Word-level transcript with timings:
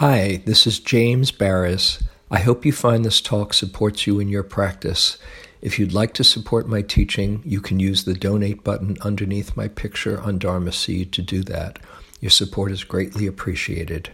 Hi, 0.00 0.40
this 0.46 0.66
is 0.66 0.80
James 0.80 1.30
Baraz. 1.30 2.02
I 2.30 2.38
hope 2.38 2.64
you 2.64 2.72
find 2.72 3.04
this 3.04 3.20
talk 3.20 3.52
supports 3.52 4.06
you 4.06 4.18
in 4.18 4.28
your 4.28 4.42
practice. 4.42 5.18
If 5.60 5.78
you'd 5.78 5.92
like 5.92 6.14
to 6.14 6.24
support 6.24 6.66
my 6.66 6.80
teaching, 6.80 7.42
you 7.44 7.60
can 7.60 7.78
use 7.78 8.04
the 8.04 8.14
donate 8.14 8.64
button 8.64 8.96
underneath 9.02 9.58
my 9.58 9.68
picture 9.68 10.18
on 10.18 10.38
Dharma 10.38 10.72
Seed 10.72 11.12
to 11.12 11.20
do 11.20 11.42
that. 11.42 11.80
Your 12.18 12.30
support 12.30 12.72
is 12.72 12.82
greatly 12.82 13.26
appreciated. 13.26 14.08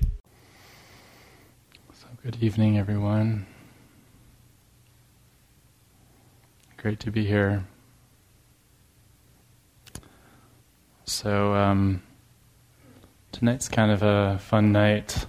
So, 1.93 2.09
good 2.21 2.43
evening, 2.43 2.77
everyone. 2.77 3.47
Great 6.79 6.99
to 6.99 7.13
be 7.13 7.25
here. 7.25 7.65
So, 11.05 11.55
um, 11.55 12.03
tonight's 13.31 13.69
kind 13.69 13.93
of 13.93 14.03
a 14.03 14.41
fun 14.41 14.73
night. 14.73 15.27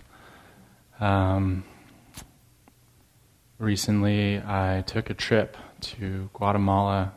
Um, 0.99 1.63
recently, 3.59 4.37
I 4.37 4.83
took 4.87 5.09
a 5.09 5.13
trip 5.13 5.55
to 5.79 6.29
Guatemala 6.33 7.13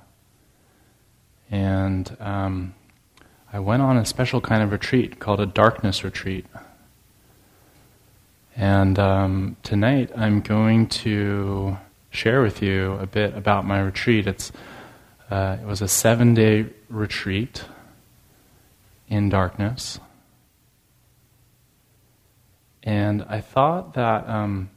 and 1.51 2.17
um, 2.21 2.75
I 3.53 3.59
went 3.59 3.83
on 3.83 3.97
a 3.97 4.05
special 4.05 4.41
kind 4.41 4.63
of 4.63 4.71
retreat 4.71 5.19
called 5.19 5.41
a 5.41 5.47
darkness 5.47 6.05
retreat. 6.05 6.47
And 8.57 8.99
um, 8.99 9.57
tonight 9.63 10.11
I'm 10.17 10.41
going 10.41 10.87
to 10.89 11.79
share 12.11 12.43
with 12.43 12.63
you 12.63 12.93
a 13.01 13.07
bit 13.07 13.37
about 13.37 13.65
my 13.65 13.81
retreat. 13.81 14.27
It's, 14.27 14.53
uh, 15.31 15.57
it 15.61 15.67
was 15.67 15.81
a 15.81 15.89
seven 15.89 16.35
day 16.35 16.67
retreat 16.89 17.65
in 19.09 19.29
darkness. 19.29 19.99
And 22.91 23.25
I 23.29 23.41
thought 23.41 23.95
that, 23.95 24.29
um, 24.29 24.69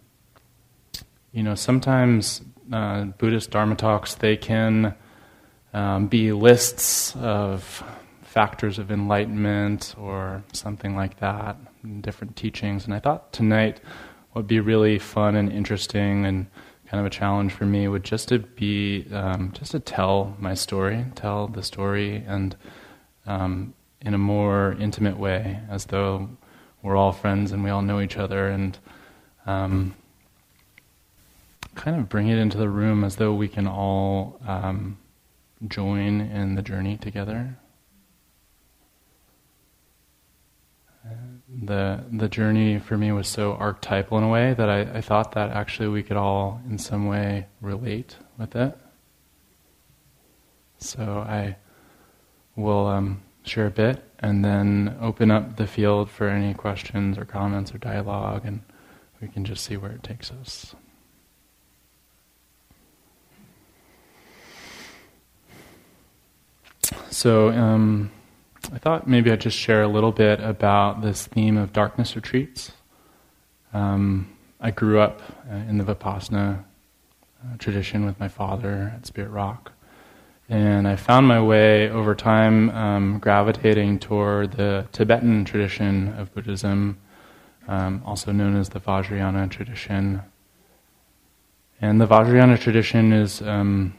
you 1.31 1.41
know, 1.41 1.55
sometimes 1.55 2.43
uh, 2.71 3.05
Buddhist 3.05 3.49
Dharma 3.49 3.75
talks, 3.75 4.13
they 4.13 4.37
can 4.37 4.93
um, 5.73 6.05
be 6.09 6.31
lists 6.31 7.15
of 7.15 7.83
factors 8.21 8.77
of 8.77 8.91
enlightenment 8.91 9.95
or 9.97 10.43
something 10.53 10.95
like 10.95 11.21
that, 11.21 11.57
different 12.01 12.35
teachings. 12.35 12.85
And 12.85 12.93
I 12.93 12.99
thought 12.99 13.33
tonight 13.33 13.81
would 14.35 14.45
be 14.45 14.59
really 14.59 14.99
fun 14.99 15.35
and 15.35 15.51
interesting 15.51 16.27
and 16.27 16.45
kind 16.85 16.99
of 16.99 17.07
a 17.07 17.09
challenge 17.09 17.51
for 17.51 17.65
me 17.65 17.87
would 17.87 18.03
just 18.03 18.27
to 18.27 18.37
be 18.37 19.07
um, 19.11 19.51
just 19.53 19.71
to 19.71 19.79
tell 19.79 20.37
my 20.37 20.53
story, 20.53 21.03
tell 21.15 21.47
the 21.47 21.63
story, 21.63 22.23
and 22.27 22.55
um, 23.25 23.73
in 24.01 24.13
a 24.13 24.19
more 24.19 24.75
intimate 24.79 25.17
way, 25.17 25.59
as 25.67 25.85
though 25.85 26.29
we're 26.83 26.95
all 26.95 27.11
friends 27.11 27.51
and 27.51 27.63
we 27.63 27.71
all 27.71 27.81
know 27.81 27.99
each 27.99 28.17
other, 28.17 28.47
and 28.47 28.77
um, 29.47 29.95
kind 31.73 31.99
of 31.99 32.09
bring 32.09 32.27
it 32.27 32.37
into 32.37 32.57
the 32.57 32.69
room 32.69 33.03
as 33.03 33.15
though 33.15 33.33
we 33.33 33.47
can 33.47 33.65
all 33.65 34.39
um, 34.45 34.97
join 35.67 36.21
in 36.21 36.53
the 36.53 36.61
journey 36.61 36.97
together. 36.97 37.57
the 41.61 42.03
the 42.11 42.27
journey 42.27 42.79
for 42.79 42.97
me 42.97 43.11
was 43.11 43.27
so 43.27 43.53
archetypal 43.53 44.17
in 44.17 44.23
a 44.23 44.29
way 44.29 44.53
that 44.53 44.69
I, 44.69 44.81
I, 44.81 45.01
thought 45.01 45.33
that 45.33 45.51
actually 45.51 45.89
we 45.89 46.01
could 46.03 46.17
all 46.17 46.61
in 46.67 46.77
some 46.77 47.07
way 47.07 47.47
relate 47.61 48.15
with 48.37 48.55
it. 48.55 48.77
So 50.79 51.25
I 51.27 51.57
will 52.55 52.87
um, 52.87 53.21
share 53.43 53.67
a 53.67 53.71
bit 53.71 54.03
and 54.19 54.43
then 54.43 54.97
open 55.01 55.31
up 55.31 55.57
the 55.57 55.67
field 55.67 56.09
for 56.09 56.27
any 56.27 56.53
questions 56.53 57.17
or 57.17 57.25
comments 57.25 57.73
or 57.73 57.77
dialogue, 57.77 58.45
and 58.45 58.61
we 59.21 59.27
can 59.27 59.45
just 59.45 59.63
see 59.63 59.77
where 59.77 59.91
it 59.91 60.03
takes 60.03 60.31
us. 60.31 60.75
So, 67.09 67.49
um, 67.49 68.11
I 68.71 68.77
thought 68.77 69.07
maybe 69.07 69.31
I'd 69.31 69.41
just 69.41 69.57
share 69.57 69.83
a 69.83 69.87
little 69.87 70.11
bit 70.11 70.39
about 70.39 71.01
this 71.01 71.27
theme 71.27 71.57
of 71.57 71.73
darkness 71.73 72.15
retreats. 72.15 72.71
Um, 73.73 74.35
I 74.59 74.71
grew 74.71 74.99
up 74.99 75.21
uh, 75.51 75.55
in 75.55 75.77
the 75.77 75.83
Vipassana 75.83 76.63
uh, 77.43 77.57
tradition 77.57 78.05
with 78.05 78.19
my 78.19 78.27
father 78.27 78.93
at 78.95 79.05
Spirit 79.05 79.31
Rock. 79.31 79.73
And 80.49 80.87
I 80.87 80.97
found 80.97 81.27
my 81.27 81.41
way 81.41 81.89
over 81.89 82.13
time 82.15 82.69
um, 82.71 83.19
gravitating 83.19 83.99
toward 83.99 84.51
the 84.53 84.85
Tibetan 84.91 85.45
tradition 85.45 86.13
of 86.17 86.33
Buddhism, 86.33 86.97
um, 87.67 88.03
also 88.05 88.31
known 88.31 88.57
as 88.57 88.69
the 88.69 88.79
Vajrayana 88.79 89.49
tradition. 89.49 90.21
And 91.79 91.99
the 91.99 92.07
Vajrayana 92.07 92.59
tradition 92.59 93.13
is 93.13 93.41
um, 93.41 93.93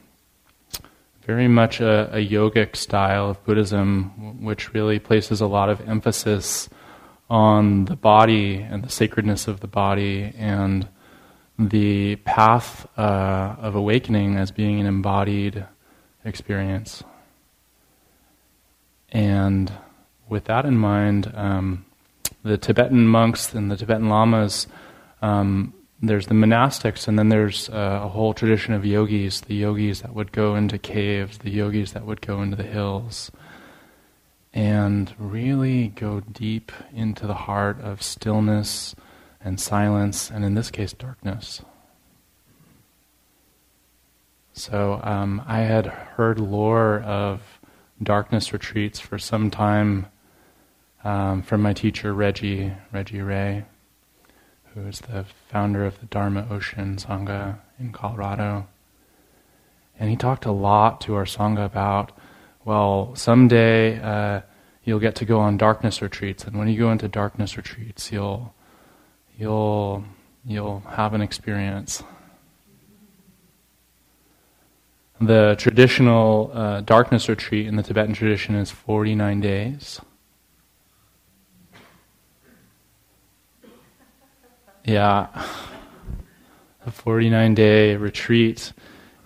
very 1.23 1.49
much 1.49 1.81
a, 1.81 2.15
a, 2.15 2.29
yogic 2.29 2.77
style 2.77 3.31
of 3.31 3.43
Buddhism, 3.45 4.43
which 4.45 4.75
really 4.75 4.99
places 4.99 5.41
a 5.41 5.47
lot 5.47 5.71
of 5.71 5.87
emphasis 5.89 6.69
on 7.31 7.87
the 7.87 7.97
body 7.97 8.57
and 8.57 8.85
the 8.85 8.91
sacredness 8.91 9.49
of 9.49 9.61
the 9.61 9.67
body 9.67 10.33
and 10.37 10.87
the 11.59 12.17
path 12.17 12.87
uh, 12.99 13.57
of 13.59 13.75
awakening 13.75 14.37
as 14.37 14.51
being 14.51 14.81
an 14.81 14.87
embodied 14.87 15.65
experience. 16.25 17.03
And 19.11 19.73
with 20.29 20.45
that 20.47 20.65
in 20.65 20.77
mind, 20.77 21.33
um, 21.35 21.85
the 22.43 22.59
Tibetan 22.59 23.07
monks 23.07 23.55
and 23.55 23.71
the 23.71 23.77
Tibetan 23.77 24.09
lamas, 24.09 24.67
um, 25.23 25.73
there's 26.03 26.27
the 26.27 26.35
monastics, 26.35 27.09
and 27.09 27.19
then 27.19 27.29
there's 27.29 27.71
uh, 27.71 28.01
a 28.05 28.09
whole 28.09 28.35
tradition 28.35 28.75
of 28.75 28.85
yogis, 28.85 29.41
the 29.43 29.55
yogis 29.55 30.03
that 30.03 30.15
would 30.15 30.33
go 30.33 30.55
into 30.55 30.79
caves, 30.79 31.39
the 31.39 31.51
yogis 31.51 31.93
that 31.93 32.05
would 32.05 32.21
go 32.21 32.43
into 32.43 32.57
the 32.57 32.63
hills, 32.63 33.31
and 34.53 35.15
really 35.19 35.89
go 35.89 36.21
deep 36.21 36.73
into 36.93 37.27
the 37.27 37.35
heart 37.35 37.81
of 37.81 38.03
stillness 38.03 38.95
and 39.41 39.61
silence, 39.61 40.31
and 40.31 40.45
in 40.45 40.55
this 40.55 40.71
case, 40.71 40.93
darkness. 40.93 41.63
So 44.57 45.01
um, 45.03 45.43
I 45.49 45.63
had 45.63 45.87
heard 45.87 46.39
lore 46.39 47.01
of 47.01 47.43
darkness 48.01 48.53
retreats 48.53 49.01
for 49.01 49.19
some 49.19 49.51
time 49.51 50.07
um, 51.03 51.43
from 51.43 51.61
my 51.61 51.73
teacher 51.73 52.15
Reggie 52.15 52.73
Reggie 52.93 53.21
Ray, 53.21 53.65
who 54.73 54.87
is 54.87 55.01
the 55.01 55.27
founder 55.49 55.85
of 55.85 55.99
the 55.99 56.07
Dharma 56.07 56.47
Ocean 56.49 56.97
Sangha 56.97 57.59
in 57.81 57.91
Colorado, 57.91 58.69
and 59.99 60.09
he 60.09 60.17
talked 60.17 60.45
a 60.45 60.53
lot 60.53 61.01
to 61.03 61.17
our 61.17 61.25
sangha 61.25 61.65
about, 61.65 62.13
well, 62.65 63.13
someday 63.17 64.01
uh, 64.01 64.41
you'll 64.85 65.01
get 65.01 65.17
to 65.17 65.25
go 65.25 65.41
on 65.41 65.57
darkness 65.57 66.01
retreats, 66.01 66.45
and 66.45 66.57
when 66.57 66.69
you 66.69 66.79
go 66.79 66.93
into 66.93 67.09
darkness 67.09 67.57
retreats, 67.57 68.13
you'll 68.13 68.55
you'll 69.37 70.05
you'll 70.47 70.79
have 70.81 71.13
an 71.13 71.23
experience 71.23 72.05
The 75.25 75.57
traditional 75.59 76.51
uh, 76.53 76.81
darkness 76.83 77.31
retreat 77.31 77.67
in 77.67 77.77
the 77.77 77.83
Tibetan 77.83 78.13
tradition 78.13 78.57
is 78.57 78.71
49 78.71 79.41
days. 79.41 80.01
Yeah, 84.85 85.29
a 86.85 86.91
49 86.91 87.55
day 87.55 87.97
retreat. 87.97 88.75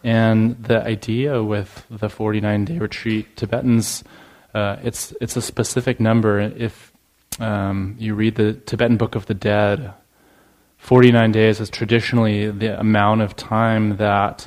And 0.04 0.62
the 0.62 0.80
idea 0.84 1.42
with 1.42 1.84
the 1.90 2.08
49 2.08 2.64
day 2.66 2.78
retreat, 2.78 3.36
Tibetans, 3.36 4.04
uh, 4.54 4.76
it's, 4.84 5.12
it's 5.20 5.36
a 5.36 5.42
specific 5.42 5.98
number. 5.98 6.38
If 6.38 6.92
um, 7.40 7.96
you 7.98 8.14
read 8.14 8.36
the 8.36 8.52
Tibetan 8.52 8.98
Book 8.98 9.16
of 9.16 9.26
the 9.26 9.34
Dead, 9.34 9.92
49 10.76 11.32
days 11.32 11.58
is 11.58 11.70
traditionally 11.70 12.52
the 12.52 12.78
amount 12.78 13.22
of 13.22 13.34
time 13.34 13.96
that 13.96 14.46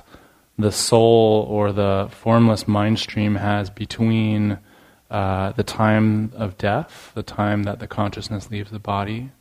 the 0.58 0.72
soul 0.72 1.46
or 1.50 1.72
the 1.72 2.10
formless 2.12 2.68
mind 2.68 3.00
stream 3.00 3.36
has 3.36 3.70
between 3.70 4.60
uh, 5.10 5.52
the 5.54 5.64
time 5.64 6.32
of 6.36 6.58
death, 6.58 7.12
the 7.16 7.24
time 7.24 7.64
that 7.64 7.80
the 7.80 7.88
consciousness 7.88 8.50
leaves 8.50 8.72
the 8.72 8.80
body, 8.80 9.32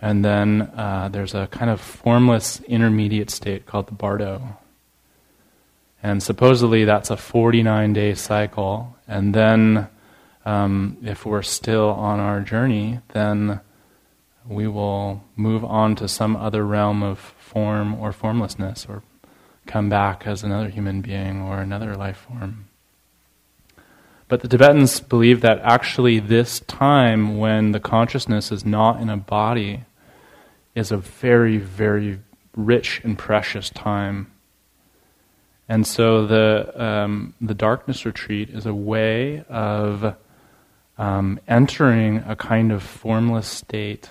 and 0.00 0.24
then 0.24 0.62
uh, 0.76 1.08
there's 1.10 1.34
a 1.34 1.46
kind 1.48 1.70
of 1.70 1.80
formless 1.80 2.60
intermediate 2.62 3.30
state 3.30 3.66
called 3.66 3.86
the 3.86 3.94
bardo. 3.94 4.58
And 6.02 6.22
supposedly 6.22 6.84
that's 6.84 7.10
a 7.10 7.16
49 7.16 7.92
day 7.92 8.14
cycle. 8.14 8.96
And 9.08 9.34
then, 9.34 9.88
um, 10.44 10.98
if 11.02 11.26
we're 11.26 11.42
still 11.42 11.88
on 11.88 12.20
our 12.20 12.40
journey, 12.40 13.00
then 13.12 13.60
we 14.46 14.68
will 14.68 15.24
move 15.34 15.64
on 15.64 15.96
to 15.96 16.06
some 16.06 16.36
other 16.36 16.64
realm 16.64 17.02
of 17.02 17.18
form 17.18 17.94
or 17.94 18.12
formlessness 18.12 18.86
or 18.88 19.02
come 19.66 19.88
back 19.88 20.26
as 20.26 20.42
another 20.42 20.68
human 20.68 21.00
being 21.00 21.40
or 21.40 21.60
another 21.60 21.94
life 21.94 22.26
form. 22.28 22.68
But 24.28 24.40
the 24.40 24.48
Tibetans 24.48 25.00
believe 25.00 25.40
that 25.42 25.60
actually, 25.60 26.18
this 26.18 26.60
time 26.60 27.38
when 27.38 27.72
the 27.72 27.80
consciousness 27.80 28.50
is 28.50 28.64
not 28.64 29.00
in 29.00 29.08
a 29.08 29.16
body 29.16 29.84
is 30.74 30.90
a 30.90 30.96
very, 30.96 31.58
very 31.58 32.18
rich 32.56 33.00
and 33.04 33.16
precious 33.16 33.70
time. 33.70 34.32
And 35.68 35.86
so 35.86 36.26
the, 36.26 36.72
um, 36.82 37.34
the 37.40 37.54
darkness 37.54 38.04
retreat 38.04 38.50
is 38.50 38.66
a 38.66 38.74
way 38.74 39.44
of 39.48 40.16
um, 40.98 41.40
entering 41.46 42.18
a 42.18 42.34
kind 42.34 42.72
of 42.72 42.82
formless 42.82 43.46
state 43.46 44.08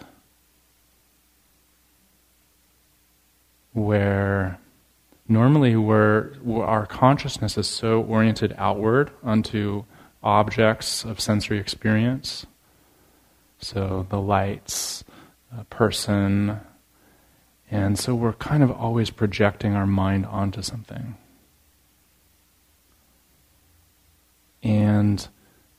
where 3.73 4.59
normally 5.27 5.75
we're, 5.75 6.31
our 6.61 6.85
consciousness 6.85 7.57
is 7.57 7.67
so 7.67 8.01
oriented 8.01 8.55
outward 8.57 9.11
onto 9.23 9.83
objects 10.23 11.03
of 11.03 11.19
sensory 11.19 11.59
experience. 11.59 12.45
So 13.59 14.05
the 14.09 14.19
lights, 14.19 15.03
a 15.57 15.63
person, 15.65 16.59
and 17.71 17.97
so 17.97 18.13
we're 18.13 18.33
kind 18.33 18.63
of 18.63 18.71
always 18.71 19.09
projecting 19.09 19.73
our 19.75 19.87
mind 19.87 20.25
onto 20.25 20.61
something. 20.61 21.15
And 24.61 25.27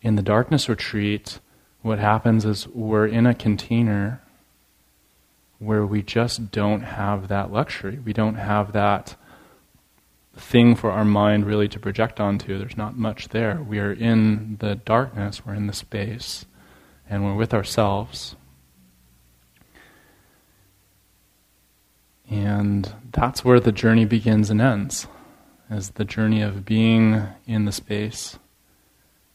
in 0.02 0.14
the 0.14 0.22
darkness 0.22 0.68
retreat, 0.68 1.40
what 1.82 1.98
happens 1.98 2.44
is 2.44 2.68
we're 2.68 3.06
in 3.06 3.26
a 3.26 3.34
container 3.34 4.20
where 5.58 5.86
we 5.86 6.02
just 6.02 6.50
don't 6.50 6.82
have 6.82 7.28
that 7.28 7.52
luxury. 7.52 7.98
We 7.98 8.12
don't 8.12 8.34
have 8.34 8.72
that 8.72 9.16
thing 10.36 10.74
for 10.74 10.90
our 10.90 11.04
mind 11.04 11.46
really 11.46 11.68
to 11.68 11.78
project 11.78 12.20
onto. 12.20 12.58
There's 12.58 12.76
not 12.76 12.96
much 12.96 13.28
there. 13.28 13.60
We 13.62 13.78
are 13.78 13.92
in 13.92 14.56
the 14.60 14.76
darkness, 14.76 15.44
we're 15.44 15.54
in 15.54 15.66
the 15.66 15.72
space, 15.72 16.44
and 17.08 17.24
we're 17.24 17.34
with 17.34 17.54
ourselves. 17.54 18.36
And 22.28 22.92
that's 23.12 23.44
where 23.44 23.60
the 23.60 23.72
journey 23.72 24.04
begins 24.04 24.50
and 24.50 24.60
ends, 24.60 25.06
is 25.70 25.90
the 25.90 26.04
journey 26.04 26.42
of 26.42 26.64
being 26.64 27.22
in 27.46 27.64
the 27.64 27.72
space 27.72 28.38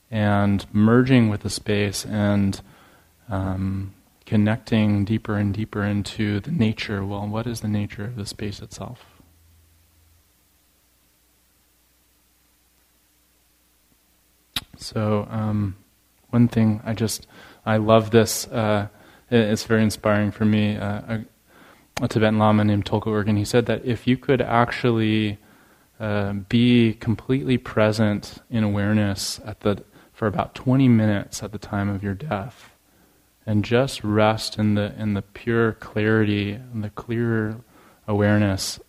and 0.10 0.66
merging 0.74 1.30
with 1.30 1.42
the 1.42 1.50
space 1.50 2.06
and 2.06 2.62
um, 3.30 3.94
connecting 4.26 5.06
deeper 5.06 5.38
and 5.38 5.54
deeper 5.54 5.84
into 5.84 6.42
the 6.42 6.52
nature. 6.52 7.06
Well, 7.06 7.28
what 7.28 7.48
is 7.48 7.62
the 7.62 7.70
nature 7.70 8.04
of 8.04 8.18
the 8.18 8.26
space 8.26 8.62
itself? 8.62 9.11
So, 14.78 15.28
um, 15.30 15.76
one 16.30 16.48
thing 16.48 16.82
I 16.84 16.94
just 16.94 17.28
I 17.66 17.78
love 17.78 18.12
this. 18.12 18.48
Uh, 18.48 18.88
it's 19.30 19.64
very 19.64 19.84
inspiring 19.84 20.32
for 20.32 20.46
me. 20.46 20.76
Uh, 20.76 21.02
a, 21.08 21.26
a, 22.02 22.08
Tibetan 22.08 22.40
Lama 22.40 22.64
named 22.64 22.86
Tulku 22.86 23.08
Urgyen, 23.08 23.38
he 23.38 23.46
said 23.46 23.66
that 23.68 23.86
if 23.86 24.08
you 24.08 24.18
could 24.18 24.42
actually 24.42 25.38
uh, 26.00 26.34
be 26.34 26.94
completely 26.94 27.58
present 27.58 28.40
in 28.50 28.64
awareness 28.64 29.40
at 29.46 29.62
the 29.62 29.84
for 30.12 30.28
about 30.28 30.54
20 30.54 30.88
minutes 30.88 31.42
at 31.42 31.52
the 31.52 31.58
time 31.58 31.90
of 31.90 32.04
your 32.04 32.14
death 32.14 32.76
and 33.46 33.66
just 33.66 34.04
rest 34.04 34.60
in 34.60 34.76
the 34.76 34.94
in 34.98 35.14
the 35.14 35.22
pure 35.22 35.74
clarity 35.74 36.52
and 36.52 36.84
the 36.84 36.90
clear 36.92 37.58
awareness 38.08 38.80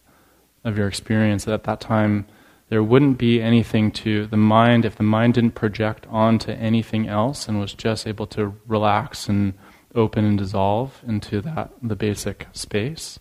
of 0.64 0.76
your 0.76 0.88
experience 0.88 1.48
at 1.48 1.64
that 1.64 1.80
time 1.80 2.26
there 2.72 2.82
wouldn't 2.82 3.18
be 3.18 3.42
anything 3.42 3.90
to 3.90 4.26
the 4.28 4.36
mind 4.38 4.86
if 4.86 4.96
the 4.96 5.02
mind 5.02 5.34
didn't 5.34 5.54
project 5.54 6.06
onto 6.08 6.52
anything 6.52 7.06
else 7.06 7.46
and 7.46 7.60
was 7.60 7.74
just 7.74 8.06
able 8.06 8.26
to 8.26 8.56
relax 8.66 9.28
and 9.28 9.52
open 9.94 10.24
and 10.24 10.38
dissolve 10.38 10.98
into 11.06 11.42
that 11.42 11.70
the 11.82 11.94
basic 11.94 12.46
space 12.54 13.18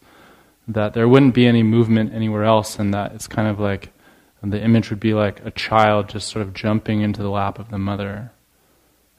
that 0.66 0.94
there 0.94 1.06
wouldn't 1.06 1.34
be 1.34 1.46
any 1.46 1.64
movement 1.64 2.14
anywhere 2.14 2.46
else 2.46 2.80
and 2.80 2.94
that 2.94 3.12
it's 3.12 3.28
kind 3.28 3.50
of 3.50 3.60
like 3.60 3.92
the 4.42 4.64
image 4.64 4.90
would 4.90 5.02
be 5.02 5.14
like 5.14 5.46
a 5.46 5.52
child 5.52 6.08
just 6.08 6.30
sort 6.30 6.48
of 6.48 6.54
jumping 6.54 7.02
into 7.02 7.22
the 7.22 7.30
lap 7.30 7.60
of 7.60 7.72
the 7.72 7.78
mother. 7.78 8.32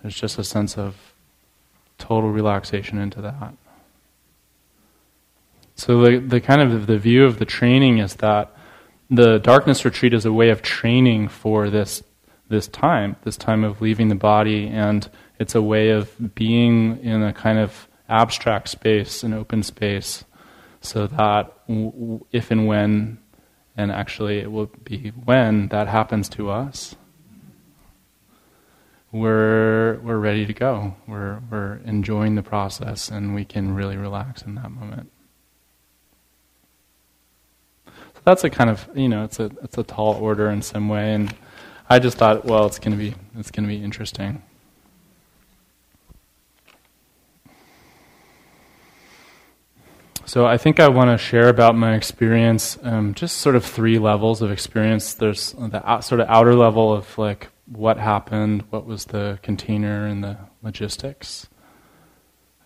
There's 0.01 0.19
just 0.19 0.39
a 0.39 0.45
sense 0.45 0.79
of 0.79 1.13
total 1.99 2.31
relaxation 2.31 2.97
into 2.97 3.21
that. 3.21 3.53
So 5.77 6.01
the, 6.01 6.19
the 6.21 6.41
kind 6.41 6.63
of 6.63 6.87
the 6.87 6.97
view 6.97 7.27
of 7.27 7.39
the 7.39 7.45
training 7.45 7.99
is 7.99 8.15
that 8.15 8.51
the 9.13 9.39
darkness 9.39 9.85
retreat 9.85 10.15
is 10.15 10.25
a 10.25 10.33
way 10.33 10.51
of 10.51 10.63
training 10.63 11.29
for 11.29 11.71
this 11.71 12.03
this 12.49 12.67
time, 12.69 13.17
this 13.25 13.37
time 13.37 13.65
of 13.65 13.81
leaving 13.81 14.09
the 14.09 14.15
body, 14.15 14.67
and 14.67 15.09
it's 15.39 15.55
a 15.55 15.63
way 15.63 15.89
of 15.89 16.35
being 16.35 16.99
in 17.03 17.23
a 17.23 17.33
kind 17.33 17.59
of 17.59 17.89
abstract 18.11 18.69
space, 18.69 19.23
an 19.23 19.33
open 19.33 19.63
space, 19.63 20.25
so 20.83 21.07
that 21.07 21.51
if 22.31 22.51
and 22.51 22.67
when 22.67 23.19
and 23.77 23.91
actually, 23.91 24.39
it 24.39 24.53
will 24.53 24.71
be 24.85 25.13
when 25.25 25.69
that 25.69 25.89
happens 25.89 26.29
to 26.31 26.51
us, 26.51 26.95
we're, 29.11 29.99
we're 30.01 30.19
ready 30.19 30.47
to 30.47 30.53
go. 30.53 30.95
We're, 31.07 31.41
we're 31.51 31.77
enjoying 31.85 32.35
the 32.35 32.43
process 32.43 33.09
and 33.09 33.35
we 33.35 33.45
can 33.45 33.75
really 33.75 33.97
relax 33.97 34.43
in 34.43 34.55
that 34.57 34.71
moment. 34.71 35.11
So 37.87 38.12
that's 38.25 38.45
a 38.45 38.51
kind 38.51 38.71
of, 38.71 38.89
you 38.95 39.09
know, 39.09 39.25
it's 39.25 39.41
a, 39.41 39.51
it's 39.63 39.79
a 39.79 39.83
tall 39.83 40.15
order 40.15 40.51
in 40.51 40.63
some 40.63 40.89
way. 40.89 41.15
And 41.15 41.35
I 41.89 41.99
just 41.99 42.19
thought, 42.19 42.45
well, 42.45 42.67
it's 42.67 42.79
to 42.79 42.91
be, 42.91 43.15
it's 43.37 43.51
to 43.51 43.63
be 43.63 43.83
interesting. 43.83 44.43
So 50.25 50.47
I 50.47 50.57
think 50.57 50.81
I 50.81 50.89
want 50.89 51.11
to 51.11 51.19
share 51.19 51.49
about 51.49 51.75
my 51.75 51.95
experience, 51.95 52.79
um, 52.83 53.13
just 53.13 53.39
sort 53.39 53.57
of 53.57 53.65
three 53.65 53.99
levels 53.99 54.41
of 54.41 54.51
experience. 54.51 55.15
There's 55.15 55.53
the 55.53 55.83
out, 55.85 56.05
sort 56.05 56.21
of 56.21 56.29
outer 56.29 56.55
level 56.55 56.93
of 56.93 57.19
like 57.19 57.49
what 57.67 57.99
happened, 57.99 58.65
what 58.71 58.87
was 58.87 59.07
the 59.07 59.39
container 59.43 60.07
and 60.07 60.23
the 60.23 60.39
logistics, 60.63 61.49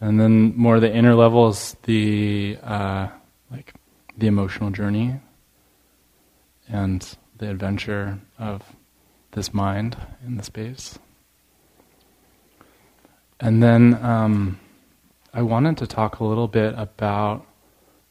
and 0.01 0.21
then 0.21 0.55
more 0.57 0.79
the 0.79 0.95
inner 0.95 1.15
level 1.15 1.49
is 1.49 1.77
the 1.85 2.59
uh, 2.63 3.09
like 3.51 3.75
the 4.17 4.29
emotional 4.29 4.71
journey 4.71 5.17
and 6.69 7.17
the 7.39 7.51
adventure 7.51 8.19
of 8.39 8.63
this 9.33 9.53
mind 9.53 9.97
in 10.27 10.37
the 10.37 10.43
space. 10.43 10.99
And 13.39 13.63
then 13.63 13.95
um, 14.03 14.59
I 15.35 15.43
wanted 15.43 15.77
to 15.79 15.87
talk 15.87 16.21
a 16.21 16.25
little 16.25 16.49
bit 16.49 16.75
about 16.77 17.47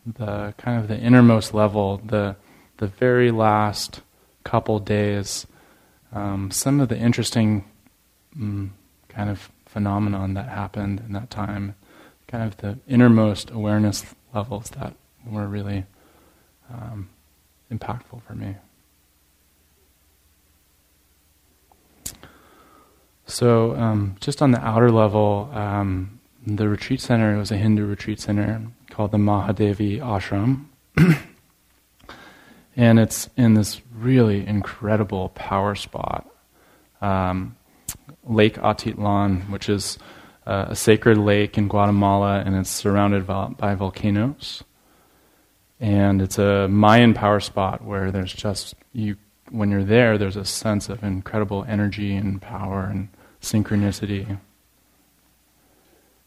the 0.05 0.53
kind 0.57 0.79
of 0.79 0.87
the 0.87 0.97
innermost 0.97 1.53
level, 1.53 1.99
the 2.05 2.35
the 2.77 2.87
very 2.87 3.31
last 3.31 4.01
couple 4.43 4.79
days, 4.79 5.47
um, 6.13 6.51
some 6.51 6.79
of 6.79 6.89
the 6.89 6.97
interesting 6.97 7.63
um, 8.35 8.73
kind 9.07 9.29
of 9.29 9.49
phenomenon 9.65 10.33
that 10.33 10.49
happened 10.49 11.01
in 11.05 11.13
that 11.13 11.29
time, 11.29 11.73
kind 12.27 12.43
of 12.43 12.57
the 12.57 12.77
innermost 12.87 13.49
awareness 13.49 14.05
levels 14.33 14.69
that 14.71 14.93
were 15.25 15.47
really 15.47 15.85
um, 16.71 17.09
impactful 17.71 18.21
for 18.23 18.33
me. 18.33 18.55
So, 23.27 23.75
um, 23.75 24.15
just 24.19 24.41
on 24.41 24.51
the 24.51 24.59
outer 24.59 24.91
level, 24.91 25.49
um, 25.53 26.19
the 26.45 26.69
retreat 26.69 27.01
center 27.01 27.37
was 27.37 27.51
a 27.51 27.57
Hindu 27.57 27.85
retreat 27.85 28.19
center 28.19 28.61
called 28.91 29.11
the 29.11 29.17
Mahadevi 29.17 29.99
Ashram. 29.99 30.65
and 32.75 32.99
it's 32.99 33.29
in 33.35 33.55
this 33.55 33.81
really 33.93 34.45
incredible 34.45 35.29
power 35.29 35.73
spot, 35.75 36.29
um, 37.01 37.55
Lake 38.23 38.55
Atitlan, 38.55 39.49
which 39.49 39.69
is 39.69 39.97
uh, 40.45 40.65
a 40.69 40.75
sacred 40.75 41.17
lake 41.17 41.57
in 41.57 41.67
Guatemala, 41.67 42.43
and 42.45 42.55
it's 42.55 42.69
surrounded 42.69 43.25
by 43.25 43.75
volcanoes. 43.75 44.63
And 45.79 46.21
it's 46.21 46.37
a 46.37 46.67
Mayan 46.67 47.13
power 47.13 47.39
spot 47.39 47.83
where 47.83 48.11
there's 48.11 48.33
just 48.33 48.75
you. 48.93 49.17
When 49.51 49.69
you're 49.69 49.83
there, 49.83 50.17
there's 50.17 50.37
a 50.37 50.45
sense 50.45 50.89
of 50.89 51.03
incredible 51.03 51.65
energy 51.67 52.15
and 52.15 52.41
power 52.41 52.85
and 52.85 53.09
synchronicity. 53.41 54.39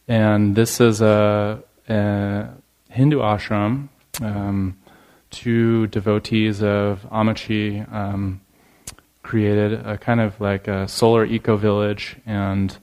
And 0.06 0.54
this 0.54 0.80
is 0.80 1.00
a, 1.00 1.62
a 1.88 2.48
Hindu 2.88 3.18
ashram. 3.18 3.88
Um, 4.20 4.78
two 5.30 5.88
devotees 5.88 6.62
of 6.62 7.04
Ammachi 7.10 7.92
um, 7.92 8.40
created 9.22 9.74
a 9.86 9.98
kind 9.98 10.20
of 10.20 10.40
like 10.40 10.68
a 10.68 10.88
solar 10.88 11.24
eco 11.24 11.56
village 11.56 12.16
and 12.24 12.76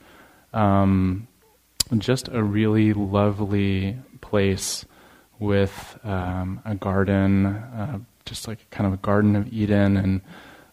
um, 0.54 1.28
just 1.98 2.28
a 2.30 2.44
really 2.44 2.94
lovely 2.94 3.98
place 4.22 4.86
with 5.40 6.00
um, 6.04 6.62
a 6.66 6.76
garden, 6.76 7.46
uh, 7.46 8.00
just 8.26 8.48
like 8.48 8.70
kind 8.70 8.88
of 8.88 8.94
a 8.94 8.98
Garden 8.98 9.36
of 9.36 9.52
Eden, 9.52 9.98
and 9.98 10.22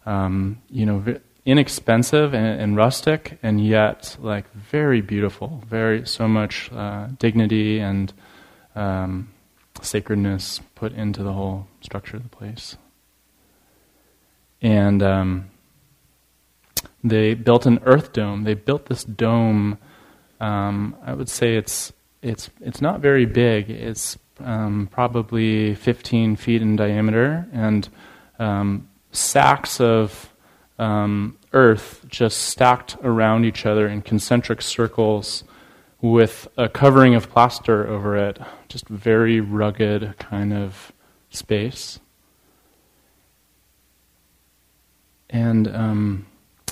um, 0.07 0.61
you 0.71 0.87
know, 0.87 1.05
inexpensive 1.45 2.35
and, 2.35 2.61
and, 2.61 2.77
rustic, 2.77 3.39
and 3.43 3.65
yet 3.65 4.17
like 4.21 4.53
very 4.53 5.01
beautiful. 5.01 5.63
Very 5.67 6.07
so 6.07 6.29
much 6.29 6.71
uh, 6.73 7.09
dignity 7.19 7.79
and 7.81 8.13
um, 8.75 9.29
sacredness 9.81 10.61
put 10.75 10.93
into 10.93 11.23
the 11.23 11.33
whole 11.33 11.67
structure 11.81 12.17
of 12.17 12.23
the 12.23 12.29
place. 12.29 12.77
And 14.61 15.03
um, 15.03 15.51
they 17.03 17.35
built 17.35 17.67
an 17.67 17.81
earth 17.85 18.13
dome. 18.13 18.45
They 18.45 18.55
built 18.55 18.87
this 18.87 19.05
dome. 19.05 19.79
Um, 20.41 20.97
I 21.05 21.15
would 21.15 21.29
say 21.29 21.57
it's 21.57 21.93
it's 22.23 22.51
it's 22.61 22.81
not 22.81 23.01
very 23.01 23.27
big. 23.27 23.69
It's 23.71 24.17
um, 24.45 24.89
probably 24.91 25.75
15 25.75 26.37
feet 26.37 26.63
in 26.63 26.77
diameter, 26.77 27.47
and 27.53 27.89
um, 28.39 28.89
sacks 29.13 29.81
of 29.81 30.33
um, 30.79 31.37
earth 31.53 32.05
just 32.09 32.39
stacked 32.39 32.97
around 33.03 33.45
each 33.45 33.67
other 33.67 33.87
in 33.87 34.03
concentric 34.03 34.63
circles 34.63 35.45
with 36.01 36.49
a 36.57 36.69
covering 36.69 37.15
of 37.15 37.31
plaster 37.31 37.87
over 37.87 38.17
it. 38.17 38.39
Just 38.69 38.89
very 38.89 39.41
rugged 39.41 40.15
kind 40.19 40.53
of 40.53 40.93
space. 41.31 42.01
And 45.31 45.69
um, 45.69 46.27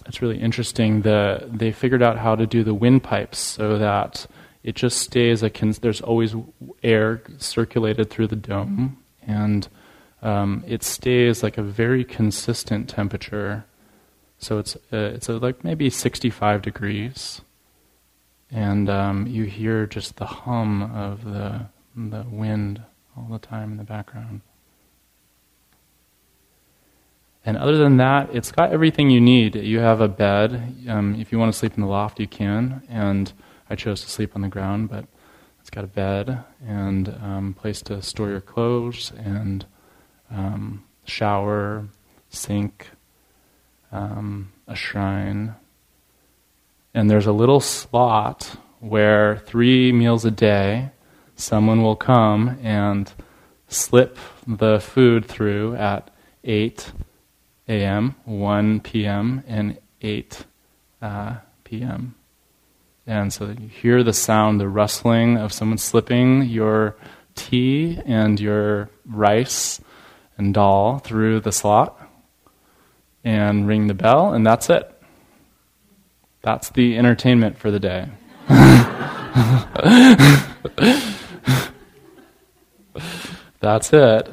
it's 0.06 0.20
really 0.20 0.38
interesting 0.38 1.02
that 1.02 1.58
they 1.58 1.72
figured 1.72 2.02
out 2.02 2.18
how 2.18 2.34
to 2.34 2.46
do 2.46 2.62
the 2.64 2.74
windpipes 2.74 3.38
so 3.38 3.78
that 3.78 4.26
it 4.62 4.74
just 4.74 4.98
stays 4.98 5.42
a 5.42 5.50
there's 5.80 6.00
always 6.00 6.34
air 6.82 7.22
circulated 7.38 8.10
through 8.10 8.26
the 8.26 8.36
dome 8.36 8.98
and 9.26 9.68
um, 10.22 10.62
it 10.66 10.82
stays 10.82 11.42
like 11.42 11.56
a 11.56 11.62
very 11.62 12.04
consistent 12.04 12.88
temperature 12.88 13.64
so 14.38 14.58
it's 14.58 14.76
uh, 14.92 15.12
it's 15.14 15.28
like 15.28 15.64
maybe 15.64 15.88
65 15.90 16.62
degrees 16.62 17.40
and 18.50 18.90
um, 18.90 19.26
you 19.26 19.44
hear 19.44 19.86
just 19.86 20.16
the 20.16 20.26
hum 20.26 20.82
of 20.94 21.24
the 21.24 21.66
the 21.96 22.24
wind 22.30 22.82
all 23.16 23.28
the 23.30 23.38
time 23.38 23.72
in 23.72 23.78
the 23.78 23.84
background 23.84 24.40
and 27.44 27.56
other 27.56 27.78
than 27.78 27.96
that, 27.96 28.28
it's 28.34 28.52
got 28.52 28.70
everything 28.72 29.10
you 29.10 29.20
need. 29.20 29.54
You 29.54 29.78
have 29.78 30.00
a 30.00 30.08
bed. 30.08 30.84
Um, 30.88 31.14
if 31.14 31.32
you 31.32 31.38
want 31.38 31.52
to 31.52 31.58
sleep 31.58 31.74
in 31.74 31.80
the 31.80 31.88
loft, 31.88 32.20
you 32.20 32.26
can. 32.26 32.82
And 32.88 33.32
I 33.70 33.76
chose 33.76 34.02
to 34.02 34.10
sleep 34.10 34.34
on 34.34 34.42
the 34.42 34.48
ground, 34.48 34.90
but 34.90 35.06
it's 35.60 35.70
got 35.70 35.84
a 35.84 35.86
bed 35.86 36.42
and 36.66 37.08
um, 37.22 37.54
place 37.54 37.80
to 37.82 38.02
store 38.02 38.28
your 38.28 38.40
clothes 38.40 39.12
and 39.16 39.64
um, 40.28 40.84
shower, 41.04 41.86
sink, 42.30 42.90
um, 43.92 44.52
a 44.66 44.74
shrine. 44.74 45.54
And 46.92 47.08
there's 47.08 47.26
a 47.26 47.32
little 47.32 47.60
slot 47.60 48.56
where 48.80 49.38
three 49.46 49.92
meals 49.92 50.24
a 50.24 50.32
day, 50.32 50.90
someone 51.36 51.80
will 51.80 51.96
come 51.96 52.58
and 52.62 53.12
slip 53.68 54.18
the 54.46 54.80
food 54.80 55.24
through 55.24 55.76
at 55.76 56.10
8 56.42 56.92
a.m., 57.68 58.16
1 58.24 58.80
p.m., 58.80 59.44
and 59.46 59.78
8 60.02 60.44
uh, 61.00 61.36
p.m. 61.62 62.16
And 63.10 63.32
so 63.32 63.46
you 63.46 63.66
hear 63.66 64.04
the 64.04 64.12
sound, 64.12 64.60
the 64.60 64.68
rustling 64.68 65.36
of 65.36 65.52
someone 65.52 65.78
slipping 65.78 66.44
your 66.44 66.94
tea 67.34 67.98
and 68.06 68.38
your 68.38 68.88
rice 69.04 69.80
and 70.38 70.54
dal 70.54 71.00
through 71.00 71.40
the 71.40 71.50
slot 71.50 72.00
and 73.24 73.66
ring 73.66 73.88
the 73.88 73.94
bell, 73.94 74.32
and 74.32 74.46
that's 74.46 74.70
it. 74.70 74.88
That's 76.42 76.70
the 76.70 76.96
entertainment 76.96 77.58
for 77.58 77.72
the 77.72 77.80
day. 77.80 78.06
that's 83.58 83.92
it. 83.92 84.32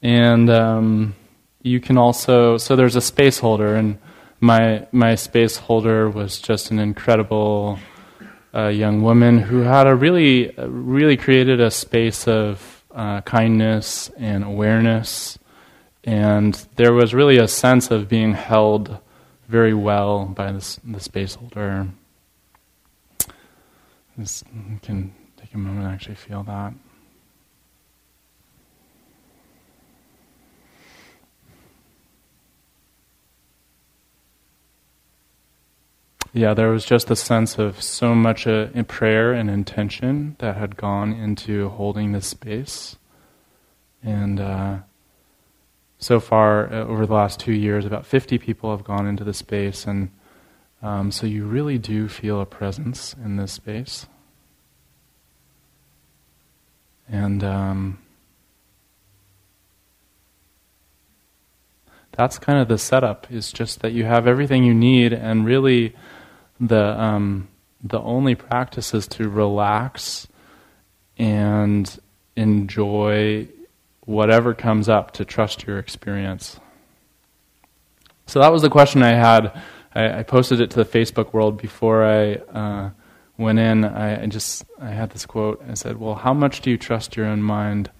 And 0.00 0.48
um, 0.48 1.16
you 1.60 1.80
can 1.80 1.98
also, 1.98 2.56
so 2.56 2.76
there's 2.76 2.94
a 2.94 3.00
space 3.00 3.40
holder, 3.40 3.74
and 3.74 3.98
my, 4.40 4.86
my 4.90 5.14
space 5.14 5.56
holder 5.56 6.08
was 6.08 6.38
just 6.38 6.70
an 6.70 6.78
incredible 6.78 7.78
uh, 8.54 8.68
young 8.68 9.02
woman 9.02 9.38
who 9.38 9.60
had 9.60 9.86
a 9.86 9.94
really, 9.94 10.52
really 10.58 11.16
created 11.16 11.60
a 11.60 11.70
space 11.70 12.26
of 12.26 12.84
uh, 12.94 13.20
kindness 13.20 14.10
and 14.16 14.42
awareness. 14.42 15.38
And 16.04 16.54
there 16.76 16.92
was 16.92 17.12
really 17.12 17.36
a 17.36 17.46
sense 17.46 17.90
of 17.90 18.08
being 18.08 18.32
held 18.32 18.98
very 19.48 19.74
well 19.74 20.24
by 20.24 20.52
this, 20.52 20.80
the 20.84 21.00
space 21.00 21.34
holder. 21.34 21.88
This, 24.16 24.42
you 24.54 24.78
can 24.82 25.12
take 25.36 25.52
a 25.54 25.58
moment 25.58 25.84
and 25.84 25.94
actually 25.94 26.14
feel 26.14 26.42
that. 26.44 26.72
Yeah, 36.32 36.54
there 36.54 36.70
was 36.70 36.84
just 36.84 37.10
a 37.10 37.16
sense 37.16 37.58
of 37.58 37.82
so 37.82 38.14
much 38.14 38.46
uh, 38.46 38.68
prayer 38.84 39.32
and 39.32 39.50
intention 39.50 40.36
that 40.38 40.56
had 40.56 40.76
gone 40.76 41.12
into 41.12 41.70
holding 41.70 42.12
this 42.12 42.28
space. 42.28 42.96
And 44.00 44.38
uh, 44.38 44.78
so 45.98 46.20
far, 46.20 46.72
uh, 46.72 46.84
over 46.86 47.04
the 47.04 47.14
last 47.14 47.40
two 47.40 47.52
years, 47.52 47.84
about 47.84 48.06
50 48.06 48.38
people 48.38 48.70
have 48.70 48.84
gone 48.84 49.08
into 49.08 49.24
the 49.24 49.34
space. 49.34 49.86
And 49.86 50.10
um, 50.82 51.10
so 51.10 51.26
you 51.26 51.46
really 51.46 51.78
do 51.78 52.08
feel 52.08 52.40
a 52.40 52.46
presence 52.46 53.12
in 53.24 53.36
this 53.36 53.50
space. 53.50 54.06
And 57.08 57.42
um, 57.42 57.98
that's 62.12 62.38
kind 62.38 62.60
of 62.60 62.68
the 62.68 62.78
setup, 62.78 63.26
is 63.32 63.50
just 63.50 63.80
that 63.80 63.90
you 63.90 64.04
have 64.04 64.28
everything 64.28 64.62
you 64.62 64.74
need 64.74 65.12
and 65.12 65.44
really 65.44 65.96
the 66.60 67.00
um, 67.00 67.48
the 67.82 68.00
only 68.00 68.34
practice 68.34 68.92
is 68.92 69.08
to 69.08 69.28
relax 69.28 70.28
and 71.18 71.98
enjoy 72.36 73.48
whatever 74.04 74.54
comes 74.54 74.88
up 74.88 75.12
to 75.12 75.24
trust 75.24 75.66
your 75.66 75.78
experience. 75.78 76.60
So 78.26 78.40
that 78.40 78.52
was 78.52 78.62
the 78.62 78.70
question 78.70 79.02
I 79.02 79.14
had. 79.14 79.60
I, 79.94 80.20
I 80.20 80.22
posted 80.22 80.60
it 80.60 80.70
to 80.70 80.84
the 80.84 80.84
Facebook 80.84 81.32
world 81.32 81.60
before 81.60 82.04
I 82.04 82.34
uh, 82.34 82.90
went 83.38 83.58
in. 83.58 83.84
I, 83.84 84.22
I, 84.22 84.26
just 84.26 84.64
I 84.80 84.90
had 84.90 85.10
this 85.10 85.26
quote. 85.26 85.62
I 85.68 85.74
said, 85.74 85.98
"Well, 85.98 86.14
how 86.14 86.34
much 86.34 86.60
do 86.60 86.70
you 86.70 86.76
trust 86.76 87.16
your 87.16 87.26
own 87.26 87.42
mind? 87.42 87.90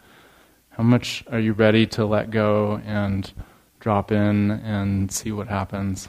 How 0.70 0.82
much 0.82 1.24
are 1.32 1.40
you 1.40 1.52
ready 1.52 1.86
to 1.88 2.04
let 2.04 2.30
go 2.30 2.80
and 2.84 3.32
drop 3.80 4.12
in 4.12 4.50
and 4.50 5.10
see 5.10 5.32
what 5.32 5.48
happens?" 5.48 6.08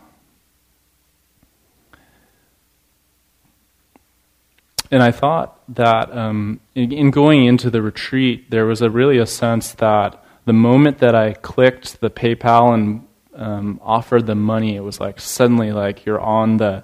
And 4.91 5.01
I 5.01 5.11
thought 5.11 5.57
that 5.75 6.15
um, 6.15 6.59
in, 6.75 6.91
in, 6.91 7.11
going 7.11 7.45
into 7.45 7.69
the 7.69 7.81
retreat, 7.81 8.51
there 8.51 8.65
was 8.65 8.81
a 8.81 8.89
really 8.89 9.17
a 9.17 9.25
sense 9.25 9.71
that 9.75 10.21
the 10.43 10.53
moment 10.53 10.99
that 10.99 11.15
I 11.15 11.33
clicked 11.33 12.01
the 12.01 12.09
PayPal 12.09 12.73
and 12.73 13.07
um, 13.33 13.79
offered 13.81 14.25
the 14.27 14.35
money, 14.35 14.75
it 14.75 14.81
was 14.81 14.99
like 14.99 15.21
suddenly 15.21 15.71
like 15.71 16.05
you're 16.05 16.19
on 16.19 16.57
the 16.57 16.83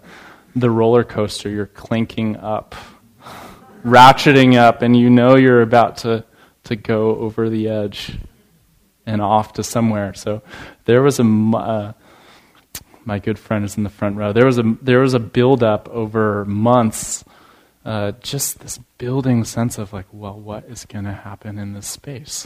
the 0.56 0.72
roller 0.72 1.04
coaster, 1.04 1.50
you're 1.50 1.68
clinking 1.68 2.38
up, 2.38 2.74
ratcheting 3.84 4.56
up, 4.56 4.82
and 4.82 4.98
you 4.98 5.10
know 5.10 5.36
you're 5.36 5.62
about 5.62 5.98
to 5.98 6.24
to 6.64 6.76
go 6.78 7.18
over 7.18 7.50
the 7.50 7.68
edge 7.68 8.18
and 9.06 9.22
off 9.22 9.54
to 9.54 9.64
somewhere. 9.64 10.14
So 10.14 10.42
there 10.86 11.02
was 11.02 11.20
a 11.20 11.24
uh, 11.24 11.94
my 13.04 13.20
good 13.20 13.38
friend 13.38 13.66
is 13.66 13.76
in 13.76 13.84
the 13.84 13.90
front 13.90 14.16
row. 14.16 14.32
There 14.32 14.46
was 14.46 14.60
a 14.60 14.78
there 14.82 15.00
was 15.00 15.14
a 15.14 15.20
build 15.20 15.62
up 15.62 15.90
over 15.90 16.46
months 16.46 17.26
uh, 17.88 18.12
just 18.20 18.60
this 18.60 18.80
building 18.98 19.46
sense 19.46 19.78
of 19.78 19.94
like, 19.94 20.08
well, 20.12 20.38
what 20.38 20.66
is 20.66 20.84
going 20.84 21.06
to 21.06 21.14
happen 21.14 21.58
in 21.58 21.72
this 21.72 21.88
space? 21.88 22.46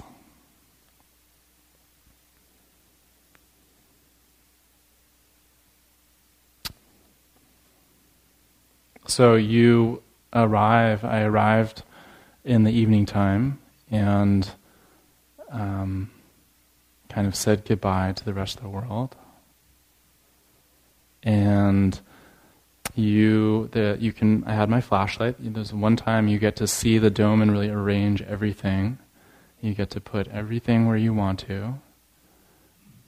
So 9.08 9.34
you 9.34 10.04
arrive, 10.32 11.04
I 11.04 11.24
arrived 11.24 11.82
in 12.46 12.64
the 12.64 12.72
evening 12.72 13.08
time 13.08 13.58
and 13.90 14.48
um, 15.50 16.12
kind 17.10 17.26
of 17.26 17.36
said 17.36 17.66
goodbye 17.66 18.12
to 18.12 18.24
the 18.24 18.34
rest 18.36 18.58
of 18.58 18.62
the 18.62 18.70
world. 18.70 19.16
And 21.24 22.00
you 22.96 23.70
the 23.72 23.98
you 24.00 24.14
can 24.14 24.44
I 24.46 24.54
had 24.54 24.70
my 24.70 24.82
flashlight. 24.82 25.36
There's 25.40 25.74
one 25.74 25.96
time 25.96 26.28
you 26.28 26.40
get 26.40 26.56
to 26.58 26.68
see 26.68 26.98
the 26.98 27.10
dome 27.10 27.42
and 27.42 27.52
really 27.52 27.70
arrange 27.70 28.22
everything. 28.22 28.98
You 29.62 29.74
get 29.74 29.90
to 29.92 30.02
put 30.02 30.28
everything 30.30 30.88
where 30.88 30.98
you 30.98 31.14
want 31.14 31.40
to. 31.42 31.76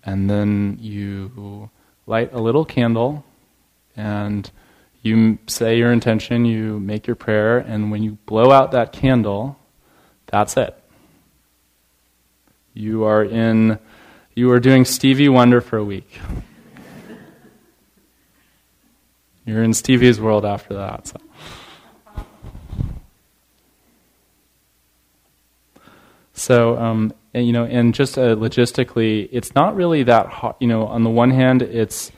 And 0.04 0.30
then 0.30 0.78
you 0.82 1.70
light 2.06 2.34
a 2.34 2.42
little 2.42 2.66
candle 2.66 3.24
and 3.96 4.50
you 5.02 5.38
say 5.48 5.78
your 5.78 5.92
intention, 5.92 6.46
you 6.46 6.80
make 6.80 7.08
your 7.08 7.16
prayer, 7.16 7.58
and 7.58 7.92
when 7.92 8.04
you 8.04 8.18
blow 8.26 8.52
out 8.52 8.72
that 8.72 8.94
candle, 8.94 9.58
That's 10.28 10.58
it. 10.58 10.76
You 12.74 13.04
are 13.04 13.24
in, 13.24 13.78
you 14.34 14.50
are 14.50 14.60
doing 14.60 14.84
Stevie 14.84 15.30
Wonder 15.30 15.62
for 15.62 15.78
a 15.78 15.84
week. 15.84 16.20
You're 19.46 19.64
in 19.64 19.74
Stevie's 19.74 20.20
world 20.22 20.46
after 20.46 20.74
that. 20.76 21.08
So. 21.08 21.18
So, 26.34 26.78
um, 26.78 27.14
and, 27.34 27.46
you 27.46 27.54
know, 27.54 27.66
and 27.66 27.94
just 27.94 28.18
uh, 28.18 28.36
logistically, 28.36 29.30
it's 29.32 29.54
not 29.56 29.76
really 29.76 30.04
that 30.04 30.28
hard. 30.28 30.56
You 30.60 30.68
know, 30.68 30.88
on 30.88 31.04
the 31.04 31.10
one 31.10 31.30
hand, 31.30 31.62
it's 31.62 32.12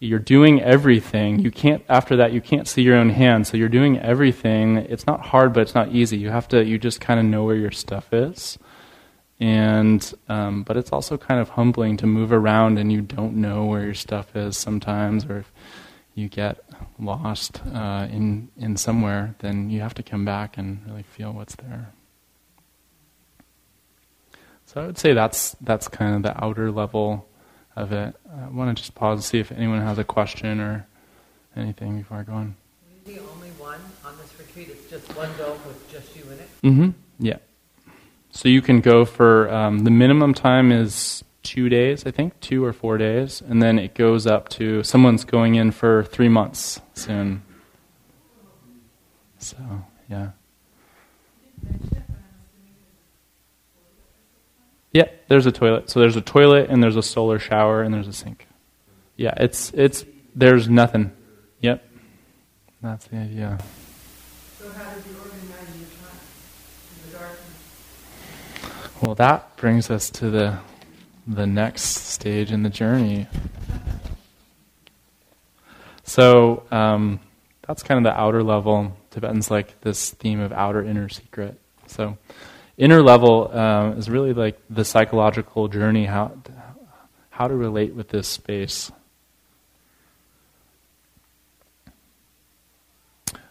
you're 0.00 0.18
doing 0.18 0.62
everything. 0.62 1.40
You 1.40 1.50
can't 1.50 1.82
after 1.88 2.16
that 2.16 2.32
you 2.32 2.40
can't 2.40 2.68
see 2.68 2.82
your 2.82 2.96
own 2.96 3.10
hand, 3.10 3.46
so 3.46 3.56
you're 3.56 3.68
doing 3.68 3.98
everything. 3.98 4.76
It's 4.76 5.06
not 5.06 5.20
hard, 5.20 5.52
but 5.52 5.60
it's 5.60 5.74
not 5.74 5.92
easy. 5.92 6.16
You 6.18 6.30
have 6.30 6.46
to 6.48 6.64
you 6.64 6.78
just 6.78 7.00
kind 7.00 7.18
of 7.18 7.26
know 7.26 7.44
where 7.44 7.56
your 7.56 7.72
stuff 7.72 8.12
is, 8.12 8.58
and 9.40 10.14
um, 10.28 10.62
but 10.62 10.76
it's 10.76 10.92
also 10.92 11.16
kind 11.16 11.40
of 11.40 11.50
humbling 11.50 11.96
to 11.96 12.06
move 12.06 12.32
around 12.32 12.78
and 12.78 12.92
you 12.92 13.00
don't 13.00 13.34
know 13.34 13.64
where 13.64 13.82
your 13.82 13.94
stuff 13.94 14.36
is 14.36 14.56
sometimes, 14.56 15.24
or 15.24 15.38
if 15.38 15.52
you 16.18 16.28
get 16.28 16.64
lost 16.98 17.62
uh, 17.72 18.08
in 18.10 18.48
in 18.56 18.76
somewhere, 18.76 19.34
then 19.38 19.70
you 19.70 19.80
have 19.80 19.94
to 19.94 20.02
come 20.02 20.24
back 20.24 20.58
and 20.58 20.80
really 20.86 21.04
feel 21.04 21.32
what's 21.32 21.54
there. 21.56 21.92
So 24.66 24.82
I 24.82 24.86
would 24.86 24.98
say 24.98 25.14
that's 25.14 25.56
that's 25.60 25.86
kind 25.86 26.16
of 26.16 26.22
the 26.22 26.44
outer 26.44 26.72
level 26.72 27.26
of 27.76 27.92
it. 27.92 28.16
I 28.30 28.48
want 28.48 28.76
to 28.76 28.82
just 28.82 28.94
pause 28.94 29.18
and 29.18 29.24
see 29.24 29.38
if 29.38 29.52
anyone 29.52 29.80
has 29.80 29.98
a 29.98 30.04
question 30.04 30.60
or 30.60 30.86
anything 31.56 31.98
before 31.98 32.18
I 32.18 32.22
go 32.24 32.32
on. 32.32 32.56
Are 33.06 33.10
you 33.10 33.16
the 33.16 33.22
only 33.30 33.50
one 33.50 33.80
on 34.04 34.18
this 34.18 34.34
retreat? 34.38 34.68
It's 34.70 34.90
just 34.90 35.16
one 35.16 35.30
dome 35.38 35.58
with 35.66 35.90
just 35.90 36.16
you 36.16 36.24
in 36.24 36.38
it? 36.38 36.48
Mm-hmm. 36.64 36.90
Yeah. 37.20 37.38
So 38.30 38.48
you 38.48 38.60
can 38.60 38.80
go 38.80 39.04
for 39.04 39.50
um, 39.50 39.84
the 39.84 39.90
minimum 39.90 40.34
time 40.34 40.70
is 40.72 41.24
two 41.42 41.68
days, 41.68 42.06
I 42.06 42.10
think, 42.10 42.38
two 42.40 42.64
or 42.64 42.72
four 42.72 42.98
days, 42.98 43.42
and 43.46 43.62
then 43.62 43.78
it 43.78 43.94
goes 43.94 44.26
up 44.26 44.48
to 44.50 44.82
someone's 44.82 45.24
going 45.24 45.54
in 45.54 45.70
for 45.70 46.04
three 46.04 46.28
months 46.28 46.80
soon. 46.94 47.42
So 49.38 49.56
yeah. 50.08 50.30
Yeah, 54.92 55.04
there's 55.28 55.46
a 55.46 55.52
toilet. 55.52 55.90
So 55.90 56.00
there's 56.00 56.16
a 56.16 56.20
toilet 56.20 56.70
and 56.70 56.82
there's 56.82 56.96
a 56.96 57.02
solar 57.02 57.38
shower 57.38 57.82
and 57.82 57.92
there's 57.94 58.08
a 58.08 58.12
sink. 58.12 58.46
Yeah, 59.16 59.34
it's 59.36 59.70
it's 59.74 60.04
there's 60.34 60.68
nothing. 60.68 61.12
Yep. 61.60 61.84
That's 62.82 63.06
the 63.06 63.16
idea. 63.16 63.58
So 64.58 64.70
how 64.70 64.94
did 64.94 65.04
you 65.06 65.16
organize 65.18 65.76
your 65.78 65.88
time 65.88 66.18
in 67.04 67.10
the 67.10 67.18
darkness? 67.18 69.02
Well, 69.02 69.14
that 69.16 69.56
brings 69.56 69.90
us 69.90 70.10
to 70.10 70.30
the 70.30 70.58
the 71.28 71.46
next 71.46 71.82
stage 71.82 72.50
in 72.50 72.62
the 72.62 72.70
journey. 72.70 73.26
So 76.04 76.64
um, 76.70 77.20
that's 77.66 77.82
kind 77.82 77.98
of 77.98 78.04
the 78.10 78.18
outer 78.18 78.42
level. 78.42 78.96
Tibetans 79.10 79.50
like 79.50 79.78
this 79.82 80.10
theme 80.10 80.40
of 80.40 80.52
outer 80.52 80.82
inner 80.82 81.10
secret. 81.10 81.60
So 81.86 82.16
inner 82.78 83.02
level 83.02 83.50
uh, 83.52 83.90
is 83.90 84.08
really 84.08 84.32
like 84.32 84.58
the 84.70 84.84
psychological 84.84 85.68
journey 85.68 86.06
how 86.06 86.32
how 87.28 87.46
to 87.46 87.54
relate 87.54 87.94
with 87.94 88.08
this 88.08 88.26
space. 88.26 88.90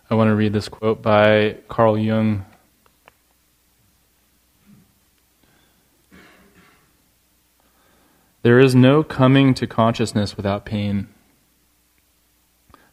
I 0.09 0.15
want 0.15 0.29
to 0.29 0.35
read 0.35 0.51
this 0.51 0.67
quote 0.67 1.01
by 1.01 1.57
Carl 1.67 1.97
Jung. 1.97 2.45
There 8.47 8.61
is 8.61 8.73
no 8.73 9.03
coming 9.03 9.53
to 9.55 9.67
consciousness 9.67 10.37
without 10.37 10.63
pain. 10.63 11.09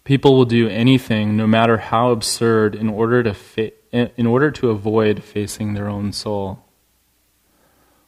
People 0.02 0.34
will 0.34 0.46
do 0.46 0.68
anything, 0.68 1.36
no 1.36 1.46
matter 1.46 1.76
how 1.76 2.10
absurd, 2.10 2.74
in 2.74 2.88
order 2.88 3.22
to 3.22 3.32
fit 3.32 3.84
in 3.92 4.26
order 4.26 4.50
to 4.50 4.70
avoid 4.70 5.22
facing 5.22 5.74
their 5.74 5.88
own 5.88 6.10
soul. 6.10 6.64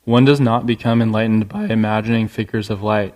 One 0.03 0.25
does 0.25 0.41
not 0.41 0.67
become 0.67 1.01
enlightened 1.01 1.49
by 1.49 1.67
imagining 1.67 2.27
figures 2.27 2.69
of 2.69 2.83
light, 2.83 3.15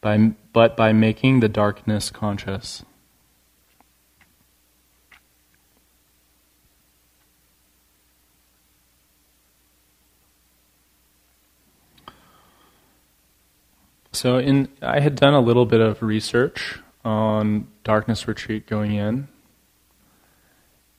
by, 0.00 0.34
but 0.52 0.76
by 0.76 0.92
making 0.92 1.40
the 1.40 1.48
darkness 1.48 2.08
conscious. 2.08 2.84
So, 14.12 14.38
in 14.38 14.68
I 14.82 15.00
had 15.00 15.16
done 15.16 15.34
a 15.34 15.40
little 15.40 15.66
bit 15.66 15.80
of 15.80 16.02
research 16.02 16.78
on 17.04 17.68
darkness 17.82 18.28
retreat 18.28 18.66
going 18.66 18.92
in, 18.92 19.28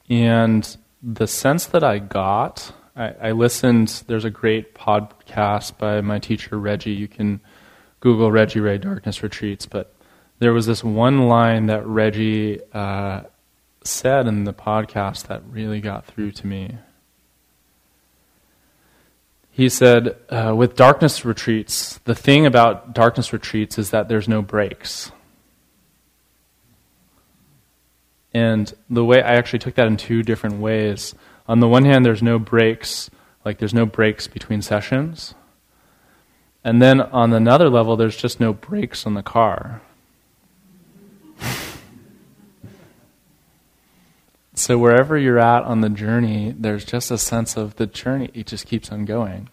and 0.10 0.78
the 1.02 1.28
sense 1.28 1.66
that 1.68 1.84
I 1.84 2.00
got, 2.00 2.74
I, 2.96 3.14
I, 3.22 3.32
listened. 3.32 4.04
There's 4.08 4.26
a 4.26 4.30
great 4.30 4.74
podcast 4.74 5.78
by 5.78 6.02
my 6.02 6.18
teacher 6.20 6.58
Reggie. 6.58 6.92
You 6.92 7.08
can 7.08 7.42
Google 8.00 8.32
Reggie 8.32 8.60
Ray 8.60 8.78
Darkness 8.78 9.22
Retreats, 9.22 9.66
but 9.66 9.94
there 10.40 10.54
was 10.54 10.66
this 10.66 10.84
one 10.84 11.28
line 11.28 11.68
that 11.68 11.86
Reggie 11.86 12.60
uh, 12.74 13.22
said 13.84 14.28
in 14.28 14.46
the 14.46 14.54
podcast 14.54 15.28
that 15.28 15.44
really 15.50 15.82
got 15.82 16.06
through 16.06 16.32
to 16.32 16.48
me. 16.48 16.78
He 19.56 19.70
said, 19.70 20.18
uh, 20.30 20.56
with 20.58 20.76
darkness 20.76 21.24
retreats, 21.24 22.00
the 22.06 22.16
thing 22.16 22.48
about 22.48 22.96
darkness 22.96 23.32
retreats 23.32 23.78
is 23.78 23.92
that 23.92 24.10
there's 24.10 24.28
no 24.28 24.42
breaks. 24.42 25.12
And 28.34 28.74
the 28.90 29.06
way 29.06 29.22
I 29.22 29.36
actually 29.36 29.60
took 29.60 29.76
that 29.76 29.86
in 29.86 29.96
two 29.96 30.24
different 30.24 30.60
ways. 30.60 31.14
On 31.48 31.60
the 31.60 31.68
one 31.68 31.86
hand, 31.86 32.04
there's 32.04 32.24
no 32.24 32.40
breaks, 32.40 33.12
like 33.46 33.60
there's 33.60 33.76
no 33.76 33.86
breaks 33.86 34.26
between 34.26 34.64
sessions. 34.64 35.36
And 36.64 36.82
then 36.82 37.00
on 37.00 37.32
another 37.32 37.70
level, 37.70 37.96
there's 37.96 38.18
just 38.18 38.40
no 38.40 38.54
brakes 38.54 39.06
on 39.06 39.14
the 39.14 39.22
car. 39.22 39.84
So 44.56 44.78
wherever 44.78 45.18
you're 45.18 45.40
at 45.40 45.64
on 45.64 45.82
the 45.82 45.90
journey, 45.90 46.54
there's 46.58 46.86
just 46.86 47.10
a 47.12 47.18
sense 47.18 47.58
of 47.58 47.76
the 47.78 47.88
journey, 47.88 48.30
it 48.34 48.48
just 48.48 48.68
keeps 48.68 48.92
on 48.92 49.06
going. 49.06 49.50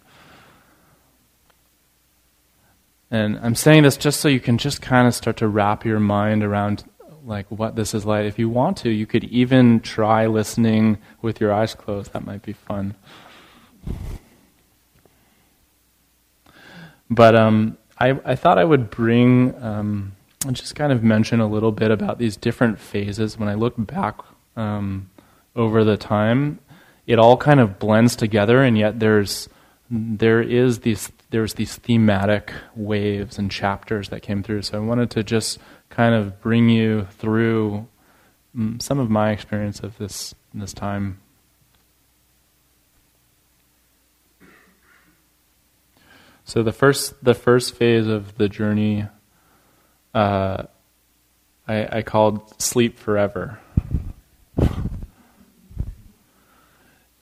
And 3.11 3.39
I'm 3.43 3.55
saying 3.55 3.83
this 3.83 3.97
just 3.97 4.21
so 4.21 4.29
you 4.29 4.41
can 4.41 4.59
just 4.59 4.81
kind 4.81 5.09
of 5.09 5.15
start 5.15 5.39
to 5.39 5.49
wrap 5.49 5.85
your 5.85 5.99
mind 5.99 6.45
around 6.45 6.85
like 7.25 7.47
what 7.51 7.75
this 7.75 7.93
is 7.93 8.05
like. 8.05 8.27
If 8.27 8.39
you 8.39 8.49
want 8.49 8.77
to, 8.79 8.91
you 8.91 9.07
could 9.07 9.25
even 9.25 9.81
try 9.81 10.27
listening 10.27 10.99
with 11.21 11.41
your 11.41 11.53
eyes 11.53 11.75
closed. 11.75 12.13
That 12.13 12.25
might 12.25 12.43
be 12.43 12.53
fun. 12.53 12.95
But 17.09 17.35
um, 17.35 17.79
I, 17.99 18.21
I 18.25 18.37
thought 18.37 18.59
I 18.59 18.65
would 18.65 18.91
bring 18.91 19.61
um, 19.61 20.13
and 20.47 20.55
just 20.55 20.75
kind 20.75 20.93
of 20.93 21.03
mention 21.03 21.41
a 21.41 21.47
little 21.47 21.73
bit 21.73 21.91
about 21.91 22.19
these 22.19 22.37
different 22.37 22.79
phases. 22.79 23.37
When 23.37 23.49
I 23.49 23.55
look 23.55 23.75
back 23.77 24.17
um, 24.61 25.11
over 25.57 25.85
the 25.85 25.97
time, 25.97 26.59
it 27.07 27.19
all 27.19 27.37
kind 27.37 27.61
of 27.61 27.79
blends 27.79 28.15
together, 28.15 28.63
and 28.63 28.77
yet 28.77 29.01
there's 29.01 29.49
there 29.91 30.41
is 30.41 30.81
these 30.81 31.11
there's 31.31 31.55
these 31.55 31.77
thematic 31.77 32.53
waves 32.75 33.39
and 33.39 33.51
chapters 33.51 34.11
that 34.11 34.23
came 34.23 34.43
through. 34.43 34.63
So 34.63 34.77
I 34.77 34.81
wanted 34.81 35.11
to 35.13 35.23
just 35.23 35.59
kind 35.89 36.15
of 36.15 36.41
bring 36.41 36.69
you 36.69 37.07
through 37.19 37.89
mm, 38.57 38.81
some 38.81 38.99
of 38.99 39.11
my 39.11 39.31
experience 39.31 39.81
of 39.81 39.97
this 39.99 40.35
this 40.55 40.73
time. 40.73 41.19
So 46.45 46.63
the 46.63 46.73
first 46.73 47.25
the 47.25 47.35
first 47.35 47.75
phase 47.75 48.07
of 48.07 48.37
the 48.37 48.49
journey, 48.49 49.07
uh, 50.15 50.65
I, 51.67 51.99
I 51.99 52.03
called 52.03 52.61
sleep 52.61 52.99
forever, 52.99 53.61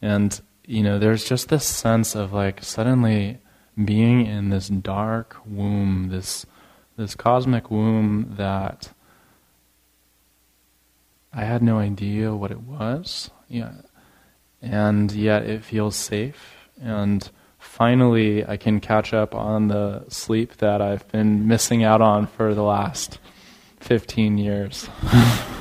and 0.01 0.41
you 0.65 0.83
know 0.83 0.99
there's 0.99 1.25
just 1.25 1.49
this 1.49 1.65
sense 1.65 2.15
of 2.15 2.33
like 2.33 2.63
suddenly 2.63 3.39
being 3.85 4.27
in 4.27 4.51
this 4.51 4.69
dark 4.69 5.37
womb, 5.47 6.09
this 6.11 6.47
this 6.97 7.15
cosmic 7.15 7.71
womb 7.71 8.35
that 8.37 8.93
I 11.33 11.45
had 11.45 11.63
no 11.63 11.79
idea 11.79 12.35
what 12.35 12.51
it 12.51 12.63
was. 12.63 13.31
Yeah. 13.49 13.73
And 14.61 15.13
yet 15.13 15.45
it 15.45 15.65
feels 15.65 15.95
safe. 15.95 16.69
And 16.83 17.29
finally, 17.59 18.45
I 18.45 18.57
can 18.57 18.81
catch 18.81 19.15
up 19.15 19.35
on 19.35 19.69
the 19.69 20.05
sleep 20.09 20.57
that 20.57 20.83
I've 20.83 21.07
been 21.13 21.47
missing 21.47 21.85
out 21.85 22.01
on 22.01 22.27
for 22.27 22.55
the 22.55 22.65
last 22.65 23.21
15 23.81 24.39
years. 24.39 24.89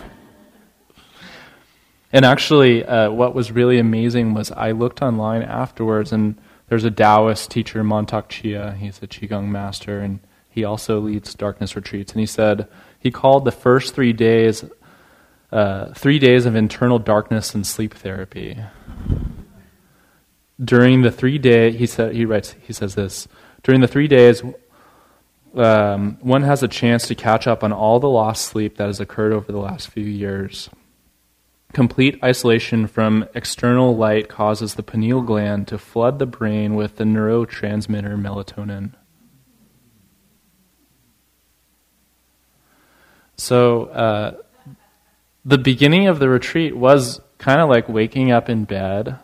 And 2.12 2.24
actually, 2.24 2.86
uh, 2.86 3.12
what 3.12 3.36
was 3.36 3.52
really 3.52 3.80
amazing 3.80 4.34
was 4.34 4.52
I 4.52 4.72
looked 4.72 5.02
online 5.02 5.44
afterwards, 5.44 6.12
and 6.12 6.36
there's 6.70 6.86
a 6.86 6.92
Taoist 6.92 7.52
teacher, 7.52 7.84
Mantak 7.84 8.30
Chia. 8.30 8.76
He's 8.80 9.00
a 9.04 9.08
Qigong 9.08 9.48
master, 9.50 10.00
and 10.00 10.20
he 10.50 10.64
also 10.64 11.00
leads 11.00 11.34
darkness 11.34 11.76
retreats. 11.76 12.14
And 12.14 12.20
he 12.20 12.26
said 12.26 12.68
he 13.00 13.12
called 13.12 13.46
the 13.46 13.52
first 13.52 13.94
three 13.94 14.14
days 14.14 14.64
uh, 15.52 15.94
three 15.94 16.20
days 16.20 16.46
of 16.46 16.56
internal 16.56 17.00
darkness 17.00 17.56
and 17.56 17.66
sleep 17.66 17.94
therapy. 17.94 18.58
During 20.64 21.04
the 21.04 21.12
three 21.12 21.38
day, 21.38 21.72
he 21.72 21.86
said 21.86 22.14
he 22.16 22.26
writes 22.26 22.56
he 22.62 22.74
says 22.74 22.96
this. 22.96 23.28
During 23.64 23.82
the 23.82 23.88
three 23.88 24.08
days, 24.08 24.44
um, 25.56 26.18
one 26.22 26.44
has 26.44 26.64
a 26.64 26.68
chance 26.68 27.08
to 27.08 27.16
catch 27.16 27.48
up 27.48 27.64
on 27.64 27.72
all 27.72 28.00
the 28.00 28.10
lost 28.10 28.46
sleep 28.46 28.78
that 28.78 28.88
has 28.88 29.00
occurred 29.00 29.34
over 29.34 29.52
the 29.52 29.58
last 29.58 29.90
few 29.90 30.04
years. 30.04 30.70
Complete 31.74 32.18
isolation 32.24 32.88
from 32.88 33.28
external 33.36 33.96
light 33.96 34.30
causes 34.30 34.76
the 34.76 34.84
pineal 34.84 35.22
gland 35.22 35.68
to 35.68 35.78
flood 35.78 36.18
the 36.18 36.26
brain 36.26 36.76
with 36.76 36.96
the 36.96 37.04
neurotransmitter 37.04 38.20
melatonin. 38.20 38.94
So, 43.36 43.86
uh, 43.86 44.38
the 45.46 45.58
beginning 45.58 46.08
of 46.08 46.20
the 46.20 46.30
retreat 46.30 46.76
was 46.76 47.22
kind 47.38 47.62
of 47.62 47.70
like 47.70 47.88
waking 47.88 48.32
up 48.32 48.50
in 48.50 48.66
bed 48.66 49.20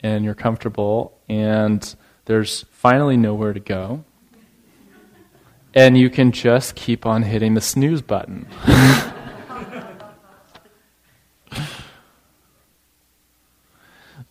and 0.00 0.24
you're 0.24 0.34
comfortable 0.34 1.18
and 1.28 1.94
there's 2.24 2.64
finally 2.70 3.16
nowhere 3.16 3.52
to 3.52 3.60
go. 3.60 4.04
And 5.74 5.98
you 5.98 6.08
can 6.08 6.32
just 6.32 6.74
keep 6.76 7.04
on 7.04 7.24
hitting 7.24 7.54
the 7.54 7.60
snooze 7.60 8.00
button. 8.00 8.46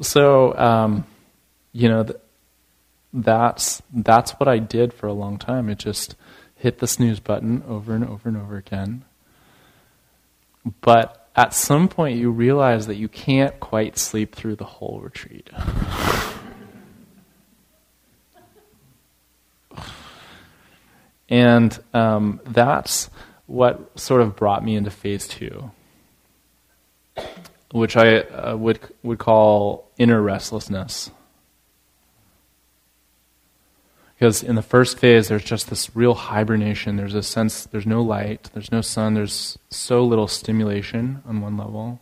so, 0.03 0.55
um, 0.57 1.05
you 1.71 1.89
know, 1.89 2.03
th- 2.03 2.19
that's 3.13 3.81
that's 3.93 4.31
what 4.33 4.47
I 4.47 4.59
did 4.59 4.93
for 4.93 5.07
a 5.07 5.13
long 5.13 5.37
time. 5.37 5.69
It 5.69 5.79
just 5.79 6.15
hit 6.55 6.79
the 6.79 6.87
snooze 6.87 7.19
button 7.19 7.63
over 7.67 7.93
and 7.93 8.07
over 8.07 8.29
and 8.29 8.37
over 8.37 8.55
again. 8.57 9.03
But 10.81 11.29
at 11.35 11.53
some 11.53 11.87
point, 11.87 12.17
you 12.17 12.31
realize 12.31 12.87
that 12.87 12.95
you 12.95 13.07
can't 13.09 13.59
quite 13.59 13.97
sleep 13.97 14.33
through 14.35 14.55
the 14.55 14.65
whole 14.65 14.99
retreat. 15.01 15.49
and 21.29 21.77
um, 21.93 22.39
that's 22.45 23.09
what 23.45 23.99
sort 23.99 24.21
of 24.21 24.35
brought 24.35 24.63
me 24.63 24.75
into 24.75 24.89
phase 24.89 25.27
two, 25.27 25.71
which 27.73 27.97
I 27.97 28.19
uh, 28.19 28.55
would 28.55 28.79
would 29.01 29.17
call 29.17 29.89
inner 29.97 30.21
restlessness. 30.21 31.09
Because 34.13 34.43
in 34.43 34.55
the 34.55 34.61
first 34.61 34.99
phase, 34.99 35.27
there's 35.27 35.43
just 35.43 35.71
this 35.71 35.95
real 35.95 36.13
hibernation. 36.13 36.97
There's 36.97 37.15
a 37.15 37.23
sense 37.23 37.65
there's 37.65 37.87
no 37.87 38.03
light, 38.03 38.51
there's 38.53 38.71
no 38.71 38.81
sun, 38.81 39.15
there's 39.15 39.57
so 39.71 40.05
little 40.05 40.27
stimulation 40.27 41.23
on 41.25 41.41
one 41.41 41.57
level. 41.57 41.99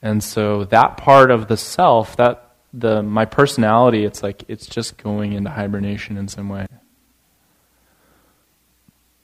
And 0.00 0.22
so 0.22 0.64
that 0.64 0.98
part 0.98 1.32
of 1.32 1.48
the 1.48 1.56
self, 1.56 2.16
that 2.16 2.54
the 2.72 3.02
my 3.02 3.24
personality, 3.24 4.04
it's 4.04 4.22
like 4.22 4.44
it's 4.46 4.66
just 4.66 4.98
going 4.98 5.32
into 5.32 5.50
hibernation 5.50 6.16
in 6.16 6.28
some 6.28 6.48
way. 6.48 6.68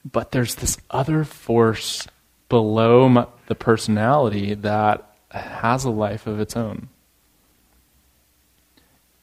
But 0.03 0.33
there's 0.33 0.55
this 0.55 0.77
other 0.89 1.23
force 1.23 2.05
below 2.49 3.07
my, 3.07 3.27
the 3.47 3.55
personality 3.55 4.55
that 4.55 5.07
has 5.31 5.85
a 5.85 5.89
life 5.89 6.27
of 6.27 6.39
its 6.39 6.55
own. 6.55 6.89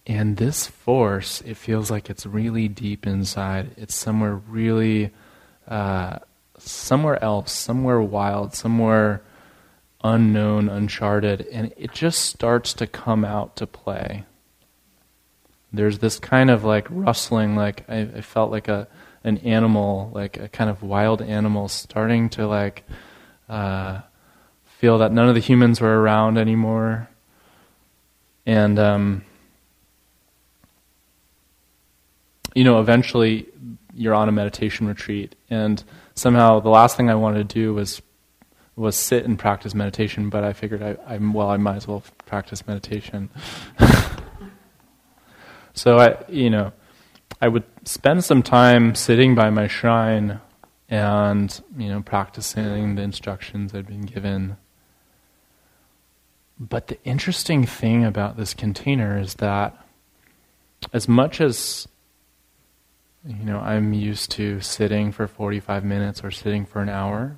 And 0.06 0.38
this 0.38 0.66
force, 0.66 1.42
it 1.42 1.56
feels 1.56 1.90
like 1.90 2.08
it's 2.08 2.24
really 2.24 2.66
deep 2.66 3.06
inside. 3.06 3.72
It's 3.76 3.94
somewhere 3.94 4.34
really, 4.34 5.10
uh, 5.68 6.20
somewhere 6.58 7.22
else, 7.22 7.52
somewhere 7.52 8.00
wild, 8.00 8.54
somewhere 8.54 9.22
unknown, 10.02 10.68
uncharted, 10.68 11.46
and 11.52 11.72
it 11.76 11.92
just 11.92 12.24
starts 12.24 12.72
to 12.74 12.86
come 12.86 13.24
out 13.24 13.56
to 13.56 13.66
play. 13.66 14.24
There's 15.72 15.98
this 15.98 16.18
kind 16.18 16.50
of 16.50 16.64
like 16.64 16.86
rustling, 16.88 17.56
like 17.56 17.84
I, 17.88 18.00
I 18.00 18.20
felt 18.20 18.50
like 18.50 18.68
a 18.68 18.88
an 19.24 19.38
animal, 19.38 20.10
like 20.14 20.38
a 20.38 20.48
kind 20.48 20.70
of 20.70 20.82
wild 20.82 21.20
animal, 21.20 21.68
starting 21.68 22.30
to 22.30 22.46
like 22.46 22.84
uh, 23.48 24.00
feel 24.78 24.98
that 24.98 25.12
none 25.12 25.28
of 25.28 25.34
the 25.34 25.40
humans 25.40 25.80
were 25.80 26.00
around 26.00 26.38
anymore, 26.38 27.08
and 28.46 28.78
um, 28.78 29.24
you 32.54 32.64
know, 32.64 32.80
eventually 32.80 33.46
you're 33.94 34.14
on 34.14 34.28
a 34.28 34.32
meditation 34.32 34.86
retreat, 34.86 35.34
and 35.50 35.82
somehow 36.14 36.60
the 36.60 36.70
last 36.70 36.96
thing 36.96 37.10
I 37.10 37.16
wanted 37.16 37.48
to 37.48 37.54
do 37.54 37.74
was 37.74 38.00
was 38.76 38.94
sit 38.94 39.24
and 39.24 39.36
practice 39.36 39.74
meditation. 39.74 40.30
But 40.30 40.44
I 40.44 40.52
figured 40.52 40.82
I, 40.82 40.96
I 41.06 41.18
well, 41.18 41.50
I 41.50 41.56
might 41.56 41.76
as 41.76 41.88
well 41.88 42.04
practice 42.26 42.66
meditation. 42.66 43.30
so 45.74 45.98
I, 45.98 46.16
you 46.28 46.50
know, 46.50 46.72
I 47.40 47.48
would 47.48 47.64
spend 47.84 48.24
some 48.24 48.44
time 48.44 48.94
sitting 48.94 49.34
by 49.34 49.50
my 49.50 49.66
shrine 49.66 50.40
and 50.88 51.60
you 51.76 51.88
know 51.88 52.00
practicing 52.00 52.94
the 52.94 53.02
instructions 53.02 53.74
I'd 53.74 53.86
been 53.86 54.02
given. 54.02 54.56
But 56.60 56.88
the 56.88 57.02
interesting 57.04 57.64
thing 57.66 58.04
about 58.04 58.36
this 58.36 58.54
container 58.54 59.18
is 59.18 59.34
that 59.36 59.76
as 60.92 61.08
much 61.08 61.40
as 61.40 61.86
you 63.26 63.44
know, 63.44 63.58
I'm 63.58 63.92
used 63.92 64.30
to 64.32 64.60
sitting 64.60 65.12
for 65.12 65.26
45 65.26 65.84
minutes 65.84 66.22
or 66.24 66.30
sitting 66.30 66.64
for 66.64 66.80
an 66.80 66.88
hour. 66.88 67.36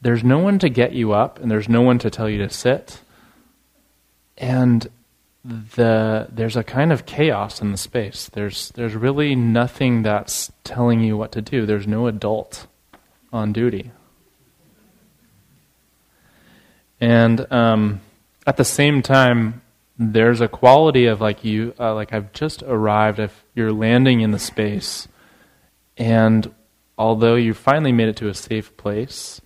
There's 0.00 0.24
no 0.24 0.38
one 0.38 0.58
to 0.60 0.68
get 0.68 0.92
you 0.92 1.12
up, 1.12 1.38
and 1.38 1.50
there's 1.50 1.68
no 1.68 1.82
one 1.82 1.98
to 2.00 2.10
tell 2.10 2.28
you 2.28 2.38
to 2.38 2.50
sit. 2.50 3.00
And 4.36 4.88
the 5.44 6.26
there's 6.30 6.56
a 6.56 6.64
kind 6.64 6.92
of 6.92 7.06
chaos 7.06 7.60
in 7.60 7.72
the 7.72 7.78
space. 7.78 8.28
There's 8.28 8.70
there's 8.70 8.94
really 8.94 9.34
nothing 9.34 10.02
that's 10.02 10.52
telling 10.64 11.00
you 11.00 11.16
what 11.16 11.32
to 11.32 11.42
do. 11.42 11.66
There's 11.66 11.86
no 11.86 12.06
adult 12.06 12.66
on 13.32 13.52
duty. 13.52 13.92
And 17.00 17.50
um, 17.52 18.00
at 18.46 18.56
the 18.56 18.64
same 18.64 19.02
time, 19.02 19.62
there's 19.98 20.40
a 20.40 20.48
quality 20.48 21.06
of 21.06 21.20
like 21.20 21.44
you 21.44 21.74
uh, 21.78 21.94
like 21.94 22.12
I've 22.12 22.32
just 22.32 22.62
arrived 22.62 23.18
if 23.18 23.44
you're 23.54 23.72
landing 23.72 24.20
in 24.20 24.30
the 24.30 24.38
space. 24.38 25.08
And 25.96 26.54
although 26.96 27.34
you 27.34 27.54
finally 27.54 27.92
made 27.92 28.08
it 28.08 28.16
to 28.16 28.28
a 28.28 28.34
safe 28.34 28.76
place 28.76 29.40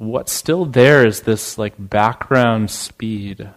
what's 0.00 0.32
still 0.32 0.64
there 0.64 1.06
is 1.06 1.20
this 1.20 1.58
like 1.58 1.74
background 1.78 2.70
speed. 2.70 3.50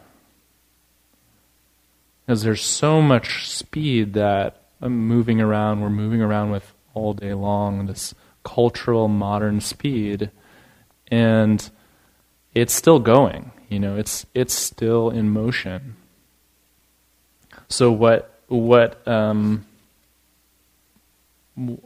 Because 2.26 2.44
there's 2.44 2.62
so 2.62 3.02
much 3.02 3.50
speed 3.50 4.14
that 4.14 4.62
I'm 4.82 5.08
moving 5.08 5.40
around 5.40 5.80
we're 5.80 5.90
moving 5.90 6.22
around 6.22 6.52
with 6.52 6.74
all 6.94 7.14
day 7.14 7.34
long 7.34 7.86
this 7.86 8.14
cultural 8.44 9.08
modern 9.08 9.62
speed. 9.62 10.32
And 11.08 11.70
it's 12.54 12.74
still 12.74 13.00
going 13.00 13.52
you 13.70 13.80
know 13.80 13.96
it's 13.96 14.26
it's 14.34 14.54
still 14.54 15.10
in 15.10 15.30
motion 15.30 15.96
so 17.68 17.92
what 17.92 18.40
what 18.48 19.06
um, 19.08 19.66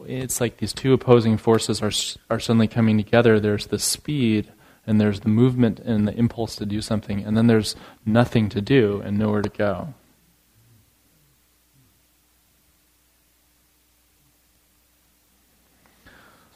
it's 0.05 0.39
like 0.39 0.57
these 0.57 0.73
two 0.73 0.93
opposing 0.93 1.37
forces 1.37 1.81
are 1.81 1.91
are 2.29 2.39
suddenly 2.39 2.67
coming 2.67 2.97
together. 2.97 3.39
There's 3.39 3.67
the 3.67 3.79
speed 3.79 4.51
and 4.85 5.01
there's 5.01 5.21
the 5.21 5.29
movement 5.29 5.79
and 5.79 6.07
the 6.07 6.13
impulse 6.13 6.55
to 6.57 6.65
do 6.65 6.81
something, 6.81 7.23
and 7.23 7.35
then 7.35 7.47
there's 7.47 7.75
nothing 8.05 8.47
to 8.49 8.61
do 8.61 9.01
and 9.01 9.17
nowhere 9.17 9.41
to 9.41 9.49
go. 9.49 9.93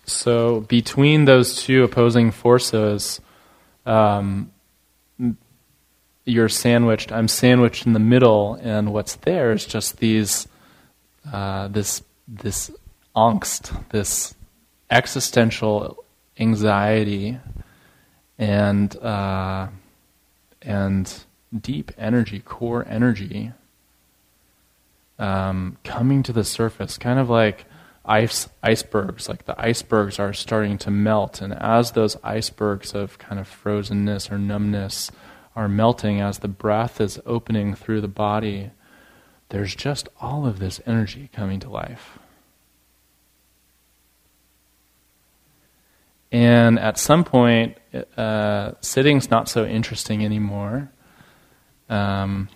So 0.05 0.61
between 0.61 1.25
those 1.25 1.61
two 1.61 1.83
opposing 1.83 2.31
forces, 2.31 3.21
um, 3.85 4.51
you're 6.25 6.49
sandwiched. 6.49 7.11
I'm 7.11 7.27
sandwiched 7.27 7.85
in 7.85 7.93
the 7.93 7.99
middle, 7.99 8.55
and 8.61 8.93
what's 8.93 9.15
there 9.15 9.51
is 9.51 9.65
just 9.65 9.97
these, 9.97 10.47
uh, 11.31 11.67
this 11.67 12.03
this 12.27 12.71
angst, 13.15 13.89
this 13.89 14.35
existential 14.89 16.03
anxiety, 16.39 17.39
and 18.37 18.95
uh, 18.97 19.67
and 20.61 21.23
deep 21.59 21.91
energy, 21.97 22.39
core 22.39 22.85
energy, 22.87 23.51
um, 25.19 25.77
coming 25.83 26.23
to 26.23 26.33
the 26.33 26.43
surface, 26.43 26.97
kind 26.97 27.19
of 27.19 27.29
like 27.29 27.65
ice 28.05 28.49
icebergs. 28.63 29.29
Like 29.29 29.45
the 29.45 29.59
icebergs 29.59 30.19
are 30.19 30.33
starting 30.33 30.77
to 30.79 30.91
melt, 30.91 31.41
and 31.41 31.53
as 31.53 31.91
those 31.91 32.17
icebergs 32.23 32.93
of 32.93 33.17
kind 33.17 33.39
of 33.39 33.47
frozenness 33.47 34.31
or 34.31 34.37
numbness 34.37 35.11
are 35.55 35.67
melting, 35.67 36.21
as 36.21 36.39
the 36.39 36.47
breath 36.47 37.01
is 37.01 37.19
opening 37.25 37.75
through 37.75 38.01
the 38.01 38.07
body, 38.07 38.71
there's 39.49 39.75
just 39.75 40.07
all 40.19 40.45
of 40.45 40.59
this 40.59 40.79
energy 40.85 41.29
coming 41.33 41.59
to 41.59 41.69
life. 41.69 42.17
And 46.31 46.79
at 46.79 46.97
some 46.97 47.25
point, 47.25 47.77
uh, 48.15 48.71
sitting's 48.79 49.29
not 49.29 49.49
so 49.49 49.65
interesting 49.65 50.23
anymore. 50.23 50.89
Um, 51.89 52.47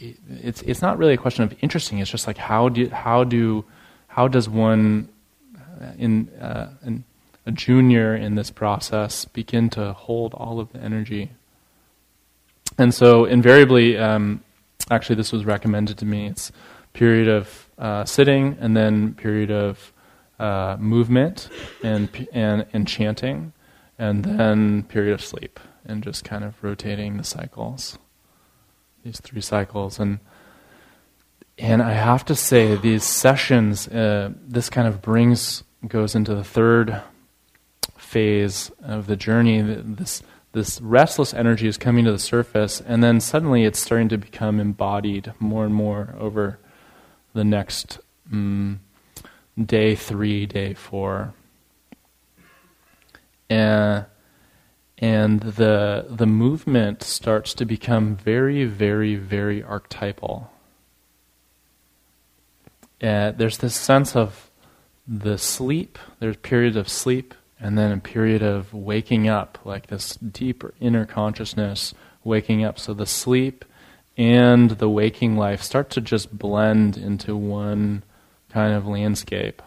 it's 0.00 0.62
it's 0.62 0.82
not 0.82 0.98
really 0.98 1.14
a 1.14 1.18
question 1.18 1.44
of 1.44 1.54
interesting. 1.60 2.00
It's 2.00 2.10
just 2.10 2.26
like 2.26 2.38
how 2.38 2.68
do 2.68 2.88
how 2.88 3.22
do 3.22 3.64
how 4.12 4.28
does 4.28 4.48
one 4.48 5.08
uh, 5.56 5.92
in, 5.98 6.28
uh, 6.40 6.70
in 6.84 7.04
a 7.46 7.50
junior 7.50 8.14
in 8.14 8.34
this 8.34 8.50
process 8.50 9.24
begin 9.24 9.70
to 9.70 9.92
hold 9.92 10.34
all 10.34 10.60
of 10.60 10.72
the 10.72 10.78
energy? 10.80 11.30
And 12.78 12.94
so 12.94 13.24
invariably, 13.24 13.96
um, 13.98 14.42
actually, 14.90 15.16
this 15.16 15.32
was 15.32 15.44
recommended 15.44 15.98
to 15.98 16.04
me. 16.04 16.26
It's 16.26 16.52
period 16.92 17.28
of 17.28 17.68
uh, 17.78 18.04
sitting 18.04 18.56
and 18.60 18.76
then 18.76 19.14
period 19.14 19.50
of 19.50 19.92
uh, 20.38 20.76
movement 20.78 21.48
and, 21.82 22.08
and 22.32 22.66
and 22.72 22.88
chanting, 22.88 23.52
and 23.98 24.24
then 24.24 24.82
period 24.82 25.14
of 25.14 25.22
sleep, 25.22 25.60
and 25.86 26.02
just 26.02 26.24
kind 26.24 26.44
of 26.44 26.62
rotating 26.62 27.16
the 27.16 27.24
cycles 27.24 27.98
these 29.04 29.20
three 29.20 29.40
cycles 29.40 29.98
and 29.98 30.20
and 31.62 31.80
I 31.80 31.92
have 31.92 32.24
to 32.26 32.34
say 32.34 32.74
these 32.74 33.04
sessions 33.04 33.88
uh, 33.88 34.32
this 34.46 34.68
kind 34.68 34.88
of 34.88 35.00
brings 35.00 35.62
goes 35.86 36.14
into 36.14 36.34
the 36.34 36.44
third 36.44 37.00
phase 37.96 38.70
of 38.82 39.06
the 39.06 39.16
journey 39.16 39.62
this 39.62 40.22
this 40.52 40.80
restless 40.80 41.32
energy 41.32 41.66
is 41.66 41.78
coming 41.78 42.04
to 42.04 42.12
the 42.12 42.18
surface 42.18 42.80
and 42.80 43.02
then 43.02 43.20
suddenly 43.20 43.64
it's 43.64 43.78
starting 43.78 44.08
to 44.08 44.18
become 44.18 44.60
embodied 44.60 45.32
more 45.38 45.64
and 45.64 45.74
more 45.74 46.14
over 46.18 46.58
the 47.32 47.44
next 47.44 48.00
um, 48.30 48.80
day 49.64 49.94
3 49.94 50.46
day 50.46 50.74
4 50.74 51.32
and 53.48 54.06
and 54.98 55.40
the 55.40 56.06
the 56.08 56.26
movement 56.26 57.02
starts 57.02 57.54
to 57.54 57.64
become 57.64 58.14
very, 58.14 58.64
very, 58.64 59.16
very 59.16 59.60
archetypal. 59.60 60.51
Uh, 63.02 63.32
there's 63.32 63.58
this 63.58 63.74
sense 63.74 64.14
of 64.14 64.50
the 65.08 65.36
sleep. 65.36 65.98
There's 66.20 66.36
periods 66.36 66.76
of 66.76 66.88
sleep, 66.88 67.34
and 67.58 67.76
then 67.76 67.90
a 67.90 67.98
period 67.98 68.42
of 68.42 68.72
waking 68.72 69.28
up, 69.28 69.58
like 69.64 69.88
this 69.88 70.14
deeper 70.16 70.72
inner 70.80 71.04
consciousness 71.04 71.94
waking 72.22 72.64
up. 72.64 72.78
So 72.78 72.94
the 72.94 73.06
sleep 73.06 73.64
and 74.16 74.70
the 74.70 74.88
waking 74.88 75.36
life 75.36 75.62
start 75.62 75.90
to 75.90 76.00
just 76.00 76.36
blend 76.36 76.96
into 76.96 77.36
one 77.36 78.04
kind 78.50 78.74
of 78.74 78.86
landscape. 78.86 79.62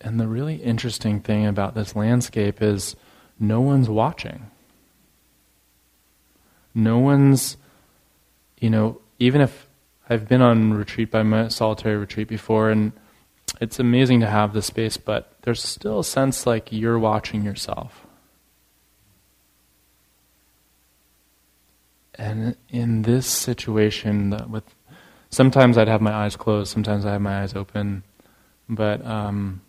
And 0.00 0.18
the 0.18 0.26
really 0.26 0.56
interesting 0.56 1.20
thing 1.20 1.46
about 1.46 1.74
this 1.74 1.94
landscape 1.94 2.60
is 2.62 2.96
no 3.38 3.60
one's 3.60 3.88
watching. 3.88 4.51
No 6.74 6.98
one's, 6.98 7.56
you 8.58 8.70
know, 8.70 9.00
even 9.18 9.40
if 9.40 9.68
I've 10.08 10.28
been 10.28 10.42
on 10.42 10.74
retreat 10.74 11.10
by 11.10 11.22
my 11.22 11.48
solitary 11.48 11.96
retreat 11.96 12.28
before, 12.28 12.70
and 12.70 12.92
it's 13.60 13.78
amazing 13.78 14.20
to 14.20 14.26
have 14.26 14.52
the 14.52 14.62
space, 14.62 14.96
but 14.96 15.32
there's 15.42 15.62
still 15.62 16.00
a 16.00 16.04
sense 16.04 16.46
like 16.46 16.72
you're 16.72 16.98
watching 16.98 17.44
yourself. 17.44 18.06
And 22.14 22.56
in 22.68 23.02
this 23.02 23.26
situation, 23.26 24.30
that 24.30 24.50
with 24.50 24.64
sometimes 25.30 25.78
I'd 25.78 25.88
have 25.88 26.00
my 26.00 26.12
eyes 26.12 26.36
closed, 26.36 26.70
sometimes 26.70 27.06
I 27.06 27.12
have 27.12 27.20
my 27.22 27.42
eyes 27.42 27.54
open, 27.54 28.02
but 28.68 29.04
um, 29.06 29.62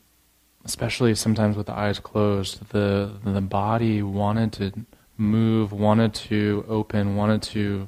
especially 0.66 1.16
sometimes 1.16 1.56
with 1.56 1.68
the 1.68 1.74
eyes 1.74 2.00
closed, 2.00 2.70
the 2.70 3.12
the 3.24 3.42
body 3.42 4.02
wanted 4.02 4.54
to 4.54 4.74
move, 5.18 5.72
wanted 5.72 6.14
to 6.14 6.66
open, 6.68 7.16
wanted 7.16 7.42
to 7.44 7.88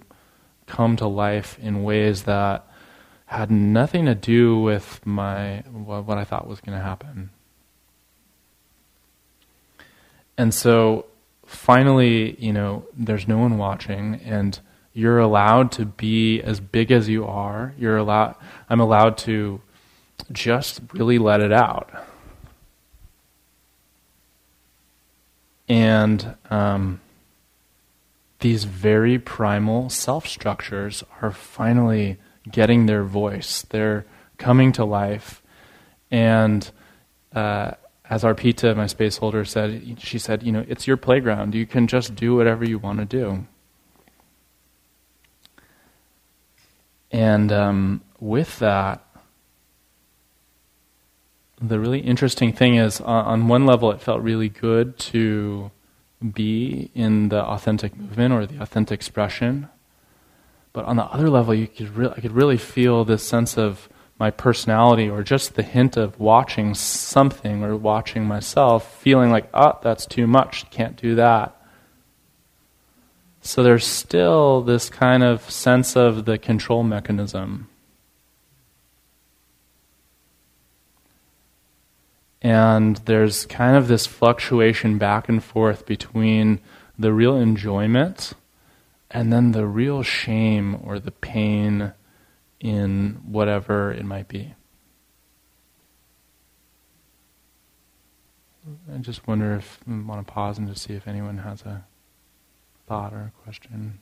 come 0.67 0.95
to 0.97 1.07
life 1.07 1.57
in 1.59 1.83
ways 1.83 2.23
that 2.23 2.65
had 3.27 3.49
nothing 3.49 4.05
to 4.05 4.15
do 4.15 4.59
with 4.59 5.05
my 5.05 5.57
what 5.71 6.17
I 6.17 6.23
thought 6.23 6.47
was 6.47 6.61
going 6.61 6.77
to 6.77 6.83
happen. 6.83 7.31
And 10.37 10.53
so 10.53 11.05
finally, 11.45 12.35
you 12.39 12.53
know, 12.53 12.85
there's 12.95 13.27
no 13.27 13.37
one 13.37 13.57
watching 13.57 14.15
and 14.15 14.59
you're 14.93 15.19
allowed 15.19 15.71
to 15.73 15.85
be 15.85 16.41
as 16.41 16.59
big 16.59 16.91
as 16.91 17.09
you 17.09 17.25
are. 17.25 17.73
You're 17.77 17.97
allowed 17.97 18.35
I'm 18.69 18.79
allowed 18.79 19.17
to 19.19 19.61
just 20.31 20.81
really 20.93 21.17
let 21.17 21.41
it 21.41 21.51
out. 21.51 21.89
And 25.67 26.35
um, 26.51 27.01
these 28.39 28.63
very 28.65 29.17
primal 29.17 29.89
self 29.89 30.27
structures 30.27 31.03
are 31.21 31.31
finally 31.31 32.17
getting 32.51 32.85
their 32.85 33.03
voice. 33.03 33.63
They're 33.69 34.05
coming 34.37 34.71
to 34.73 34.85
life. 34.85 35.41
And 36.11 36.69
uh, 37.33 37.71
as 38.09 38.23
Arpita, 38.23 38.75
my 38.75 38.87
space 38.87 39.17
holder, 39.17 39.45
said, 39.45 39.97
she 39.99 40.19
said, 40.19 40.43
you 40.43 40.51
know, 40.51 40.65
it's 40.67 40.87
your 40.87 40.97
playground. 40.97 41.55
You 41.55 41.65
can 41.65 41.87
just 41.87 42.15
do 42.15 42.35
whatever 42.35 42.65
you 42.65 42.77
want 42.77 42.99
to 42.99 43.05
do. 43.05 43.45
And 47.11 47.51
um, 47.51 48.01
with 48.19 48.59
that, 48.59 49.01
the 51.61 51.79
really 51.79 51.99
interesting 51.99 52.51
thing 52.51 52.75
is, 52.75 52.99
uh, 52.99 53.05
on 53.05 53.47
one 53.47 53.65
level, 53.65 53.91
it 53.91 54.01
felt 54.01 54.21
really 54.21 54.49
good 54.49 54.99
to 54.99 55.71
be 56.33 56.91
in 56.93 57.29
the 57.29 57.43
authentic 57.43 57.95
movement 57.97 58.33
or 58.33 58.45
the 58.45 58.61
authentic 58.61 58.99
expression. 58.99 59.69
But 60.73 60.85
on 60.85 60.97
the 60.97 61.05
other 61.05 61.29
level, 61.29 61.53
you 61.53 61.67
could 61.67 61.95
re- 61.95 62.13
I 62.15 62.19
could 62.19 62.33
really 62.33 62.57
feel 62.57 63.05
this 63.05 63.23
sense 63.23 63.57
of 63.57 63.89
my 64.17 64.31
personality 64.31 65.09
or 65.09 65.23
just 65.23 65.55
the 65.55 65.63
hint 65.63 65.97
of 65.97 66.19
watching 66.19 66.73
something 66.73 67.63
or 67.63 67.75
watching 67.75 68.25
myself, 68.25 68.99
feeling 69.01 69.29
like, 69.29 69.49
oh, 69.53 69.77
that's 69.81 70.05
too 70.05 70.25
much, 70.25 70.69
can't 70.69 70.95
do 70.95 71.15
that. 71.15 71.55
So 73.41 73.61
there's 73.61 73.85
still 73.85 74.61
this 74.61 74.89
kind 74.89 75.21
of 75.21 75.49
sense 75.49 75.95
of 75.95 76.25
the 76.25 76.37
control 76.37 76.83
mechanism. 76.83 77.69
And 82.45 82.97
there's 83.05 83.47
kind 83.47 83.75
of 83.75 83.87
this 83.87 84.05
fluctuation 84.05 84.99
back 84.99 85.27
and 85.27 85.43
forth 85.43 85.87
between 85.87 86.59
the 86.95 87.11
real 87.11 87.37
enjoyment 87.37 88.33
and 89.09 89.33
then 89.33 89.51
the 89.51 89.65
real 89.65 90.03
shame 90.03 90.79
or 90.83 90.99
the 90.99 91.09
pain 91.09 91.93
in 92.59 93.19
whatever 93.25 93.91
it 93.91 94.05
might 94.05 94.27
be. 94.27 94.53
I 98.93 98.97
just 98.99 99.27
wonder 99.27 99.55
if 99.55 99.79
I 99.89 99.97
want 100.01 100.27
to 100.27 100.31
pause 100.31 100.59
and 100.59 100.67
just 100.67 100.83
see 100.83 100.93
if 100.93 101.07
anyone 101.07 101.39
has 101.39 101.63
a 101.63 101.83
thought 102.87 103.11
or 103.11 103.31
a 103.35 103.41
question. 103.43 103.97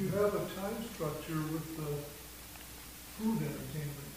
You 0.00 0.08
have 0.08 0.34
a 0.34 0.38
time 0.38 0.82
structure 0.92 1.42
with 1.52 1.76
the 1.76 2.21
food 3.22 3.38
entertainment. 3.38 4.10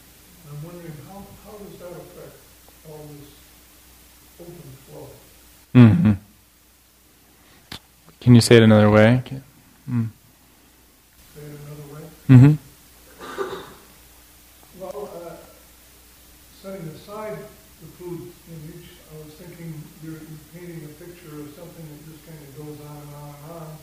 I'm 0.50 0.64
wondering 0.66 0.98
how, 1.08 1.22
how 1.46 1.58
does 1.58 1.78
that 1.78 1.92
affect 1.92 2.38
all 2.90 3.06
this 3.14 3.30
open 4.42 4.70
flow? 4.90 5.08
Mm-hmm. 5.76 6.14
Can 8.20 8.34
you 8.34 8.42
say 8.42 8.56
it 8.58 8.64
another 8.64 8.90
way? 8.90 9.22
Mm. 9.88 10.10
Say 11.36 11.42
it 11.42 11.60
another 11.62 11.88
way? 11.94 12.02
Mm-hmm. 12.30 12.54
Well, 14.82 15.10
uh, 15.14 15.36
setting 16.64 16.88
aside 16.88 17.38
the 17.82 17.88
food 18.02 18.32
image, 18.50 18.90
I 19.14 19.24
was 19.24 19.34
thinking 19.36 19.84
you're, 20.04 20.14
you're 20.14 20.46
painting 20.52 20.84
a 20.84 20.94
picture 20.98 21.42
of 21.42 21.54
something 21.54 21.86
that 21.86 22.02
just 22.10 22.26
kind 22.26 22.42
of 22.42 22.58
goes 22.58 22.82
on 22.90 22.98
and 22.98 23.14
on 23.14 23.36
and 23.36 23.52
on, 23.54 23.78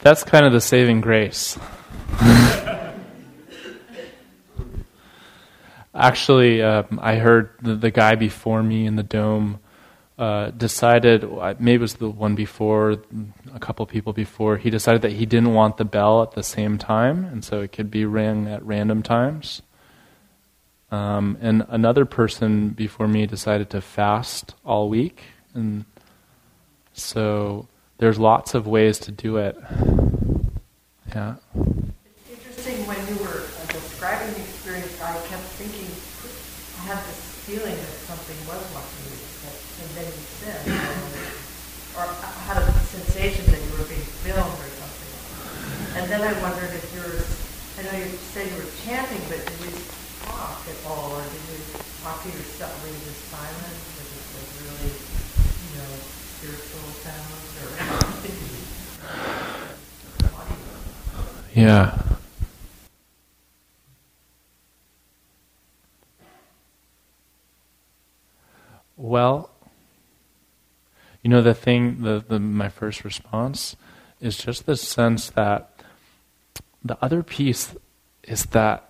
that's 0.00 0.24
kind 0.24 0.46
of 0.46 0.52
the 0.52 0.60
saving 0.60 1.00
grace. 1.00 1.58
Actually, 5.94 6.62
um, 6.62 6.98
I 7.02 7.16
heard 7.16 7.50
the, 7.60 7.74
the, 7.74 7.90
guy 7.90 8.14
before 8.14 8.62
me 8.62 8.86
in 8.86 8.96
the 8.96 9.02
dome 9.02 9.60
uh, 10.18 10.50
decided, 10.50 11.22
maybe 11.58 11.74
it 11.74 11.80
was 11.80 11.94
the 11.94 12.08
one 12.08 12.34
before, 12.34 12.96
a 13.54 13.58
couple 13.60 13.84
people 13.86 14.12
before, 14.12 14.56
he 14.56 14.70
decided 14.70 15.02
that 15.02 15.12
he 15.12 15.26
didn't 15.26 15.52
want 15.52 15.76
the 15.76 15.84
bell 15.84 16.22
at 16.22 16.32
the 16.32 16.42
same 16.42 16.78
time, 16.78 17.24
and 17.24 17.44
so 17.44 17.60
it 17.60 17.72
could 17.72 17.90
be 17.90 18.04
rang 18.04 18.46
at 18.46 18.64
random 18.64 19.02
times. 19.02 19.62
Um, 20.90 21.38
and 21.40 21.64
another 21.68 22.04
person 22.04 22.70
before 22.70 23.08
me 23.08 23.26
decided 23.26 23.70
to 23.70 23.80
fast 23.80 24.54
all 24.64 24.88
week, 24.88 25.22
and 25.54 25.84
so 26.94 27.66
there's 27.98 28.18
lots 28.18 28.54
of 28.54 28.66
ways 28.66 28.98
to 29.00 29.12
do 29.12 29.36
it. 29.36 29.56
Yeah. 31.14 31.36
It's 31.54 32.30
interesting 32.32 32.86
when 32.86 32.96
you 33.08 33.20
were 33.20 33.44
uh, 33.44 33.66
describing 33.68 34.32
the 34.34 34.40
experience, 34.40 34.96
I 35.00 35.12
kept 35.28 35.44
thinking, 35.60 35.92
I 36.80 36.96
had 36.96 36.98
this 37.04 37.20
feeling 37.44 37.76
that 37.76 37.94
something 38.08 38.38
was 38.48 38.62
watching 38.72 39.12
you, 39.12 39.20
and 39.20 39.88
then 39.98 40.08
you 40.08 40.24
said, 40.40 40.62
or 41.98 42.08
I 42.08 42.30
had 42.48 42.56
a 42.56 42.64
sensation 42.88 43.44
that 43.52 43.60
you 43.60 43.70
were 43.76 43.84
being 43.84 44.08
filmed 44.24 44.56
or 44.56 44.70
something. 44.80 45.12
And 46.00 46.08
then 46.08 46.24
I 46.24 46.32
wondered 46.40 46.72
if 46.72 46.86
you 46.96 47.04
were, 47.04 47.20
I 47.76 47.84
know 47.84 47.92
you 48.00 48.16
said 48.32 48.48
you 48.48 48.56
were 48.56 48.72
chanting, 48.88 49.20
but 49.28 49.44
did 49.44 49.60
you 49.68 49.74
talk 50.24 50.64
at 50.64 50.78
all, 50.88 51.12
or 51.12 51.24
did 51.28 51.44
you 51.52 51.60
talk 52.00 52.24
to 52.24 52.32
yourself? 52.32 52.72
Were 52.80 52.88
you 52.88 53.02
just 53.04 53.28
silent? 53.28 53.76
Was 54.00 54.08
it 54.08 54.24
like 54.32 54.48
really, 54.64 54.96
you 54.96 55.70
know, 55.76 55.92
spiritual 56.40 56.88
sounds 57.04 57.52
or? 57.60 57.68
Yeah. 61.54 61.98
Well, 68.96 69.50
you 71.22 71.28
know 71.28 71.42
the 71.42 71.54
thing, 71.54 72.02
the, 72.02 72.24
the 72.26 72.40
my 72.40 72.68
first 72.68 73.04
response 73.04 73.76
is 74.20 74.38
just 74.38 74.64
the 74.64 74.76
sense 74.76 75.30
that 75.30 75.72
the 76.82 76.96
other 77.02 77.22
piece 77.22 77.74
is 78.22 78.46
that 78.46 78.88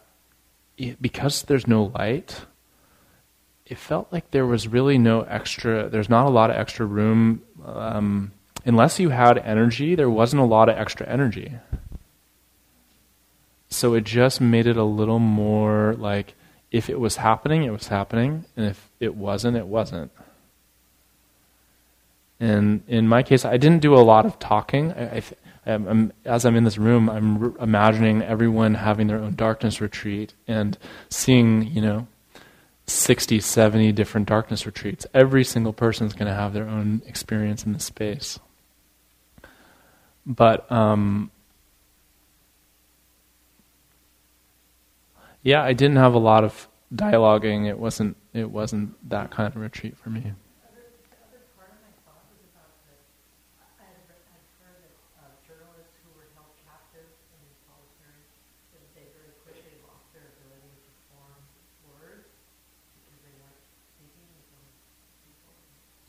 it, 0.78 1.02
because 1.02 1.42
there's 1.42 1.66
no 1.66 1.92
light, 1.94 2.42
it 3.66 3.78
felt 3.78 4.12
like 4.12 4.30
there 4.30 4.46
was 4.46 4.68
really 4.68 4.98
no 4.98 5.22
extra. 5.22 5.88
There's 5.88 6.08
not 6.08 6.26
a 6.26 6.30
lot 6.30 6.50
of 6.50 6.56
extra 6.56 6.86
room. 6.86 7.42
Um, 7.64 8.32
unless 8.64 9.00
you 9.00 9.08
had 9.08 9.38
energy, 9.38 9.94
there 9.94 10.10
wasn't 10.10 10.42
a 10.42 10.46
lot 10.46 10.68
of 10.68 10.76
extra 10.76 11.08
energy. 11.08 11.52
So 13.72 13.94
it 13.94 14.04
just 14.04 14.40
made 14.40 14.66
it 14.66 14.76
a 14.76 14.84
little 14.84 15.18
more 15.18 15.94
like 15.94 16.34
if 16.70 16.88
it 16.88 16.98
was 16.98 17.16
happening, 17.16 17.64
it 17.64 17.70
was 17.70 17.88
happening, 17.88 18.44
and 18.56 18.66
if 18.66 18.90
it 18.98 19.14
wasn't, 19.14 19.56
it 19.56 19.66
wasn't. 19.66 20.10
And 22.40 22.82
in 22.88 23.06
my 23.06 23.22
case, 23.22 23.44
I 23.44 23.56
didn't 23.56 23.82
do 23.82 23.94
a 23.94 24.02
lot 24.02 24.26
of 24.26 24.38
talking. 24.38 24.92
I, 24.92 25.18
I, 25.18 25.22
I'm, 25.72 26.12
as 26.24 26.44
I'm 26.44 26.56
in 26.56 26.64
this 26.64 26.78
room, 26.78 27.08
I'm 27.08 27.38
re- 27.38 27.52
imagining 27.60 28.22
everyone 28.22 28.74
having 28.74 29.06
their 29.06 29.18
own 29.18 29.36
darkness 29.36 29.80
retreat 29.80 30.34
and 30.48 30.76
seeing, 31.08 31.68
you 31.68 31.80
know, 31.80 32.08
60, 32.86 33.38
70 33.38 33.92
different 33.92 34.28
darkness 34.28 34.66
retreats. 34.66 35.06
Every 35.14 35.44
single 35.44 35.72
person 35.72 36.06
is 36.06 36.14
going 36.14 36.26
to 36.26 36.34
have 36.34 36.52
their 36.52 36.68
own 36.68 37.02
experience 37.06 37.64
in 37.64 37.74
this 37.74 37.84
space. 37.84 38.40
But 40.26 40.70
um, 40.70 41.30
Yeah, 45.42 45.62
I 45.62 45.72
didn't 45.72 45.96
have 45.96 46.14
a 46.14 46.18
lot 46.18 46.44
of 46.44 46.68
dialoguing. 46.94 47.66
It 47.68 47.78
wasn't. 47.78 48.16
It 48.32 48.50
wasn't 48.50 48.94
that 49.10 49.30
kind 49.30 49.48
of 49.48 49.56
retreat 49.60 49.96
for 49.98 50.10
me. 50.10 50.32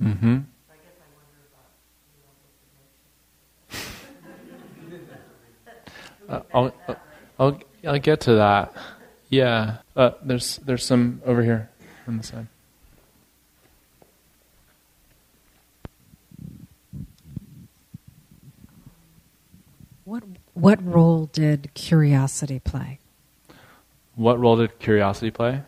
Mm-hmm. 0.02 0.38
uh, 6.30 6.42
I'll, 6.54 6.74
I'll, 7.40 7.60
I'll 7.86 8.00
get 8.00 8.22
to 8.22 8.36
that. 8.36 8.74
Yeah, 9.34 9.78
uh, 9.96 10.12
there's 10.22 10.58
there's 10.58 10.86
some 10.86 11.20
over 11.26 11.42
here 11.42 11.68
on 12.08 12.18
the 12.18 12.24
side. 12.24 12.46
What 20.04 20.24
what 20.54 20.86
role 20.86 21.26
did 21.34 21.74
curiosity 21.74 22.60
play? 22.60 23.00
What 24.14 24.40
role 24.40 24.58
did 24.58 24.78
curiosity 24.78 25.32
play? 25.32 25.64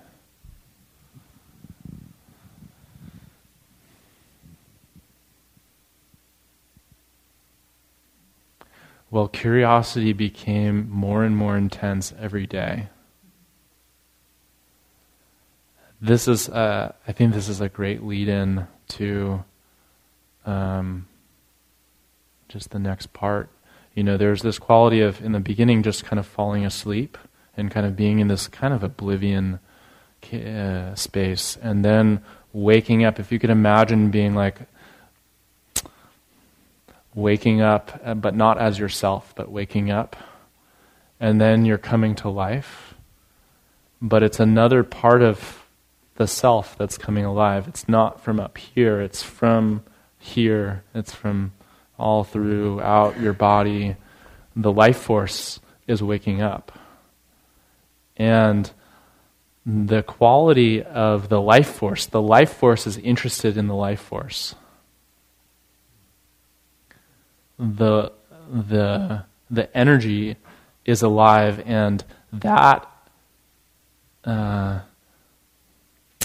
Well, 9.10 9.28
curiosity 9.28 10.14
became 10.14 10.88
more 10.88 11.24
and 11.24 11.36
more 11.36 11.58
intense 11.58 12.14
every 12.20 12.46
day 12.46 12.90
this 16.02 16.28
is, 16.28 16.50
uh, 16.50 16.94
I 17.08 17.12
think, 17.12 17.34
this 17.34 17.50
is 17.50 17.62
a 17.62 17.70
great 17.70 18.04
lead-in 18.04 18.68
to 18.90 19.44
um, 20.46 21.08
just 22.50 22.72
the 22.72 22.80
next 22.80 23.14
part. 23.14 23.50
You 23.94 24.04
know, 24.04 24.18
there's 24.18 24.42
this 24.42 24.60
quality 24.60 25.02
of 25.02 25.24
in 25.24 25.32
the 25.32 25.40
beginning 25.40 25.84
just 25.84 26.04
kind 26.04 26.20
of 26.20 26.26
falling 26.26 26.66
asleep 26.66 27.18
and 27.58 27.72
kind 27.72 27.86
of 27.86 27.96
being 27.96 28.20
in 28.20 28.28
this 28.28 28.48
kind 28.48 28.74
of 28.74 28.84
oblivion 28.84 29.60
uh, 30.34 30.94
space, 30.96 31.58
and 31.62 31.86
then 31.86 32.22
waking 32.52 33.06
up. 33.06 33.20
If 33.20 33.32
you 33.32 33.40
could 33.40 33.50
imagine 33.50 34.12
being 34.12 34.36
like 34.36 34.60
waking 37.14 37.62
up, 37.62 38.02
uh, 38.04 38.14
but 38.14 38.36
not 38.36 38.58
as 38.58 38.78
yourself, 38.78 39.34
but 39.36 39.50
waking 39.50 39.92
up, 39.92 40.16
and 41.20 41.40
then 41.40 41.64
you're 41.64 41.78
coming 41.78 42.16
to 42.16 42.30
life. 42.30 42.96
But 44.02 44.24
it's 44.24 44.40
another 44.40 44.84
part 44.84 45.22
of 45.22 45.65
the 46.16 46.28
self 46.28 46.78
that's 46.78 46.98
coming 46.98 47.26
alive. 47.26 47.68
It's 47.68 47.88
not 47.88 48.22
from 48.22 48.40
up 48.40 48.58
here, 48.58 49.02
it's 49.02 49.22
from 49.22 49.84
here, 50.18 50.84
it's 50.94 51.14
from 51.14 51.54
all 52.00 52.24
throughout 52.24 53.20
your 53.20 53.34
body. 53.34 53.96
The 54.56 54.72
life 54.72 54.98
force 54.98 55.60
is 55.88 56.02
waking 56.02 56.42
up. 56.42 56.72
And 58.16 58.72
the 59.66 60.04
quality 60.04 60.82
of 60.82 61.28
the 61.28 61.42
life 61.42 61.70
force, 61.70 62.06
the 62.06 62.22
life 62.22 62.54
force 62.54 62.88
is 62.88 62.98
interested 62.98 63.58
in 63.58 63.68
the 63.68 63.76
life 63.76 64.00
force. 64.00 64.56
The, 67.60 68.14
the, 68.50 69.24
the 69.50 69.78
energy 69.78 70.38
is 70.86 71.02
alive, 71.02 71.62
and 71.66 72.04
that. 72.32 72.90
Uh, 74.24 74.80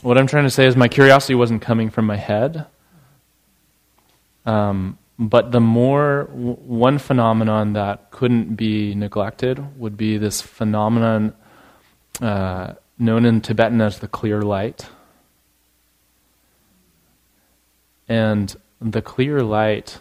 what 0.03 0.17
I'm 0.17 0.27
trying 0.27 0.45
to 0.45 0.51
say 0.51 0.67
is 0.67 0.77
my 0.77 0.89
curiosity 0.89 1.35
wasn't 1.35 1.63
coming 1.63 1.91
from 1.91 2.07
my 2.07 2.17
head. 2.17 2.67
Um, 4.47 4.99
but 5.19 5.53
the 5.53 5.61
more, 5.61 6.25
w- 6.33 6.55
one 6.55 6.99
phenomenon 6.99 7.75
that 7.75 8.11
couldn't 8.11 8.55
be 8.55 8.95
neglected 8.95 9.79
would 9.79 9.97
be 9.97 10.17
this 10.17 10.41
phenomenon 10.41 11.35
uh, 12.21 12.75
known 12.99 13.27
in 13.27 13.41
Tibetan 13.41 13.81
as 13.81 13.99
the 13.99 14.09
clear 14.09 14.41
light. 14.41 14.87
And 18.09 18.57
the 18.81 19.03
clear 19.03 19.43
light 19.43 19.99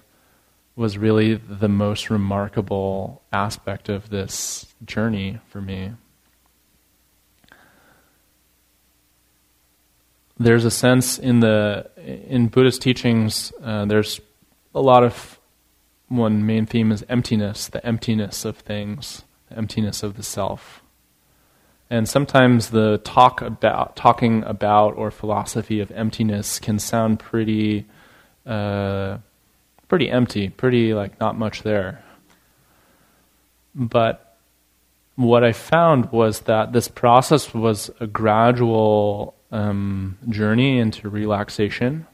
was 0.75 0.97
really 0.97 1.35
the 1.35 1.67
most 1.67 2.09
remarkable 2.09 3.21
aspect 3.33 3.89
of 3.89 4.09
this 4.09 4.73
journey 4.85 5.39
for 5.49 5.59
me. 5.59 5.91
There's 10.39 10.65
a 10.65 10.71
sense 10.71 11.19
in 11.19 11.41
the 11.41 11.89
in 11.97 12.47
Buddhist 12.47 12.81
teachings. 12.81 13.51
Uh, 13.61 13.85
there's 13.85 14.21
a 14.73 14.81
lot 14.81 15.03
of 15.03 15.37
one 16.07 16.45
main 16.45 16.65
theme 16.65 16.91
is 16.91 17.05
emptiness, 17.09 17.67
the 17.67 17.85
emptiness 17.85 18.45
of 18.45 18.57
things, 18.57 19.23
the 19.49 19.57
emptiness 19.57 20.01
of 20.01 20.15
the 20.15 20.23
self. 20.23 20.81
And 21.89 22.07
sometimes 22.07 22.69
the 22.69 22.99
talk 23.03 23.41
about 23.41 23.95
talking 23.95 24.43
about 24.43 24.95
or 24.95 25.11
philosophy 25.11 25.79
of 25.79 25.91
emptiness 25.91 26.59
can 26.59 26.79
sound 26.79 27.19
pretty 27.19 27.85
uh, 28.45 29.17
pretty 29.87 30.09
empty, 30.09 30.49
pretty 30.49 30.93
like 30.93 31.19
not 31.19 31.37
much 31.37 31.63
there. 31.63 32.03
but 33.75 34.25
what 35.15 35.43
I 35.43 35.51
found 35.51 36.13
was 36.13 36.41
that 36.41 36.71
this 36.71 36.87
process 36.87 37.53
was 37.53 37.91
a 37.99 38.07
gradual 38.07 39.35
um, 39.51 40.17
journey 40.29 40.77
into 40.79 41.09
relaxation. 41.09 42.07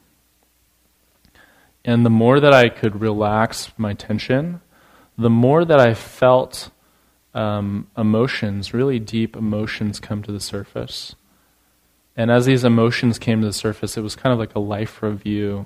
And 1.84 2.06
the 2.06 2.10
more 2.10 2.40
that 2.40 2.54
I 2.54 2.70
could 2.70 3.02
relax 3.02 3.72
my 3.78 3.94
tension, 3.94 4.62
the 5.18 5.30
more 5.30 5.64
that 5.64 5.80
I 5.80 5.94
felt 5.94 6.72
um, 7.34 7.88
emotions, 7.98 8.74
really 8.74 9.00
deep 9.00 9.36
emotions, 9.36 10.00
come 10.00 10.24
to 10.24 10.32
the 10.32 10.40
surface. 10.40 11.16
And 12.18 12.32
as 12.32 12.46
these 12.46 12.64
emotions 12.64 13.20
came 13.20 13.42
to 13.42 13.48
the 13.48 13.54
surface, 13.54 13.98
it 13.98 14.02
was 14.02 14.16
kind 14.16 14.32
of 14.32 14.40
like 14.40 14.56
a 14.56 14.60
life 14.60 15.04
review 15.04 15.66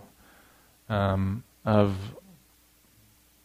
um, 0.90 1.44
of, 1.64 1.96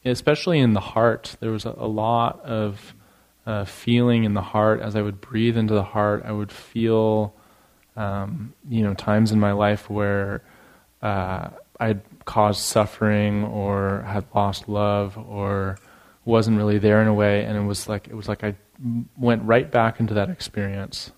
especially 0.04 0.58
in 0.58 0.72
the 0.72 0.80
heart, 0.80 1.36
there 1.40 1.50
was 1.50 1.66
a, 1.66 1.74
a 1.76 1.86
lot 1.86 2.40
of 2.40 2.94
uh, 3.46 3.66
feeling 3.66 4.24
in 4.24 4.32
the 4.32 4.40
heart. 4.40 4.80
As 4.80 4.96
I 4.96 5.02
would 5.02 5.20
breathe 5.20 5.58
into 5.58 5.74
the 5.74 5.82
heart, 5.82 6.22
I 6.24 6.32
would 6.32 6.50
feel, 6.50 7.34
um, 7.96 8.52
you 8.68 8.82
know, 8.82 8.94
times 8.94 9.32
in 9.32 9.40
my 9.40 9.52
life 9.52 9.88
where 9.88 10.42
uh, 11.02 11.48
I'd 11.78 12.00
caused 12.24 12.60
suffering 12.60 13.44
or 13.44 14.02
had 14.06 14.24
lost 14.34 14.68
love 14.68 15.18
or 15.18 15.78
wasn't 16.24 16.56
really 16.56 16.78
there 16.78 17.02
in 17.02 17.08
a 17.08 17.14
way, 17.14 17.44
and 17.44 17.56
it 17.56 17.62
was 17.62 17.88
like 17.88 18.08
it 18.08 18.14
was 18.14 18.28
like 18.28 18.42
I 18.42 18.54
went 19.16 19.42
right 19.44 19.70
back 19.70 20.00
into 20.00 20.14
that 20.14 20.30
experience. 20.30 21.12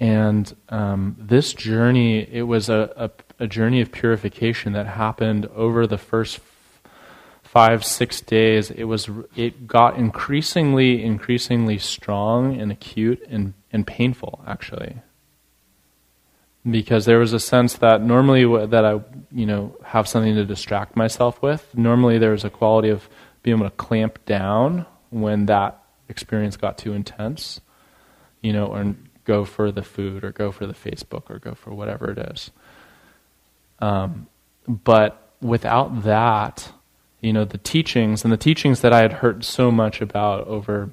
And 0.00 0.54
um, 0.68 1.16
this 1.18 1.52
journey, 1.52 2.20
it 2.20 2.42
was 2.42 2.68
a, 2.68 2.92
a, 2.96 3.44
a, 3.44 3.46
journey 3.48 3.80
of 3.80 3.90
purification 3.90 4.72
that 4.74 4.86
happened 4.86 5.46
over 5.46 5.88
the 5.88 5.98
first 5.98 6.38
five, 7.42 7.84
six 7.84 8.20
days. 8.20 8.70
It 8.70 8.84
was, 8.84 9.10
it 9.34 9.66
got 9.66 9.96
increasingly, 9.96 11.02
increasingly 11.02 11.78
strong 11.78 12.60
and 12.60 12.70
acute 12.70 13.26
and, 13.28 13.54
and 13.72 13.86
painful, 13.86 14.42
actually. 14.46 14.96
Because 16.68 17.04
there 17.04 17.18
was 17.18 17.32
a 17.32 17.40
sense 17.40 17.74
that 17.74 18.02
normally 18.02 18.44
that 18.66 18.84
I, 18.84 19.00
you 19.32 19.46
know, 19.46 19.76
have 19.84 20.08
something 20.08 20.34
to 20.34 20.44
distract 20.44 20.96
myself 20.96 21.40
with. 21.40 21.76
Normally, 21.76 22.18
there 22.18 22.32
was 22.32 22.44
a 22.44 22.50
quality 22.50 22.88
of 22.88 23.08
being 23.42 23.56
able 23.56 23.70
to 23.70 23.76
clamp 23.76 24.24
down 24.26 24.84
when 25.10 25.46
that 25.46 25.82
experience 26.08 26.56
got 26.56 26.76
too 26.76 26.92
intense, 26.92 27.60
you 28.42 28.52
know, 28.52 28.66
or 28.66 28.94
go 29.24 29.44
for 29.44 29.70
the 29.70 29.82
food 29.82 30.24
or 30.24 30.32
go 30.32 30.50
for 30.50 30.66
the 30.66 30.72
Facebook 30.72 31.30
or 31.30 31.38
go 31.38 31.54
for 31.54 31.72
whatever 31.72 32.10
it 32.10 32.18
is. 32.18 32.50
Um, 33.78 34.26
but 34.66 35.32
without 35.40 36.02
that, 36.02 36.72
you 37.20 37.32
know, 37.32 37.44
the 37.44 37.58
teachings 37.58 38.24
and 38.24 38.32
the 38.32 38.36
teachings 38.38 38.80
that 38.80 38.92
I 38.92 39.02
had 39.02 39.14
heard 39.14 39.44
so 39.44 39.70
much 39.70 40.00
about 40.00 40.46
over 40.46 40.90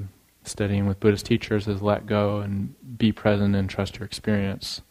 studying 0.47 0.87
with 0.87 0.99
Buddhist 0.99 1.25
teachers 1.25 1.67
is 1.67 1.81
let 1.81 2.05
go 2.05 2.39
and 2.39 2.75
be 2.97 3.11
present 3.11 3.55
and 3.55 3.69
trust 3.69 3.97
your 3.97 4.05
experience. 4.05 4.81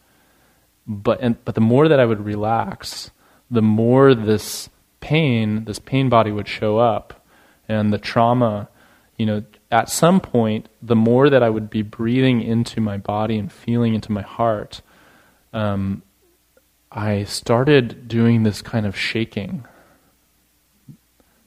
But 0.87 1.19
and, 1.21 1.43
but 1.45 1.55
the 1.55 1.61
more 1.61 1.87
that 1.87 1.99
I 1.99 2.05
would 2.05 2.23
relax, 2.23 3.11
the 3.49 3.61
more 3.61 4.13
this 4.13 4.69
pain, 4.99 5.65
this 5.65 5.79
pain 5.79 6.09
body 6.09 6.31
would 6.31 6.47
show 6.47 6.77
up, 6.77 7.25
and 7.67 7.91
the 7.91 7.97
trauma, 7.97 8.69
you 9.17 9.25
know, 9.25 9.43
at 9.71 9.89
some 9.89 10.19
point, 10.19 10.69
the 10.81 10.95
more 10.95 11.29
that 11.29 11.43
I 11.43 11.49
would 11.49 11.69
be 11.69 11.81
breathing 11.81 12.41
into 12.41 12.79
my 12.81 12.97
body 12.97 13.37
and 13.37 13.51
feeling 13.51 13.93
into 13.95 14.11
my 14.11 14.21
heart, 14.21 14.81
um, 15.53 16.03
I 16.91 17.23
started 17.23 18.07
doing 18.07 18.43
this 18.43 18.61
kind 18.61 18.85
of 18.85 18.95
shaking. 18.95 19.65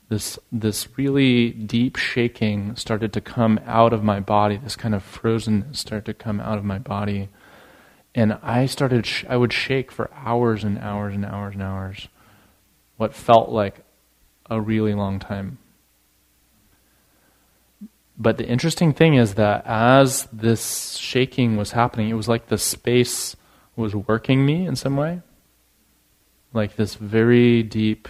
This 0.09 0.38
this 0.50 0.88
really 0.96 1.50
deep 1.50 1.96
shaking 1.96 2.74
started 2.76 3.12
to 3.12 3.20
come 3.20 3.61
out 3.66 3.92
of 3.92 4.02
my 4.02 4.20
body. 4.20 4.56
This 4.56 4.76
kind 4.76 4.94
of 4.94 5.02
frozenness 5.02 5.76
started 5.76 6.06
to 6.06 6.14
come 6.14 6.40
out 6.40 6.56
of 6.56 6.64
my 6.64 6.78
body, 6.78 7.28
and 8.14 8.38
I 8.42 8.66
started. 8.66 9.04
Sh- 9.04 9.24
I 9.28 9.36
would 9.36 9.52
shake 9.52 9.92
for 9.92 10.11
hours 10.14 10.64
and 10.64 10.78
hours 10.78 11.14
and 11.14 11.26
hours 11.26 11.54
and 11.54 11.62
hours. 11.62 12.09
What 12.96 13.14
felt 13.14 13.50
like 13.50 13.84
a 14.50 14.61
really 14.61 14.94
long 14.94 15.18
time. 15.18 15.59
But 18.18 18.36
the 18.36 18.46
interesting 18.46 18.92
thing 18.92 19.14
is 19.14 19.34
that 19.34 19.64
as 19.66 20.26
this 20.32 20.96
shaking 20.96 21.56
was 21.56 21.72
happening, 21.72 22.09
it 22.09 22.14
was 22.14 22.28
like 22.28 22.48
the 22.48 22.59
space 22.59 23.36
was 23.76 23.94
working 23.94 24.44
me 24.44 24.66
in 24.66 24.74
some 24.74 24.96
way. 24.96 25.22
Like 26.52 26.74
this 26.74 26.94
very 26.94 27.62
deep 27.62 28.09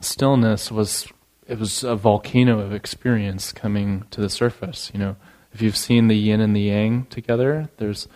stillness 0.00 0.70
was 0.70 1.08
it 1.46 1.58
was 1.58 1.82
a 1.82 1.96
volcano 1.96 2.60
of 2.60 2.72
experience 2.72 3.52
coming 3.52 4.04
to 4.10 4.20
the 4.20 4.30
surface, 4.30 4.90
you 4.92 5.00
know. 5.00 5.16
If 5.52 5.60
you've 5.60 5.76
seen 5.76 6.06
the 6.06 6.16
yin 6.16 6.40
and 6.40 6.54
the 6.54 6.60
yang 6.60 7.06
together, 7.06 7.68
there's 7.78 8.06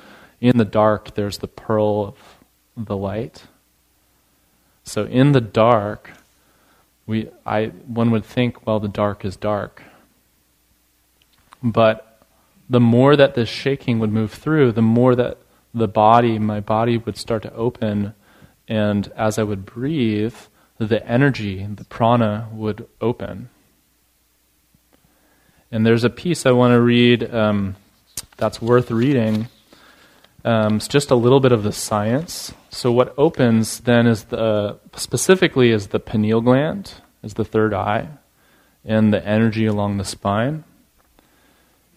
in 0.41 0.57
the 0.57 0.64
dark 0.64 1.14
there's 1.14 1.39
the 1.39 1.49
pearl 1.49 2.05
of 2.07 2.87
the 2.87 2.97
light. 2.97 3.45
So 4.85 5.05
in 5.05 5.32
the 5.32 5.41
dark, 5.41 6.12
we, 7.07 7.30
I, 7.45 7.66
one 7.87 8.11
would 8.11 8.24
think, 8.24 8.66
well, 8.66 8.80
the 8.80 8.89
dark 8.89 9.24
is 9.24 9.37
dark. 9.37 9.82
But 11.62 12.22
the 12.68 12.80
more 12.80 13.16
that 13.16 13.35
this 13.35 13.49
shaking 13.49 13.99
would 13.99 14.12
move 14.12 14.32
through, 14.32 14.72
the 14.72 14.82
more 14.82 15.14
that 15.14 15.39
the 15.72 15.89
body, 15.89 16.39
my 16.39 16.61
body 16.61 16.99
would 16.99 17.16
start 17.16 17.43
to 17.43 17.55
open. 17.55 18.14
And 18.68 19.11
as 19.16 19.39
I 19.39 19.43
would 19.43 19.64
breathe, 19.64 20.37
the 20.87 21.07
energy, 21.07 21.66
the 21.66 21.85
prana, 21.85 22.49
would 22.53 22.87
open. 23.01 23.49
And 25.70 25.85
there's 25.85 26.05
a 26.05 26.11
piece 26.11 26.47
I 26.47 26.53
want 26.53 26.72
to 26.72 26.80
read 26.80 27.35
um, 27.35 27.76
that's 28.37 28.62
worth 28.62 28.91
reading. 28.91 29.49
Um, 30.45 30.76
it's 30.76 30.89
just 30.89 31.11
a 31.11 31.14
little 31.14 31.41
bit 31.41 31.53
of 31.53 31.62
the 31.62 31.72
science. 31.72 32.53
So 32.70 32.93
what 32.93 33.14
opens 33.16 33.80
then 33.80 34.07
is 34.07 34.24
the 34.24 34.78
specifically 34.95 35.70
is 35.70 35.89
the 35.89 35.99
pineal 35.99 36.43
gland, 36.43 36.95
is 37.22 37.35
the 37.35 37.45
third 37.45 37.72
eye, 37.72 38.09
and 38.85 39.12
the 39.12 39.26
energy 39.26 39.66
along 39.66 39.97
the 39.97 40.05
spine. 40.05 40.64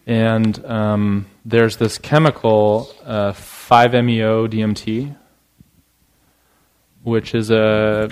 And 0.08 0.66
um, 0.66 1.26
there's 1.44 1.78
this 1.78 1.98
chemical, 1.98 2.90
uh, 3.04 3.34
5-MeO 3.34 4.48
DMT, 4.48 5.16
which 7.04 7.36
is 7.36 7.52
a 7.52 8.10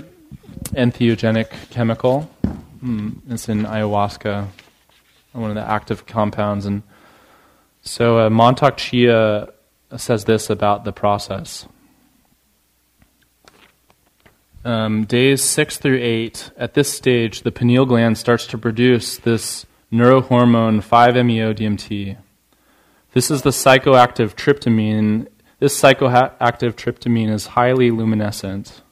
entheogenic 0.68 1.70
chemical. 1.70 2.30
Mm, 2.82 3.20
it's 3.28 3.48
in 3.48 3.64
ayahuasca, 3.64 4.48
one 5.32 5.50
of 5.50 5.56
the 5.56 5.68
active 5.68 6.06
compounds. 6.06 6.66
And 6.66 6.82
so 7.82 8.18
uh, 8.18 8.28
Mantak 8.28 8.76
Chia 8.76 9.48
says 9.96 10.24
this 10.24 10.50
about 10.50 10.84
the 10.84 10.92
process. 10.92 11.66
Um, 14.64 15.04
days 15.04 15.44
six 15.44 15.78
through 15.78 16.00
eight, 16.02 16.50
at 16.56 16.74
this 16.74 16.92
stage, 16.92 17.42
the 17.42 17.52
pineal 17.52 17.86
gland 17.86 18.18
starts 18.18 18.46
to 18.48 18.58
produce 18.58 19.16
this 19.16 19.64
neurohormone 19.92 20.82
5-MeO 20.82 21.54
DMT. 21.54 22.16
This 23.12 23.30
is 23.30 23.42
the 23.42 23.50
psychoactive 23.50 24.34
tryptamine. 24.34 25.28
This 25.60 25.80
psychoactive 25.80 26.74
tryptamine 26.74 27.30
is 27.30 27.46
highly 27.46 27.90
luminescent. 27.90 28.82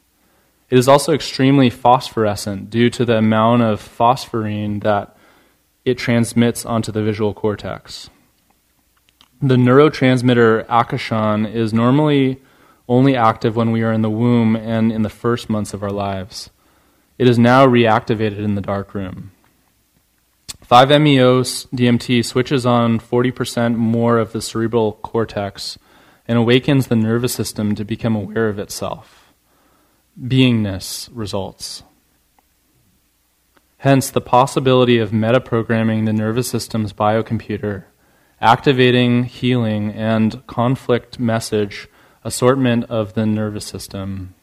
It 0.75 0.79
is 0.79 0.89
also 0.89 1.13
extremely 1.13 1.71
phosphorescent 1.71 2.69
due 2.69 2.91
to 2.91 3.05
the 3.05 3.19
amount 3.19 3.63
of 3.63 3.81
phosphorine 3.81 4.81
that 4.81 5.17
it 5.85 5.99
transmits 5.99 6.67
onto 6.67 6.91
the 6.91 7.01
visual 7.01 7.33
cortex. 7.33 8.11
The 9.41 9.55
neurotransmitter 9.55 10.67
akashan 10.67 11.49
is 11.49 11.73
normally 11.73 12.43
only 12.89 13.15
active 13.15 13.55
when 13.55 13.71
we 13.71 13.85
are 13.85 13.93
in 13.93 14.03
the 14.03 14.11
womb 14.11 14.57
and 14.57 14.91
in 14.91 15.03
the 15.03 15.09
first 15.09 15.49
months 15.49 15.75
of 15.75 15.85
our 15.85 15.93
lives. 15.93 16.51
It 17.19 17.29
is 17.29 17.39
now 17.39 17.65
reactivated 17.65 18.39
in 18.39 18.57
the 18.57 18.61
dark 18.61 18.95
room. 18.95 19.31
5-MeO 20.69 21.43
DMT 21.43 22.25
switches 22.25 22.67
on 22.67 22.99
40% 22.99 23.77
more 23.77 24.19
of 24.19 24.33
the 24.33 24.43
cerebral 24.43 24.95
cortex 24.95 25.79
and 26.27 26.37
awakens 26.37 26.89
the 26.89 26.97
nervous 26.97 27.33
system 27.33 27.77
to 27.77 27.85
become 27.85 28.17
aware 28.17 28.49
of 28.49 28.59
itself. 28.59 29.24
Beingness 30.21 31.09
results. 31.13 31.83
Hence, 33.79 34.11
the 34.11 34.21
possibility 34.21 34.99
of 34.99 35.11
metaprogramming 35.11 36.07
the 36.07 36.13
nervous 36.13 36.49
system's 36.49 36.93
biocomputer, 36.93 37.85
activating 38.41 39.25
healing 39.25 39.93
and 39.93 40.47
conflict 40.47 41.19
message 41.19 41.89
assortment 42.23 42.85
of 42.85 43.15
the 43.15 43.27
nervous 43.27 43.67
system. 43.67 44.35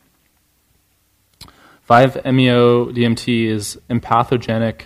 5-MeO 1.89 2.87
DMT 2.87 3.47
is 3.47 3.79
empathogenic 3.89 4.83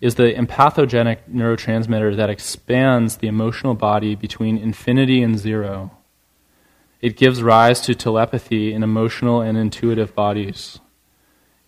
is 0.00 0.14
the 0.14 0.32
empathogenic 0.32 1.18
neurotransmitter 1.30 2.16
that 2.16 2.30
expands 2.30 3.18
the 3.18 3.26
emotional 3.26 3.74
body 3.74 4.14
between 4.14 4.56
infinity 4.56 5.22
and 5.22 5.38
zero. 5.38 5.90
It 7.00 7.16
gives 7.16 7.42
rise 7.42 7.80
to 7.82 7.94
telepathy 7.94 8.72
in 8.72 8.82
emotional 8.82 9.40
and 9.40 9.56
intuitive 9.56 10.14
bodies. 10.14 10.80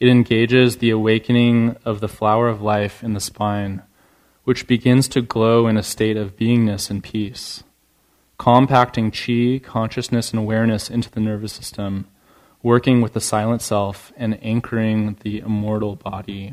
it 0.02 0.08
engages 0.08 0.78
the 0.78 0.90
awakening 0.90 1.76
of 1.84 2.00
the 2.00 2.08
flower 2.08 2.48
of 2.48 2.60
life 2.60 3.04
in 3.04 3.12
the 3.12 3.20
spine, 3.20 3.80
which 4.42 4.66
begins 4.66 5.06
to 5.06 5.22
glow 5.22 5.68
in 5.68 5.76
a 5.76 5.82
state 5.84 6.16
of 6.16 6.36
beingness 6.36 6.90
and 6.90 7.04
peace, 7.04 7.62
compacting 8.36 9.12
chi, 9.12 9.60
consciousness, 9.62 10.32
and 10.32 10.40
awareness 10.40 10.90
into 10.90 11.08
the 11.08 11.20
nervous 11.20 11.52
system, 11.52 12.08
working 12.64 13.00
with 13.00 13.12
the 13.12 13.20
silent 13.20 13.62
self 13.62 14.12
and 14.16 14.42
anchoring 14.42 15.16
the 15.22 15.38
immortal 15.38 15.94
body. 15.94 16.52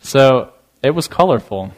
So 0.00 0.52
it 0.82 0.90
was 0.90 1.08
colorful. 1.08 1.72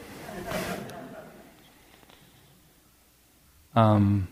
Um, 3.77 4.27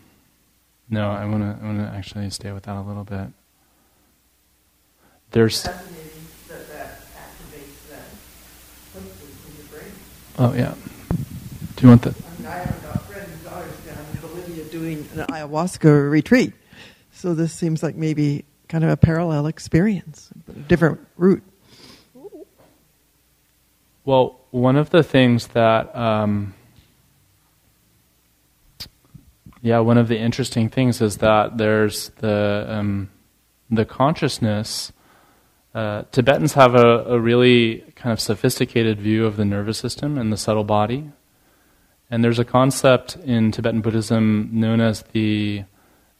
no, 0.90 1.08
I 1.08 1.24
want 1.24 1.42
to. 1.42 1.56
I 1.62 1.66
want 1.66 1.78
to 1.78 1.96
actually 1.96 2.28
stay 2.30 2.50
with 2.50 2.64
that 2.64 2.76
a 2.76 2.82
little 2.82 3.04
bit. 3.04 3.28
There's. 5.30 5.62
That 5.62 5.84
that 6.48 6.98
activates 7.14 7.88
that 7.88 8.08
substance 8.92 9.46
in 9.48 9.56
your 9.56 9.66
brain. 9.70 9.92
Oh 10.40 10.52
yeah. 10.52 10.74
Do 11.76 11.82
you 11.82 11.88
want 11.90 12.02
the? 12.02 12.10
I 12.10 12.38
mean, 12.38 12.46
I 12.48 12.54
have 12.54 12.94
a 12.94 12.98
friend 12.98 13.30
whose 13.30 13.44
daughter's 13.44 13.76
down 13.86 14.04
in 14.12 14.20
Bolivia 14.20 14.64
doing 14.64 14.98
an 15.14 15.26
ayahuasca 15.28 16.10
retreat. 16.10 16.52
So 17.12 17.32
this 17.32 17.52
seems 17.52 17.84
like 17.84 17.94
maybe 17.94 18.44
kind 18.68 18.82
of 18.82 18.90
a 18.90 18.96
parallel 18.96 19.46
experience, 19.46 20.28
but 20.44 20.56
a 20.56 20.60
different 20.60 20.98
route. 21.16 21.44
Well, 24.04 24.40
one 24.50 24.74
of 24.76 24.90
the 24.90 25.04
things 25.04 25.48
that, 25.48 25.94
um, 25.96 26.54
yeah, 29.66 29.80
one 29.80 29.98
of 29.98 30.06
the 30.06 30.16
interesting 30.16 30.68
things 30.68 31.00
is 31.00 31.16
that 31.16 31.58
there's 31.58 32.10
the 32.20 32.66
um, 32.68 33.10
the 33.68 33.84
consciousness. 33.84 34.92
Uh, 35.74 36.04
Tibetans 36.12 36.52
have 36.52 36.76
a, 36.76 37.02
a 37.06 37.18
really 37.18 37.82
kind 37.96 38.12
of 38.12 38.20
sophisticated 38.20 39.00
view 39.00 39.26
of 39.26 39.36
the 39.36 39.44
nervous 39.44 39.76
system 39.76 40.18
and 40.18 40.32
the 40.32 40.36
subtle 40.36 40.62
body, 40.62 41.10
and 42.08 42.22
there's 42.22 42.38
a 42.38 42.44
concept 42.44 43.16
in 43.24 43.50
Tibetan 43.50 43.80
Buddhism 43.80 44.50
known 44.52 44.80
as 44.80 45.02
the 45.10 45.64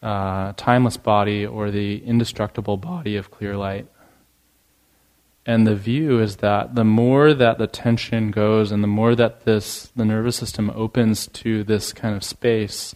uh, 0.03 0.53
timeless 0.57 0.97
body 0.97 1.47
or 1.47 1.71
the 1.71 1.99
indestructible 2.05 2.77
body 2.77 3.15
of 3.17 3.31
clear 3.31 3.57
light. 3.57 3.87
And 5.47 5.69
the 5.69 5.77
view 5.77 6.19
is 6.19 6.39
that 6.39 6.75
the 6.75 6.83
more 6.85 7.33
that 7.33 7.59
the 7.59 7.69
tension 7.69 8.33
goes 8.33 8.73
and 8.73 8.83
the 8.83 8.89
more 8.89 9.15
that 9.15 9.45
this 9.45 9.93
the 9.95 10.05
nervous 10.05 10.35
system 10.35 10.69
opens 10.75 11.29
to 11.29 11.63
this 11.63 11.93
kind 11.93 12.17
of 12.17 12.25
space, 12.25 12.93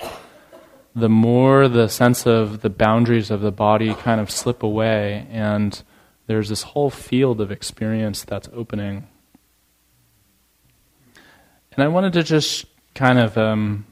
the 0.94 1.08
more 1.08 1.68
the 1.68 1.88
sense 1.88 2.26
of 2.26 2.62
the 2.62 2.70
boundaries 2.70 3.30
of 3.30 3.40
the 3.40 3.52
body 3.52 3.94
kind 3.94 4.20
of 4.20 4.30
slip 4.30 4.62
away 4.62 5.26
and 5.30 5.82
there's 6.26 6.48
this 6.48 6.62
whole 6.62 6.90
field 6.90 7.40
of 7.40 7.50
experience 7.50 8.24
that's 8.24 8.48
opening. 8.52 9.08
And 11.72 11.84
I 11.84 11.88
wanted 11.88 12.12
to 12.14 12.22
just 12.22 12.66
kind 12.94 13.18
of 13.18 13.36
um, 13.36 13.86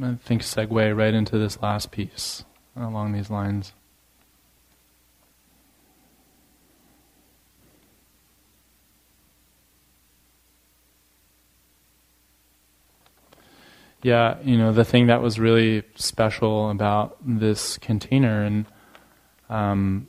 I 0.00 0.14
think 0.14 0.42
segue 0.42 0.96
right 0.96 1.14
into 1.14 1.38
this 1.38 1.60
last 1.60 1.90
piece 1.90 2.44
along 2.76 3.12
these 3.12 3.30
lines. 3.30 3.72
Yeah, 14.02 14.38
you 14.42 14.58
know, 14.58 14.72
the 14.72 14.84
thing 14.84 15.06
that 15.06 15.22
was 15.22 15.38
really 15.38 15.84
special 15.94 16.70
about 16.70 17.16
this 17.24 17.78
container 17.78 18.42
and, 18.42 18.66
um, 19.48 20.08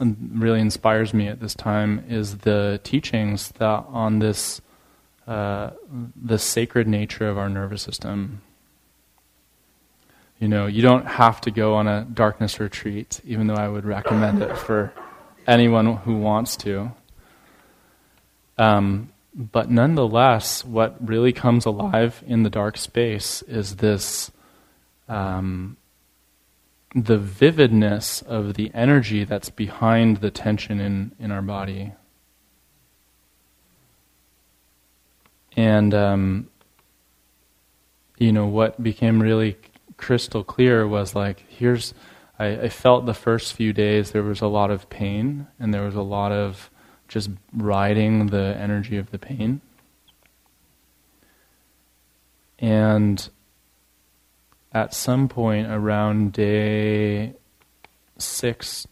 and 0.00 0.40
really 0.42 0.60
inspires 0.60 1.12
me 1.12 1.28
at 1.28 1.40
this 1.40 1.54
time 1.54 2.04
is 2.08 2.38
the 2.38 2.80
teachings 2.82 3.50
that 3.58 3.84
on 3.88 4.20
this 4.20 4.62
uh, 5.26 5.70
the 6.20 6.38
sacred 6.38 6.88
nature 6.88 7.28
of 7.28 7.38
our 7.38 7.48
nervous 7.48 7.82
system. 7.82 8.42
You 10.40 10.48
know, 10.48 10.66
you 10.66 10.82
don't 10.82 11.06
have 11.06 11.40
to 11.42 11.52
go 11.52 11.74
on 11.74 11.86
a 11.86 12.04
darkness 12.04 12.58
retreat, 12.58 13.20
even 13.24 13.46
though 13.46 13.54
I 13.54 13.68
would 13.68 13.84
recommend 13.84 14.42
it 14.42 14.56
for 14.58 14.92
anyone 15.46 15.96
who 15.98 16.16
wants 16.16 16.56
to. 16.58 16.90
Um, 18.58 19.11
but 19.34 19.70
nonetheless, 19.70 20.64
what 20.64 20.96
really 21.06 21.32
comes 21.32 21.64
alive 21.64 22.22
in 22.26 22.42
the 22.42 22.50
dark 22.50 22.76
space 22.76 23.42
is 23.42 23.76
this 23.76 24.30
um, 25.08 25.76
the 26.94 27.18
vividness 27.18 28.22
of 28.22 28.54
the 28.54 28.70
energy 28.74 29.24
that's 29.24 29.48
behind 29.48 30.18
the 30.18 30.30
tension 30.30 30.80
in, 30.80 31.12
in 31.18 31.30
our 31.30 31.42
body. 31.42 31.92
And, 35.56 35.94
um, 35.94 36.48
you 38.18 38.32
know, 38.32 38.46
what 38.46 38.82
became 38.82 39.22
really 39.22 39.56
crystal 39.96 40.44
clear 40.44 40.86
was 40.86 41.14
like, 41.14 41.44
here's, 41.48 41.94
I, 42.38 42.46
I 42.46 42.68
felt 42.68 43.06
the 43.06 43.14
first 43.14 43.54
few 43.54 43.72
days 43.72 44.10
there 44.10 44.22
was 44.22 44.40
a 44.40 44.46
lot 44.46 44.70
of 44.70 44.88
pain 44.90 45.46
and 45.58 45.72
there 45.72 45.84
was 45.84 45.94
a 45.94 46.02
lot 46.02 46.32
of 46.32 46.70
just 47.12 47.28
riding 47.52 48.28
the 48.28 48.56
energy 48.58 48.96
of 48.96 49.10
the 49.10 49.18
pain. 49.18 49.60
And 52.58 53.28
at 54.72 54.94
some 54.94 55.28
point 55.28 55.66
around 55.70 56.32
day 56.32 57.34
six, 58.16 58.86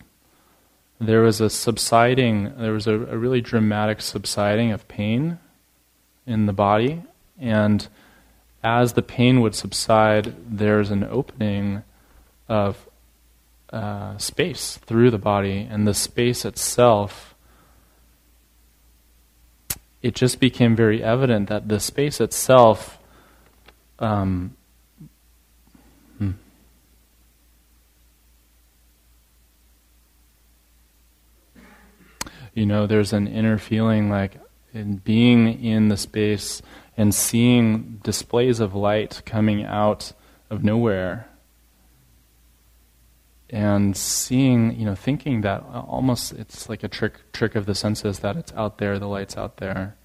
there 1.01 1.23
was 1.23 1.41
a 1.41 1.49
subsiding, 1.49 2.53
there 2.59 2.75
was 2.75 2.87
a, 2.87 2.93
a, 2.93 3.17
really 3.17 3.41
dramatic 3.41 4.03
subsiding 4.03 4.71
of 4.71 4.87
pain 4.87 5.39
in 6.27 6.45
the 6.45 6.53
body. 6.53 7.03
And 7.39 7.89
as 8.63 8.93
the 8.93 9.03
pain 9.03 9.41
would 9.41 9.55
subside, 9.55 10.35
there's 10.47 10.91
an 10.91 11.05
opening 11.05 11.85
of 12.51 12.87
uh, 13.73 14.19
space 14.19 14.77
through 14.77 15.11
the 15.11 15.17
body, 15.17 15.67
and 15.71 15.89
the 15.89 15.95
space 15.95 16.45
itself 16.45 17.30
it 20.03 20.15
just 20.15 20.41
became 20.41 20.75
very 20.75 21.03
evident 21.03 21.49
that 21.49 21.69
the 21.69 21.81
space 21.81 22.21
itself 22.21 22.99
um, 23.99 24.57
hmm. 26.19 26.31
you 32.55 32.65
know 32.67 32.87
there's 32.87 33.13
an 33.13 33.27
inner 33.27 33.59
feeling 33.59 34.09
like 34.11 34.39
in 34.73 34.97
being 34.97 35.63
in 35.63 35.89
the 35.89 35.97
space 35.97 36.63
and 36.97 37.15
seeing 37.15 38.01
displays 38.03 38.61
of 38.61 38.75
light 38.75 39.23
coming 39.27 39.65
out 39.65 40.13
of 40.49 40.65
nowhere 40.65 41.30
and 43.51 43.97
seeing, 43.97 44.79
you 44.79 44.85
know, 44.85 44.95
thinking 44.95 45.41
that 45.41 45.65
almost 45.73 46.33
it's 46.33 46.69
like 46.69 46.85
a 46.85 46.89
trick 46.89 47.33
trick 47.33 47.57
of 47.57 47.67
the 47.67 47.75
senses 47.75 48.21
that 48.21 48.37
it's 48.37 48.53
out 48.53 48.79
there, 48.79 48.99
the 48.99 49.09
light's 49.09 49.37
out 49.37 49.57
there, 49.57 49.97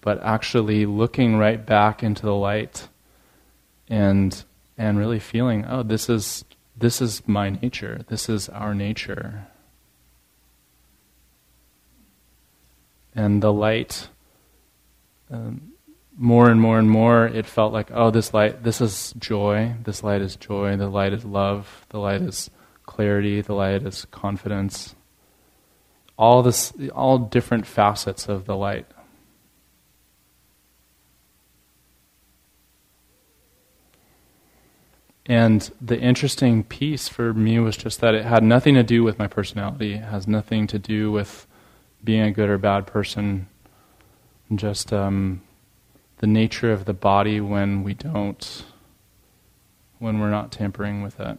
but 0.00 0.22
actually 0.22 0.86
looking 0.86 1.36
right 1.36 1.64
back 1.64 2.02
into 2.02 2.22
the 2.22 2.34
light, 2.34 2.88
and 3.88 4.44
and 4.78 4.98
really 4.98 5.20
feeling, 5.20 5.64
oh, 5.66 5.82
this 5.82 6.08
is 6.08 6.44
this 6.76 7.02
is 7.02 7.26
my 7.28 7.50
nature, 7.50 8.00
this 8.08 8.28
is 8.28 8.48
our 8.48 8.74
nature, 8.74 9.46
and 13.14 13.42
the 13.42 13.52
light. 13.52 14.08
Um, 15.30 15.73
more 16.16 16.48
and 16.48 16.60
more 16.60 16.78
and 16.78 16.88
more, 16.88 17.26
it 17.26 17.46
felt 17.46 17.72
like, 17.72 17.90
oh, 17.92 18.10
this 18.10 18.32
light, 18.32 18.62
this 18.62 18.80
is 18.80 19.14
joy. 19.18 19.74
This 19.82 20.02
light 20.02 20.22
is 20.22 20.36
joy. 20.36 20.76
The 20.76 20.88
light 20.88 21.12
is 21.12 21.24
love. 21.24 21.86
The 21.88 21.98
light 21.98 22.22
is 22.22 22.50
clarity. 22.84 23.40
The 23.40 23.54
light 23.54 23.82
is 23.82 24.06
confidence. 24.10 24.94
All 26.16 26.42
this, 26.42 26.72
all 26.94 27.18
different 27.18 27.66
facets 27.66 28.28
of 28.28 28.46
the 28.46 28.56
light. 28.56 28.86
And 35.26 35.70
the 35.80 35.98
interesting 35.98 36.64
piece 36.64 37.08
for 37.08 37.32
me 37.32 37.58
was 37.58 37.76
just 37.76 38.00
that 38.00 38.14
it 38.14 38.24
had 38.24 38.42
nothing 38.42 38.74
to 38.74 38.82
do 38.82 39.02
with 39.02 39.18
my 39.18 39.26
personality. 39.26 39.94
It 39.94 40.04
has 40.04 40.28
nothing 40.28 40.66
to 40.68 40.78
do 40.78 41.10
with 41.10 41.46
being 42.04 42.20
a 42.20 42.30
good 42.30 42.50
or 42.50 42.58
bad 42.58 42.86
person. 42.86 43.48
Just 44.54 44.92
um, 44.92 45.40
the 46.24 46.28
nature 46.28 46.72
of 46.72 46.86
the 46.86 46.94
body 46.94 47.38
when 47.38 47.82
we 47.82 47.92
don't, 47.92 48.64
when 49.98 50.18
we're 50.18 50.30
not 50.30 50.50
tampering 50.50 51.02
with 51.02 51.20
it 51.20 51.36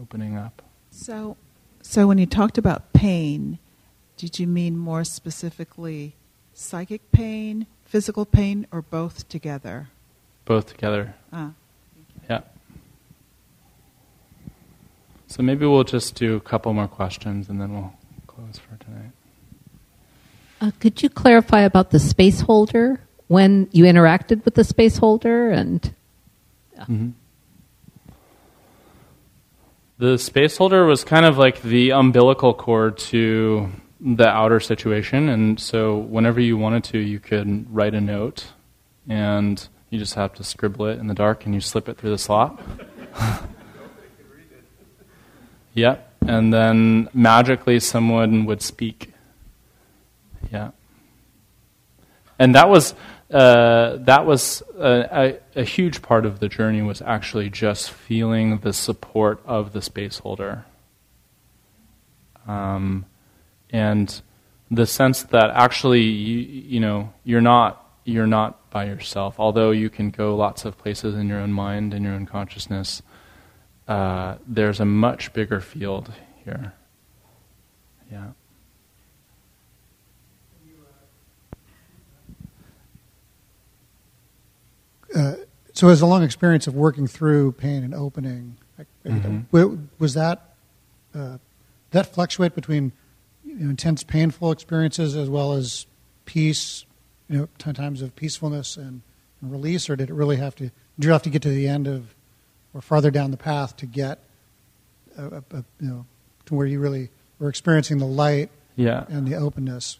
opening 0.00 0.36
up. 0.36 0.62
So, 0.92 1.36
so 1.82 2.06
when 2.06 2.18
you 2.18 2.26
talked 2.26 2.56
about 2.56 2.92
pain, 2.92 3.58
did 4.16 4.38
you 4.38 4.46
mean 4.46 4.78
more 4.78 5.02
specifically 5.02 6.14
psychic 6.54 7.10
pain, 7.10 7.66
physical 7.84 8.24
pain, 8.24 8.64
or 8.70 8.80
both 8.80 9.28
together? 9.28 9.88
Both 10.44 10.68
together. 10.68 11.16
Ah. 11.32 11.50
Yeah. 12.30 12.42
So 15.26 15.42
maybe 15.42 15.66
we'll 15.66 15.82
just 15.82 16.14
do 16.14 16.36
a 16.36 16.40
couple 16.40 16.72
more 16.72 16.86
questions 16.86 17.48
and 17.48 17.60
then 17.60 17.72
we'll 17.72 17.92
close 18.28 18.60
for 18.60 18.76
tonight. 18.84 19.10
Uh, 20.60 20.70
could 20.78 21.02
you 21.02 21.10
clarify 21.10 21.62
about 21.62 21.90
the 21.90 21.98
space 21.98 22.42
holder 22.42 23.00
when 23.28 23.68
you 23.72 23.84
interacted 23.84 24.44
with 24.44 24.54
the 24.54 24.64
space 24.64 24.98
holder 24.98 25.50
and? 25.50 25.94
Mm-hmm. 26.78 27.10
The 29.98 30.18
space 30.18 30.58
holder 30.58 30.84
was 30.84 31.04
kind 31.04 31.24
of 31.24 31.38
like 31.38 31.62
the 31.62 31.90
umbilical 31.90 32.52
cord 32.52 32.98
to 32.98 33.70
the 33.98 34.28
outer 34.28 34.60
situation, 34.60 35.30
and 35.30 35.58
so 35.58 35.96
whenever 35.96 36.38
you 36.38 36.58
wanted 36.58 36.84
to, 36.84 36.98
you 36.98 37.18
could 37.18 37.74
write 37.74 37.94
a 37.94 38.00
note, 38.00 38.44
and 39.08 39.66
you 39.88 39.98
just 39.98 40.12
have 40.14 40.34
to 40.34 40.44
scribble 40.44 40.86
it 40.86 40.98
in 40.98 41.06
the 41.06 41.14
dark, 41.14 41.46
and 41.46 41.54
you 41.54 41.62
slip 41.62 41.88
it 41.88 41.96
through 41.96 42.10
the 42.10 42.18
slot. 42.18 42.60
yep, 45.72 46.12
and 46.26 46.52
then 46.52 47.08
magically 47.14 47.80
someone 47.80 48.44
would 48.44 48.60
speak. 48.60 49.14
Yeah, 50.52 50.72
and 52.38 52.54
that 52.54 52.68
was 52.68 52.94
uh, 53.30 53.96
that 53.96 54.24
was 54.24 54.62
a, 54.78 55.40
a, 55.56 55.60
a, 55.60 55.64
huge 55.64 56.00
part 56.00 56.24
of 56.24 56.38
the 56.38 56.48
journey 56.48 56.80
was 56.80 57.02
actually 57.02 57.50
just 57.50 57.90
feeling 57.90 58.58
the 58.58 58.72
support 58.72 59.40
of 59.44 59.72
the 59.72 59.82
space 59.82 60.18
holder. 60.18 60.64
Um, 62.46 63.04
and 63.70 64.22
the 64.70 64.86
sense 64.86 65.24
that 65.24 65.50
actually 65.50 66.02
you, 66.02 66.38
you 66.38 66.80
know 66.80 67.12
you're 67.24 67.40
not 67.40 67.84
you're 68.04 68.28
not 68.28 68.70
by 68.70 68.84
yourself. 68.84 69.40
Although 69.40 69.72
you 69.72 69.90
can 69.90 70.10
go 70.10 70.36
lots 70.36 70.64
of 70.64 70.78
places 70.78 71.16
in 71.16 71.28
your 71.28 71.40
own 71.40 71.52
mind 71.52 71.94
in 71.94 72.04
your 72.04 72.12
own 72.12 72.26
consciousness 72.26 73.02
uh, 73.88 74.36
there's 74.46 74.78
a 74.78 74.84
much 74.84 75.32
bigger 75.32 75.60
field 75.60 76.12
here. 76.44 76.72
Yeah 78.10 78.30
Uh, 85.16 85.34
so, 85.72 85.88
as 85.88 86.00
a 86.00 86.06
long 86.06 86.22
experience 86.22 86.66
of 86.66 86.74
working 86.74 87.06
through 87.06 87.52
pain 87.52 87.82
and 87.82 87.94
opening, 87.94 88.56
mm-hmm. 89.04 89.84
was 89.98 90.14
that 90.14 90.54
uh, 91.14 91.38
that 91.90 92.12
fluctuate 92.12 92.54
between 92.54 92.92
you 93.44 93.54
know, 93.54 93.70
intense, 93.70 94.02
painful 94.02 94.52
experiences 94.52 95.16
as 95.16 95.30
well 95.30 95.54
as 95.54 95.86
peace, 96.26 96.84
you 97.28 97.38
know, 97.38 97.72
times 97.72 98.02
of 98.02 98.14
peacefulness 98.16 98.76
and, 98.76 99.00
and, 99.40 99.52
release, 99.52 99.88
or 99.88 99.96
did 99.96 100.10
it 100.10 100.14
really 100.14 100.36
have 100.36 100.54
to? 100.56 100.64
Did 100.98 101.06
you 101.06 101.12
have 101.12 101.22
to 101.22 101.30
get 101.30 101.42
to 101.42 101.48
the 101.48 101.68
end 101.68 101.86
of, 101.86 102.14
or 102.74 102.80
farther 102.80 103.10
down 103.10 103.30
the 103.30 103.36
path 103.36 103.76
to 103.78 103.86
get, 103.86 104.18
a, 105.16 105.26
a, 105.26 105.42
a, 105.50 105.64
you 105.80 105.88
know, 105.88 106.06
to 106.46 106.54
where 106.54 106.66
you 106.66 106.78
really 106.80 107.10
were 107.38 107.48
experiencing 107.48 107.98
the 107.98 108.06
light, 108.06 108.50
yeah. 108.76 109.04
and 109.08 109.26
the 109.26 109.36
openness? 109.36 109.98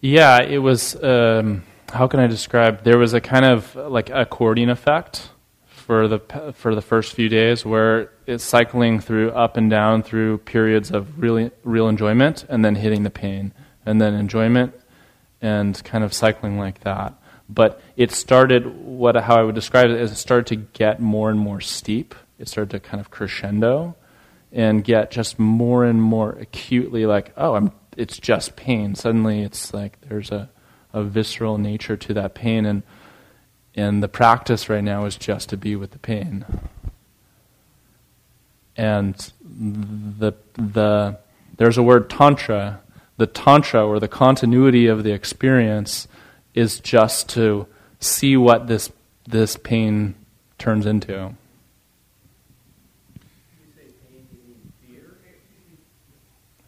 Yeah, 0.00 0.42
it 0.42 0.58
was. 0.58 1.02
Um, 1.02 1.62
how 1.94 2.08
can 2.08 2.20
I 2.20 2.26
describe? 2.26 2.82
There 2.82 2.98
was 2.98 3.14
a 3.14 3.20
kind 3.20 3.44
of 3.44 3.74
like 3.76 4.10
accordion 4.10 4.68
effect 4.68 5.30
for 5.66 6.08
the 6.08 6.18
for 6.54 6.74
the 6.74 6.82
first 6.82 7.14
few 7.14 7.28
days 7.28 7.64
where 7.64 8.10
it's 8.26 8.42
cycling 8.42 9.00
through 9.00 9.30
up 9.30 9.56
and 9.56 9.70
down 9.70 10.02
through 10.02 10.38
periods 10.38 10.90
of 10.90 11.20
really 11.20 11.50
real 11.62 11.88
enjoyment 11.88 12.44
and 12.48 12.64
then 12.64 12.74
hitting 12.74 13.02
the 13.02 13.10
pain 13.10 13.52
and 13.86 14.00
then 14.00 14.14
enjoyment 14.14 14.74
and 15.40 15.82
kind 15.84 16.02
of 16.02 16.12
cycling 16.12 16.58
like 16.58 16.80
that. 16.80 17.14
But 17.48 17.80
it 17.96 18.10
started 18.10 18.66
what 18.66 19.14
how 19.16 19.36
I 19.36 19.42
would 19.42 19.54
describe 19.54 19.90
it 19.90 20.00
is 20.00 20.10
it 20.10 20.16
started 20.16 20.46
to 20.48 20.56
get 20.56 21.00
more 21.00 21.30
and 21.30 21.38
more 21.38 21.60
steep. 21.60 22.14
It 22.38 22.48
started 22.48 22.70
to 22.70 22.80
kind 22.80 23.00
of 23.00 23.10
crescendo 23.10 23.94
and 24.50 24.82
get 24.82 25.10
just 25.10 25.38
more 25.38 25.84
and 25.84 26.02
more 26.02 26.32
acutely 26.32 27.06
like, 27.06 27.32
oh, 27.36 27.54
I'm 27.54 27.72
it's 27.96 28.18
just 28.18 28.56
pain. 28.56 28.94
Suddenly 28.94 29.42
it's 29.42 29.72
like 29.72 30.00
there's 30.08 30.32
a 30.32 30.48
a 30.94 31.02
visceral 31.02 31.58
nature 31.58 31.96
to 31.98 32.14
that 32.14 32.34
pain, 32.34 32.64
and 32.64 32.82
and 33.74 34.02
the 34.02 34.08
practice 34.08 34.68
right 34.68 34.84
now 34.84 35.04
is 35.04 35.16
just 35.16 35.48
to 35.50 35.56
be 35.56 35.76
with 35.76 35.90
the 35.90 35.98
pain. 35.98 36.46
And 38.76 39.14
the 39.42 40.32
the 40.54 41.18
there's 41.56 41.76
a 41.76 41.82
word 41.82 42.08
tantra. 42.08 42.80
The 43.16 43.26
tantra 43.28 43.86
or 43.86 44.00
the 44.00 44.08
continuity 44.08 44.88
of 44.88 45.04
the 45.04 45.12
experience 45.12 46.08
is 46.52 46.80
just 46.80 47.28
to 47.30 47.66
see 48.00 48.36
what 48.36 48.66
this 48.66 48.90
this 49.26 49.56
pain 49.56 50.14
turns 50.58 50.86
into. 50.86 51.34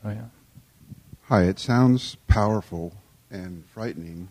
Oh 0.05 0.11
yeah. 0.11 0.27
Hi, 1.25 1.43
it 1.43 1.59
sounds 1.59 2.17
powerful 2.29 2.93
and 3.31 3.65
frightening. 3.73 4.29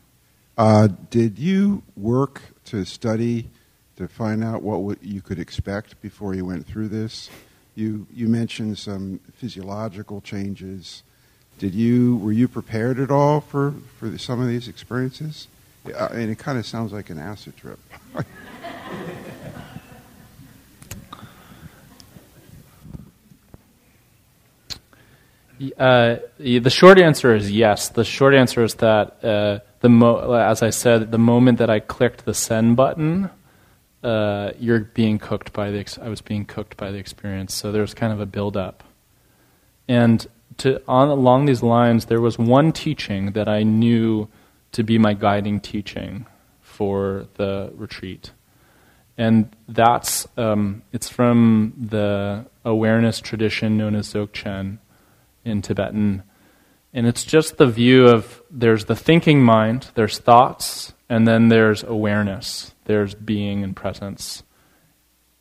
Uh, 0.58 0.90
did 1.10 1.38
you 1.38 1.84
work 1.98 2.42
to 2.66 2.86
study 2.86 3.50
to 3.98 4.08
find 4.08 4.44
out 4.44 4.62
what 4.62 5.04
you 5.04 5.22
could 5.22 5.40
expect 5.40 6.02
before 6.02 6.34
you 6.34 6.46
went 6.46 6.66
through 6.66 6.88
this? 6.88 7.30
You 7.76 8.08
you 8.14 8.28
mentioned 8.28 8.78
some 8.78 9.20
physiological 9.34 10.22
changes. 10.22 11.04
Did 11.60 11.74
you 11.74 12.18
were 12.18 12.32
you 12.32 12.48
prepared 12.48 13.00
at 13.00 13.12
all 13.12 13.42
for 13.42 13.74
for 14.00 14.18
some 14.18 14.40
of 14.42 14.48
these 14.48 14.68
experiences? 14.68 15.48
Uh, 15.86 16.10
and 16.14 16.32
it 16.32 16.40
kind 16.40 16.58
of 16.58 16.66
sounds 16.66 16.92
like 16.94 17.10
an 17.10 17.20
acid 17.20 17.56
trip. 17.58 17.80
Uh, 25.78 26.18
the 26.38 26.70
short 26.70 27.00
answer 27.00 27.34
is 27.36 27.52
yes. 27.52 27.90
The 27.90 28.04
short 28.04 28.34
answer 28.34 28.64
is 28.64 28.76
that 28.76 29.24
uh, 29.24 29.60
the 29.80 29.90
mo- 29.90 30.34
as 30.34 30.62
I 30.62 30.70
said, 30.70 31.12
the 31.12 31.18
moment 31.18 31.60
that 31.60 31.70
I 31.70 31.80
clicked 31.80 32.26
the 32.26 32.34
send 32.34 32.76
button, 32.76 33.30
uh, 34.04 34.52
you're 34.60 34.82
being 34.82 35.18
cooked 35.18 35.54
by 35.54 35.72
the. 35.72 35.80
Ex- 35.80 35.98
I 35.98 36.10
was 36.10 36.22
being 36.22 36.46
cooked 36.46 36.76
by 36.76 36.92
the 36.92 36.98
experience. 36.98 37.54
So 37.54 37.72
there's 37.72 37.94
kind 37.94 38.12
of 38.12 38.20
a 38.20 38.26
build 38.26 38.58
up, 38.58 38.84
and 39.88 40.28
to 40.58 40.82
on 40.88 41.08
along 41.08 41.46
these 41.46 41.64
lines, 41.64 42.06
there 42.06 42.22
was 42.22 42.38
one 42.38 42.72
teaching 42.72 43.32
that 43.32 43.48
I 43.48 43.64
knew 43.64 44.28
to 44.74 44.84
be 44.84 44.98
my 44.98 45.14
guiding 45.14 45.62
teaching 45.62 46.26
for 46.62 47.28
the 47.36 47.72
retreat, 47.76 48.32
and 49.18 49.56
that's 49.70 50.28
um, 50.36 50.82
it's 50.92 51.08
from 51.08 51.74
the 51.78 52.46
awareness 52.66 53.22
tradition 53.22 53.78
known 53.78 53.96
as 53.96 54.14
Dzogchen 54.14 54.80
in 55.46 55.62
Tibetan. 55.62 56.24
And 56.94 57.08
it's 57.08 57.24
just 57.24 57.58
the 57.58 57.68
view 57.68 58.08
of 58.08 58.42
there's 58.50 58.86
the 58.86 58.96
thinking 58.96 59.44
mind, 59.44 59.92
there's 59.96 60.18
thoughts, 60.18 60.94
and 61.08 61.28
then 61.28 61.50
there's 61.50 61.84
awareness, 61.84 62.74
there's 62.86 63.14
being 63.14 63.64
and 63.64 63.76
presence. 63.76 64.44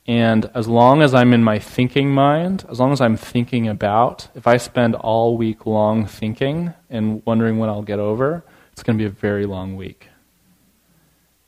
And 0.07 0.51
as 0.55 0.69
long 0.69 1.01
as 1.01 1.15
I'm 1.15 1.33
in 1.33 1.43
my 1.43 1.59
thinking 1.59 2.11
mind, 2.11 2.67
as 2.69 2.79
long 2.79 2.93
as 2.93 3.01
I'm 3.01 3.17
thinking 3.17 3.69
about, 3.69 4.29
if 4.35 4.47
I 4.47 4.59
spend 4.59 4.95
all 4.95 5.39
week 5.39 5.65
long 5.65 6.05
thinking 6.07 6.75
and 6.91 7.23
wondering 7.25 7.59
when 7.59 7.71
I'll 7.71 7.83
get 7.83 7.99
over, 7.99 8.45
it's 8.73 8.83
going 8.83 8.99
to 8.99 9.03
be 9.03 9.09
a 9.09 9.11
very 9.11 9.47
long 9.47 9.77
week. 9.77 10.09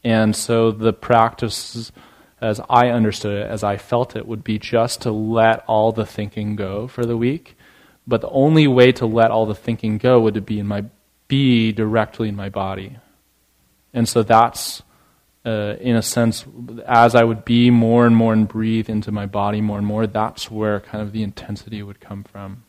And 0.02 0.34
so 0.34 0.70
the 0.70 0.92
practice, 0.92 1.92
as 2.40 2.60
I 2.70 2.88
understood 2.88 3.42
it, 3.42 3.50
as 3.50 3.62
I 3.62 3.76
felt 3.76 4.16
it, 4.16 4.26
would 4.26 4.44
be 4.44 4.58
just 4.58 5.02
to 5.02 5.10
let 5.10 5.64
all 5.66 5.92
the 5.92 6.06
thinking 6.06 6.56
go 6.56 6.86
for 6.86 7.04
the 7.04 7.16
week 7.16 7.55
but 8.06 8.20
the 8.20 8.30
only 8.30 8.66
way 8.66 8.92
to 8.92 9.06
let 9.06 9.30
all 9.30 9.46
the 9.46 9.54
thinking 9.54 9.98
go 9.98 10.20
would 10.20 10.44
be 10.46 10.58
in 10.58 10.66
my 10.66 10.84
be 11.28 11.72
directly 11.72 12.28
in 12.28 12.36
my 12.36 12.48
body. 12.48 12.98
And 13.92 14.08
so 14.08 14.22
that's 14.22 14.82
uh, 15.46 15.76
in 15.80 15.94
a 15.94 16.02
sense, 16.02 16.44
as 16.86 17.14
I 17.14 17.22
would 17.22 17.44
be 17.44 17.70
more 17.70 18.04
and 18.04 18.16
more 18.16 18.32
and 18.32 18.48
breathe 18.48 18.90
into 18.90 19.12
my 19.12 19.26
body 19.26 19.60
more 19.60 19.78
and 19.78 19.86
more, 19.86 20.06
that's 20.06 20.50
where 20.50 20.80
kind 20.80 21.02
of 21.02 21.12
the 21.12 21.22
intensity 21.22 21.82
would 21.82 22.00
come 22.00 22.24
from. 22.24 22.64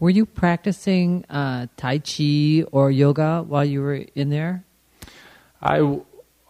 Were 0.00 0.10
you 0.10 0.26
practicing 0.26 1.24
uh, 1.30 1.68
Tai 1.76 1.98
Chi 2.00 2.64
or 2.72 2.90
yoga 2.90 3.42
while 3.46 3.64
you 3.64 3.80
were 3.80 4.04
in 4.14 4.28
there? 4.28 4.64
I, 5.62 6.00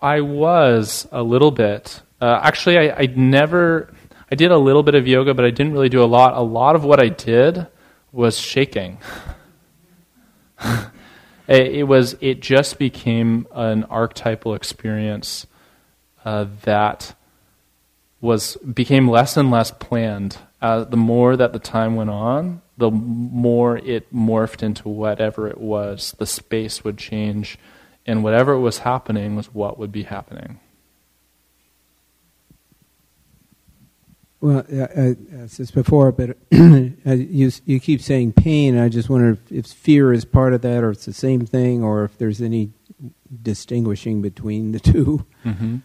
I 0.05 0.21
was 0.21 1.09
a 1.13 1.23
little 1.23 1.51
bit. 1.51 2.03
Uh, 2.21 2.39
actually, 2.43 2.79
I, 2.79 2.95
I 2.95 3.07
never. 3.07 3.91
I 4.31 4.35
did 4.35 4.51
a 4.51 4.59
little 4.59 4.83
bit 4.83 4.95
of 4.95 5.09
yoga, 5.09 5.33
but 5.33 5.47
I 5.47 5.51
didn't 5.51 5.73
really 5.73 5.89
do 5.89 6.03
a 6.03 6.05
lot. 6.05 6.35
A 6.37 6.43
lot 6.43 6.77
of 6.77 6.85
what 6.85 7.03
I 7.03 7.09
did 7.09 7.67
was 8.13 8.37
shaking. 8.37 8.99
it, 11.49 11.89
was. 11.89 12.19
It 12.21 12.41
just 12.41 12.79
became 12.79 13.47
an 13.55 13.85
archetypal 13.85 14.55
experience 14.55 15.47
uh, 16.23 16.49
that 16.65 17.15
was 18.21 18.57
became 18.59 19.09
less 19.09 19.39
and 19.39 19.51
less 19.51 19.71
planned. 19.71 20.37
Uh, 20.61 20.85
the 20.85 20.99
more 20.99 21.35
that 21.35 21.55
the 21.55 21.59
time 21.59 21.97
went 21.97 22.11
on, 22.11 22.61
the 22.77 22.91
more 22.91 23.79
it 23.79 24.15
morphed 24.15 24.63
into 24.63 24.87
whatever 24.87 25.49
it 25.49 25.59
was, 25.59 26.15
the 26.19 26.27
space 26.27 26.85
would 26.85 26.99
change, 26.99 27.59
and 28.07 28.23
whatever 28.23 28.59
was 28.59 28.79
happening 28.79 29.37
was 29.37 29.47
what 29.55 29.79
would 29.79 29.93
be 29.93 30.05
happening. 30.05 30.61
Well, 34.41 34.59
uh, 34.71 35.15
as 35.33 35.71
before, 35.71 36.13
but 36.13 36.37
you 36.51 37.51
you 37.65 37.81
keep 37.81 38.03
saying 38.03 38.35
pain. 38.35 38.77
I 38.77 38.91
just 38.91 39.09
wonder 39.09 39.31
if, 39.31 39.51
if, 39.51 39.67
fear 39.67 40.13
is 40.13 40.27
part 40.27 40.53
of 40.53 40.61
that, 40.61 40.85
or 40.85 40.91
it's 40.91 41.07
the 41.07 41.15
same 41.15 41.47
thing, 41.47 41.83
or 41.83 42.05
if 42.05 42.19
there's 42.19 42.43
any 42.43 42.73
distinguishing 43.43 44.21
between 44.21 44.73
the 44.73 44.81
2 44.81 45.27
mm-hmm. 45.47 45.77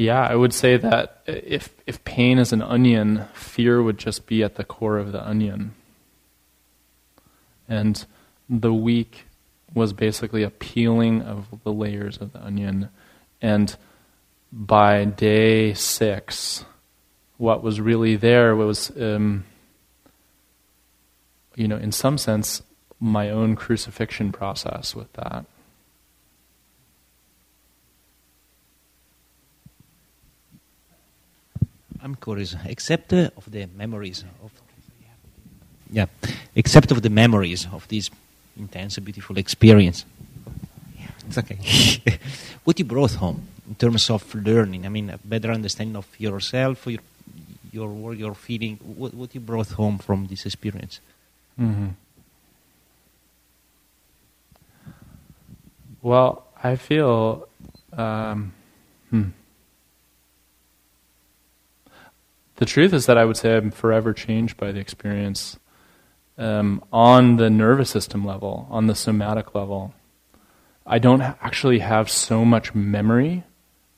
Yeah, 0.00 0.22
I 0.22 0.34
would 0.34 0.54
say 0.54 0.78
that 0.78 1.20
if 1.26 1.74
if 1.86 2.02
pain 2.04 2.38
is 2.38 2.54
an 2.54 2.62
onion, 2.62 3.26
fear 3.34 3.82
would 3.82 3.98
just 3.98 4.26
be 4.26 4.42
at 4.42 4.54
the 4.54 4.64
core 4.64 4.96
of 4.96 5.12
the 5.12 5.22
onion. 5.22 5.74
And 7.68 8.02
the 8.48 8.72
week 8.72 9.26
was 9.74 9.92
basically 9.92 10.42
a 10.42 10.48
peeling 10.48 11.20
of 11.20 11.48
the 11.64 11.72
layers 11.72 12.16
of 12.16 12.32
the 12.32 12.42
onion. 12.42 12.88
And 13.42 13.76
by 14.50 15.04
day 15.04 15.74
six, 15.74 16.64
what 17.36 17.62
was 17.62 17.78
really 17.78 18.16
there 18.16 18.56
was, 18.56 18.90
um, 18.98 19.44
you 21.56 21.68
know, 21.68 21.76
in 21.76 21.92
some 21.92 22.16
sense, 22.16 22.62
my 23.00 23.28
own 23.28 23.54
crucifixion 23.54 24.32
process 24.32 24.94
with 24.96 25.12
that. 25.12 25.44
I'm 32.02 32.14
curious, 32.14 32.56
except 32.64 33.12
uh, 33.12 33.30
of 33.36 33.50
the 33.50 33.66
memories 33.76 34.24
of, 34.42 34.50
yeah, 35.90 36.06
except 36.54 36.90
of 36.90 37.02
the 37.02 37.10
memories 37.10 37.66
of 37.72 37.86
this 37.88 38.10
intense, 38.56 38.98
beautiful 38.98 39.38
experience. 39.38 40.04
It's 41.26 41.38
okay. 41.38 41.58
what 42.64 42.78
you 42.78 42.84
brought 42.84 43.12
home 43.14 43.46
in 43.68 43.74
terms 43.74 44.10
of 44.10 44.34
learning? 44.34 44.86
I 44.86 44.88
mean, 44.88 45.10
a 45.10 45.18
better 45.18 45.50
understanding 45.52 45.96
of 45.96 46.06
yourself, 46.18 46.86
your 46.86 47.00
your 47.72 47.88
work, 47.88 48.18
your 48.18 48.34
feeling. 48.34 48.78
What 48.82 49.14
what 49.14 49.34
you 49.34 49.40
brought 49.40 49.70
home 49.70 49.98
from 49.98 50.26
this 50.26 50.46
experience? 50.46 51.00
Mm-hmm. 51.58 51.88
Well, 56.02 56.46
I 56.62 56.76
feel. 56.76 57.46
Um, 57.92 58.52
hmm. 59.10 59.30
The 62.60 62.66
truth 62.66 62.92
is 62.92 63.06
that 63.06 63.16
I 63.16 63.24
would 63.24 63.38
say 63.38 63.56
I'm 63.56 63.70
forever 63.70 64.12
changed 64.12 64.58
by 64.58 64.70
the 64.70 64.80
experience 64.80 65.58
um, 66.36 66.84
on 66.92 67.36
the 67.36 67.48
nervous 67.48 67.88
system 67.88 68.22
level, 68.22 68.68
on 68.70 68.86
the 68.86 68.94
somatic 68.94 69.54
level. 69.54 69.94
I 70.86 70.98
don't 70.98 71.22
actually 71.22 71.78
have 71.78 72.10
so 72.10 72.44
much 72.44 72.74
memory. 72.74 73.44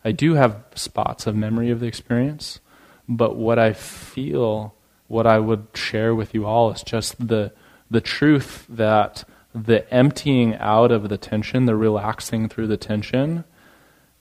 I 0.04 0.12
do 0.12 0.34
have 0.34 0.62
spots 0.76 1.26
of 1.26 1.34
memory 1.34 1.70
of 1.70 1.80
the 1.80 1.86
experience, 1.86 2.60
but 3.08 3.34
what 3.34 3.58
I 3.58 3.72
feel, 3.72 4.76
what 5.08 5.26
I 5.26 5.40
would 5.40 5.66
share 5.74 6.14
with 6.14 6.32
you 6.32 6.46
all 6.46 6.70
is 6.70 6.84
just 6.84 7.26
the 7.26 7.52
the 7.90 8.00
truth 8.00 8.64
that 8.68 9.24
the 9.52 9.92
emptying 9.92 10.54
out 10.54 10.92
of 10.92 11.08
the 11.08 11.18
tension, 11.18 11.66
the 11.66 11.74
relaxing 11.74 12.48
through 12.48 12.68
the 12.68 12.76
tension, 12.76 13.42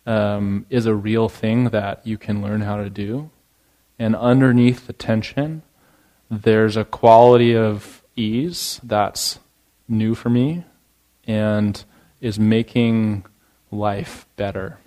um, 0.07 0.65
is 0.71 0.87
a 0.87 0.95
real 0.95 1.29
thing 1.29 1.65
that 1.65 2.07
you 2.07 2.17
can 2.17 2.41
learn 2.41 2.61
how 2.61 2.77
to 2.77 2.89
do. 2.89 3.29
And 4.01 4.15
underneath 4.15 4.87
the 4.87 4.93
tension, 4.93 5.61
there's 6.27 6.75
a 6.75 6.83
quality 6.83 7.55
of 7.55 8.01
ease 8.15 8.81
that's 8.81 9.37
new 9.87 10.15
for 10.15 10.27
me 10.27 10.63
and 11.27 11.83
is 12.19 12.39
making 12.39 13.25
life 13.69 14.25
better. 14.37 14.79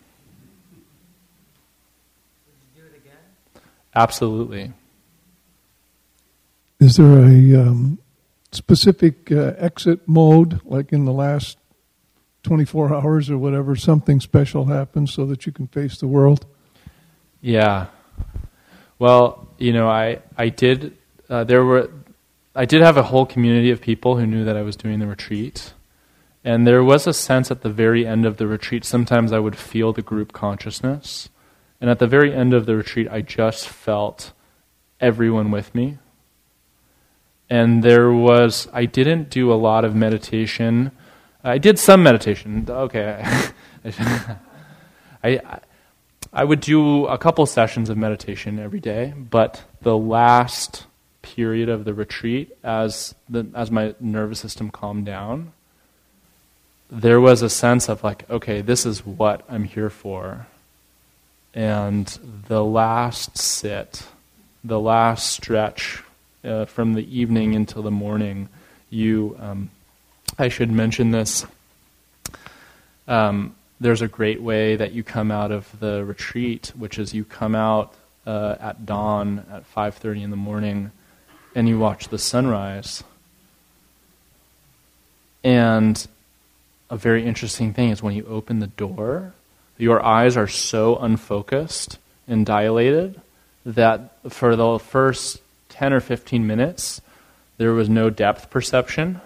Do 2.74 2.82
it 2.82 2.96
again? 2.96 3.62
Absolutely. 3.94 4.72
Is 6.80 6.96
there 6.96 7.20
a 7.20 7.68
um, 7.68 7.98
specific 8.50 9.30
uh, 9.30 9.52
exit 9.56 10.08
mode, 10.08 10.60
like 10.64 10.92
in 10.92 11.04
the 11.04 11.12
last 11.12 11.56
24 12.42 12.92
hours 12.92 13.30
or 13.30 13.38
whatever, 13.38 13.76
something 13.76 14.18
special 14.18 14.64
happens 14.64 15.14
so 15.14 15.24
that 15.26 15.46
you 15.46 15.52
can 15.52 15.68
face 15.68 15.98
the 15.98 16.08
world? 16.08 16.46
Yeah. 17.40 17.86
Well, 18.98 19.48
you 19.58 19.72
know, 19.72 19.88
I 19.88 20.20
I 20.36 20.48
did. 20.48 20.96
Uh, 21.28 21.44
there 21.44 21.64
were, 21.64 21.90
I 22.54 22.64
did 22.64 22.82
have 22.82 22.96
a 22.96 23.02
whole 23.04 23.26
community 23.26 23.70
of 23.70 23.80
people 23.80 24.16
who 24.16 24.26
knew 24.26 24.44
that 24.44 24.56
I 24.56 24.62
was 24.62 24.76
doing 24.76 24.98
the 24.98 25.06
retreat, 25.06 25.72
and 26.44 26.66
there 26.66 26.84
was 26.84 27.06
a 27.06 27.12
sense 27.12 27.50
at 27.50 27.62
the 27.62 27.70
very 27.70 28.06
end 28.06 28.26
of 28.26 28.36
the 28.36 28.46
retreat. 28.46 28.84
Sometimes 28.84 29.32
I 29.32 29.38
would 29.38 29.56
feel 29.56 29.92
the 29.92 30.02
group 30.02 30.32
consciousness, 30.32 31.28
and 31.80 31.90
at 31.90 31.98
the 31.98 32.06
very 32.06 32.32
end 32.32 32.54
of 32.54 32.66
the 32.66 32.76
retreat, 32.76 33.08
I 33.10 33.20
just 33.20 33.68
felt 33.68 34.32
everyone 35.00 35.50
with 35.50 35.74
me. 35.74 35.98
And 37.50 37.82
there 37.82 38.10
was, 38.10 38.68
I 38.72 38.86
didn't 38.86 39.28
do 39.30 39.52
a 39.52 39.54
lot 39.54 39.84
of 39.84 39.94
meditation. 39.94 40.92
I 41.42 41.58
did 41.58 41.78
some 41.78 42.02
meditation. 42.02 42.66
Okay. 42.68 43.22
I, 45.22 45.60
I 46.36 46.42
would 46.42 46.60
do 46.60 47.06
a 47.06 47.16
couple 47.16 47.46
sessions 47.46 47.88
of 47.88 47.96
meditation 47.96 48.58
every 48.58 48.80
day, 48.80 49.14
but 49.16 49.62
the 49.82 49.96
last 49.96 50.84
period 51.22 51.68
of 51.68 51.84
the 51.84 51.94
retreat, 51.94 52.50
as 52.64 53.14
the, 53.28 53.46
as 53.54 53.70
my 53.70 53.94
nervous 54.00 54.40
system 54.40 54.72
calmed 54.72 55.06
down, 55.06 55.52
there 56.90 57.20
was 57.20 57.40
a 57.42 57.48
sense 57.48 57.88
of 57.88 58.02
like, 58.02 58.28
okay, 58.28 58.62
this 58.62 58.84
is 58.84 59.06
what 59.06 59.44
I'm 59.48 59.62
here 59.62 59.90
for. 59.90 60.48
And 61.54 62.06
the 62.48 62.64
last 62.64 63.38
sit, 63.38 64.04
the 64.64 64.80
last 64.80 65.32
stretch 65.32 66.02
uh, 66.42 66.64
from 66.64 66.94
the 66.94 67.16
evening 67.16 67.54
until 67.54 67.82
the 67.82 67.92
morning, 67.92 68.48
you, 68.90 69.36
um, 69.40 69.70
I 70.36 70.48
should 70.48 70.72
mention 70.72 71.12
this. 71.12 71.46
Um, 73.06 73.54
there's 73.84 74.00
a 74.00 74.08
great 74.08 74.40
way 74.40 74.76
that 74.76 74.92
you 74.92 75.02
come 75.02 75.30
out 75.30 75.52
of 75.52 75.78
the 75.78 76.02
retreat, 76.06 76.72
which 76.74 76.98
is 76.98 77.12
you 77.12 77.22
come 77.22 77.54
out 77.54 77.92
uh, 78.26 78.56
at 78.58 78.86
dawn 78.86 79.44
at 79.52 79.62
5:30 79.74 80.22
in 80.22 80.30
the 80.30 80.36
morning, 80.36 80.90
and 81.54 81.68
you 81.68 81.78
watch 81.78 82.08
the 82.08 82.16
sunrise. 82.16 83.04
And 85.44 86.06
a 86.88 86.96
very 86.96 87.26
interesting 87.26 87.74
thing 87.74 87.90
is 87.90 88.02
when 88.02 88.14
you 88.14 88.24
open 88.24 88.60
the 88.60 88.68
door, 88.68 89.34
your 89.76 90.02
eyes 90.02 90.34
are 90.34 90.48
so 90.48 90.96
unfocused 90.96 91.98
and 92.26 92.46
dilated 92.46 93.20
that 93.66 94.16
for 94.30 94.56
the 94.56 94.78
first 94.78 95.42
10 95.68 95.92
or 95.92 96.00
15 96.00 96.46
minutes, 96.46 97.02
there 97.58 97.74
was 97.74 97.90
no 97.90 98.08
depth 98.08 98.48
perception 98.48 99.20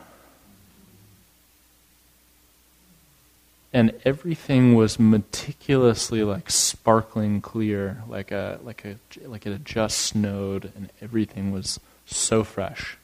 and 3.72 3.92
everything 4.04 4.74
was 4.74 4.98
meticulously 4.98 6.22
like 6.22 6.50
sparkling 6.50 7.40
clear, 7.40 8.02
like 8.08 8.30
a 8.30 8.58
like 8.62 8.84
a 8.84 8.96
like 9.26 9.46
it 9.46 9.52
had 9.52 9.64
just 9.64 9.98
snowed, 9.98 10.72
and 10.74 10.90
everything 11.00 11.52
was 11.52 11.78
so 12.06 12.44
fresh. 12.44 12.96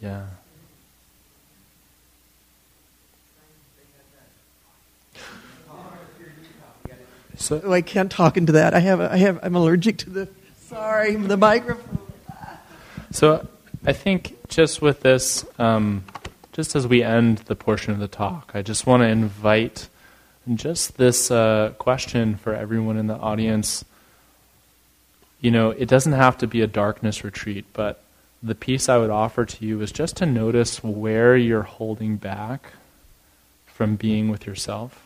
Yeah. 0.00 0.26
So 7.36 7.72
I 7.72 7.80
can't 7.80 8.10
talk 8.10 8.36
into 8.36 8.52
that. 8.52 8.74
I 8.74 8.80
have, 8.80 9.00
I 9.00 9.16
have, 9.16 9.40
I'm 9.42 9.56
allergic 9.56 9.98
to 9.98 10.10
the, 10.10 10.28
sorry, 10.56 11.16
the 11.16 11.36
microphone. 11.36 11.98
So 13.10 13.46
I 13.84 13.92
think 13.92 14.36
just 14.48 14.80
with 14.80 15.00
this, 15.00 15.44
um, 15.58 16.04
just 16.52 16.76
as 16.76 16.86
we 16.86 17.02
end 17.02 17.38
the 17.38 17.56
portion 17.56 17.92
of 17.92 17.98
the 17.98 18.08
talk, 18.08 18.52
I 18.54 18.62
just 18.62 18.86
want 18.86 19.02
to 19.02 19.08
invite 19.08 19.88
just 20.54 20.96
this 20.96 21.30
uh, 21.30 21.72
question 21.78 22.36
for 22.36 22.54
everyone 22.54 22.96
in 22.96 23.06
the 23.06 23.16
audience. 23.16 23.84
You 25.40 25.50
know, 25.50 25.70
it 25.70 25.88
doesn't 25.88 26.12
have 26.12 26.38
to 26.38 26.46
be 26.46 26.60
a 26.60 26.66
darkness 26.66 27.24
retreat, 27.24 27.64
but 27.72 28.02
the 28.42 28.54
piece 28.54 28.88
I 28.88 28.98
would 28.98 29.10
offer 29.10 29.44
to 29.44 29.66
you 29.66 29.80
is 29.80 29.90
just 29.90 30.16
to 30.18 30.26
notice 30.26 30.82
where 30.84 31.36
you're 31.36 31.62
holding 31.62 32.16
back 32.16 32.72
from 33.66 33.96
being 33.96 34.28
with 34.28 34.46
yourself. 34.46 35.03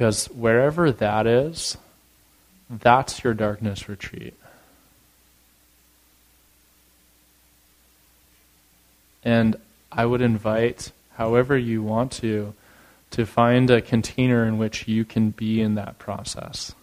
Because 0.00 0.30
wherever 0.30 0.90
that 0.90 1.26
is, 1.26 1.76
that's 2.70 3.22
your 3.22 3.34
darkness 3.34 3.86
retreat. 3.86 4.32
And 9.22 9.56
I 9.92 10.06
would 10.06 10.22
invite, 10.22 10.92
however 11.16 11.54
you 11.58 11.82
want 11.82 12.12
to, 12.12 12.54
to 13.10 13.26
find 13.26 13.68
a 13.68 13.82
container 13.82 14.46
in 14.46 14.56
which 14.56 14.88
you 14.88 15.04
can 15.04 15.32
be 15.32 15.60
in 15.60 15.74
that 15.74 15.98
process. 15.98 16.74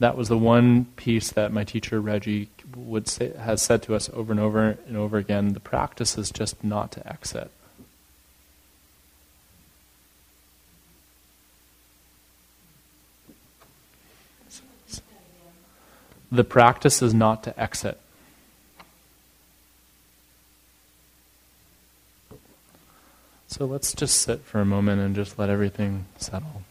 That 0.00 0.16
was 0.16 0.26
the 0.26 0.36
one 0.36 0.86
piece 0.96 1.30
that 1.30 1.52
my 1.52 1.62
teacher 1.62 2.00
Reggie 2.00 2.48
would 2.74 3.06
say, 3.06 3.32
has 3.38 3.62
said 3.62 3.84
to 3.84 3.94
us 3.94 4.10
over 4.12 4.32
and 4.32 4.40
over 4.40 4.78
and 4.88 4.96
over 4.96 5.18
again. 5.18 5.52
The 5.52 5.60
practice 5.60 6.18
is 6.18 6.32
just 6.32 6.64
not 6.64 6.90
to 6.90 7.08
exit. 7.08 7.52
The 16.34 16.42
practice 16.42 17.00
is 17.00 17.14
not 17.14 17.44
to 17.44 17.60
exit. 17.60 17.96
So 23.46 23.66
let's 23.66 23.92
just 23.92 24.20
sit 24.20 24.40
for 24.40 24.60
a 24.60 24.64
moment 24.64 25.00
and 25.00 25.14
just 25.14 25.38
let 25.38 25.48
everything 25.48 26.06
settle. 26.18 26.62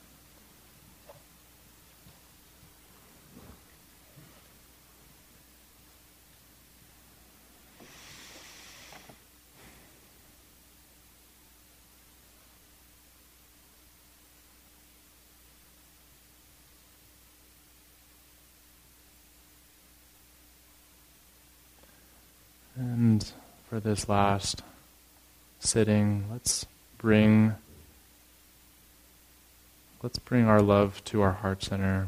And 22.76 23.32
for 23.70 23.73
this 23.84 24.08
last 24.08 24.64
sitting, 25.60 26.26
let's 26.32 26.66
bring 26.98 27.54
let's 30.02 30.20
bring 30.20 30.46
our 30.46 30.62
love 30.62 31.04
to 31.06 31.22
our 31.22 31.34
heart 31.34 31.64
center. 31.64 32.08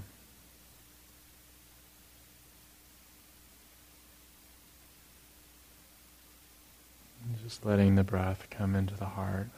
Just 7.44 7.66
letting 7.66 7.96
the 7.96 8.04
breath 8.04 8.48
come 8.50 8.76
into 8.76 8.96
the 8.96 9.06
heart. 9.06 9.50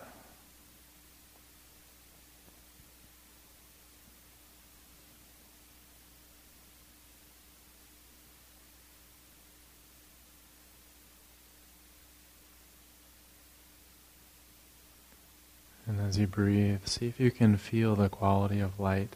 And 15.87 16.01
as 16.01 16.17
you 16.19 16.27
breathe, 16.27 16.85
see 16.85 17.07
if 17.07 17.17
you 17.17 17.31
can 17.31 17.55
feel 17.55 17.95
the 17.95 18.09
quality 18.09 18.59
of 18.59 18.77
light. 18.77 19.15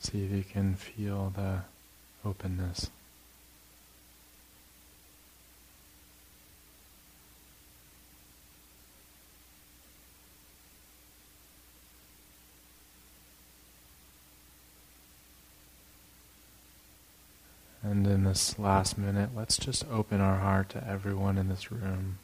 See 0.00 0.24
if 0.24 0.32
you 0.32 0.42
can 0.42 0.74
feel 0.74 1.32
the 1.36 1.60
openness. 2.24 2.90
This 18.38 18.56
last 18.56 18.96
minute, 18.96 19.30
let's 19.34 19.56
just 19.56 19.84
open 19.90 20.20
our 20.20 20.38
heart 20.38 20.68
to 20.68 20.88
everyone 20.88 21.36
in 21.38 21.48
this 21.48 21.72
room. 21.72 22.18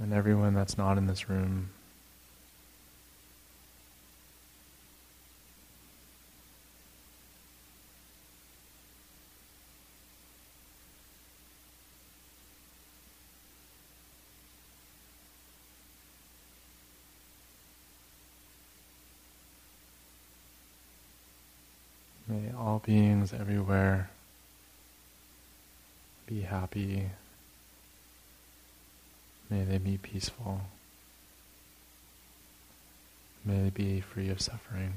And 0.00 0.14
everyone 0.14 0.54
that's 0.54 0.78
not 0.78 0.96
in 0.96 1.08
this 1.08 1.28
room. 1.28 1.68
Beings 22.90 23.32
everywhere 23.32 24.10
be 26.26 26.40
happy. 26.40 27.08
May 29.48 29.62
they 29.62 29.78
be 29.78 29.96
peaceful. 29.96 30.62
May 33.44 33.62
they 33.62 33.70
be 33.70 34.00
free 34.00 34.28
of 34.28 34.40
suffering. 34.40 34.94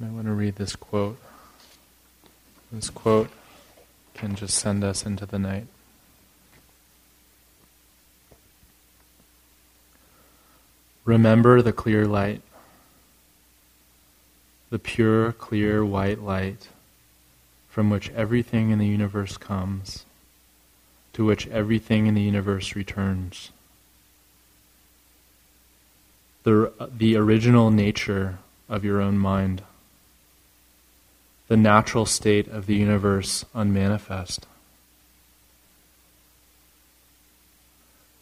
And 0.00 0.08
I 0.08 0.12
want 0.14 0.26
to 0.26 0.32
read 0.32 0.56
this 0.56 0.76
quote. 0.76 1.18
This 2.72 2.88
quote 2.88 3.28
can 4.14 4.34
just 4.34 4.56
send 4.56 4.82
us 4.82 5.04
into 5.04 5.26
the 5.26 5.38
night. 5.38 5.66
Remember 11.04 11.60
the 11.60 11.72
clear 11.72 12.06
light, 12.06 12.40
the 14.70 14.78
pure, 14.78 15.32
clear, 15.32 15.84
white 15.84 16.22
light 16.22 16.68
from 17.68 17.90
which 17.90 18.10
everything 18.10 18.70
in 18.70 18.78
the 18.78 18.86
universe 18.86 19.36
comes, 19.36 20.06
to 21.12 21.26
which 21.26 21.46
everything 21.48 22.06
in 22.06 22.14
the 22.14 22.22
universe 22.22 22.74
returns. 22.74 23.50
The, 26.44 26.72
the 26.90 27.16
original 27.16 27.70
nature 27.70 28.38
of 28.68 28.82
your 28.84 29.00
own 29.02 29.18
mind 29.18 29.62
the 31.50 31.56
natural 31.56 32.06
state 32.06 32.46
of 32.46 32.66
the 32.66 32.76
universe 32.76 33.44
unmanifest. 33.54 34.46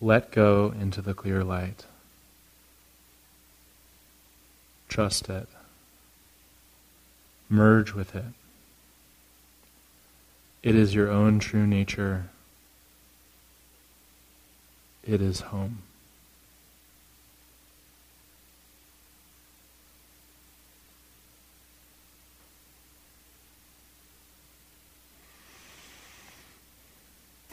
Let 0.01 0.31
go 0.31 0.73
into 0.81 1.03
the 1.03 1.13
clear 1.13 1.45
light. 1.45 1.85
Trust 4.89 5.29
it. 5.29 5.47
Merge 7.51 7.93
with 7.93 8.17
it. 8.17 8.25
It 10.63 10.75
is 10.75 10.95
your 10.95 11.11
own 11.11 11.39
true 11.39 11.67
nature. 11.67 12.31
It 15.05 15.21
is 15.21 15.41
home. 15.41 15.83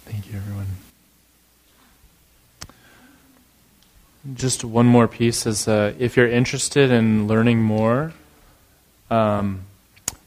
Thank 0.06 0.32
you, 0.32 0.38
everyone. 0.38 0.68
Just 4.34 4.64
one 4.64 4.88
more 4.88 5.08
piece 5.08 5.46
is 5.46 5.68
uh, 5.68 5.94
if 6.00 6.18
you're 6.18 6.28
interested 6.28 6.90
in 6.90 7.28
learning 7.28 7.62
more, 7.62 8.12
um, 9.12 9.62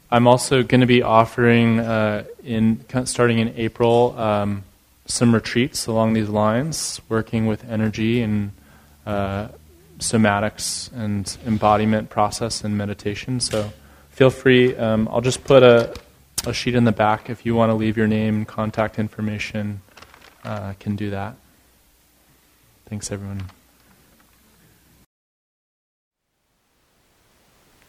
I'm 0.09 0.25
also 0.25 0.63
going 0.63 0.81
to 0.81 0.87
be 0.87 1.01
offering 1.01 1.79
uh, 1.79 2.23
in 2.43 2.85
starting 3.05 3.39
in 3.39 3.53
April 3.57 4.17
um, 4.17 4.63
some 5.05 5.33
retreats 5.33 5.87
along 5.87 6.13
these 6.13 6.29
lines, 6.29 7.01
working 7.09 7.45
with 7.45 7.63
energy 7.69 8.21
and 8.21 8.51
uh, 9.05 9.49
somatics 9.99 10.91
and 10.93 11.37
embodiment 11.45 12.09
process 12.09 12.63
and 12.63 12.77
meditation. 12.77 13.39
So 13.39 13.71
feel 14.11 14.29
free. 14.29 14.75
Um, 14.75 15.07
I'll 15.11 15.21
just 15.21 15.43
put 15.43 15.61
a, 15.61 15.93
a 16.45 16.53
sheet 16.53 16.75
in 16.75 16.85
the 16.85 16.91
back 16.91 17.29
if 17.29 17.45
you 17.45 17.53
want 17.53 17.69
to 17.69 17.75
leave 17.75 17.97
your 17.97 18.07
name 18.07 18.37
and 18.37 18.47
contact 18.47 18.97
information. 18.97 19.81
Uh, 20.43 20.73
can 20.79 20.95
do 20.95 21.09
that. 21.09 21.35
Thanks, 22.87 23.11
everyone. 23.11 23.43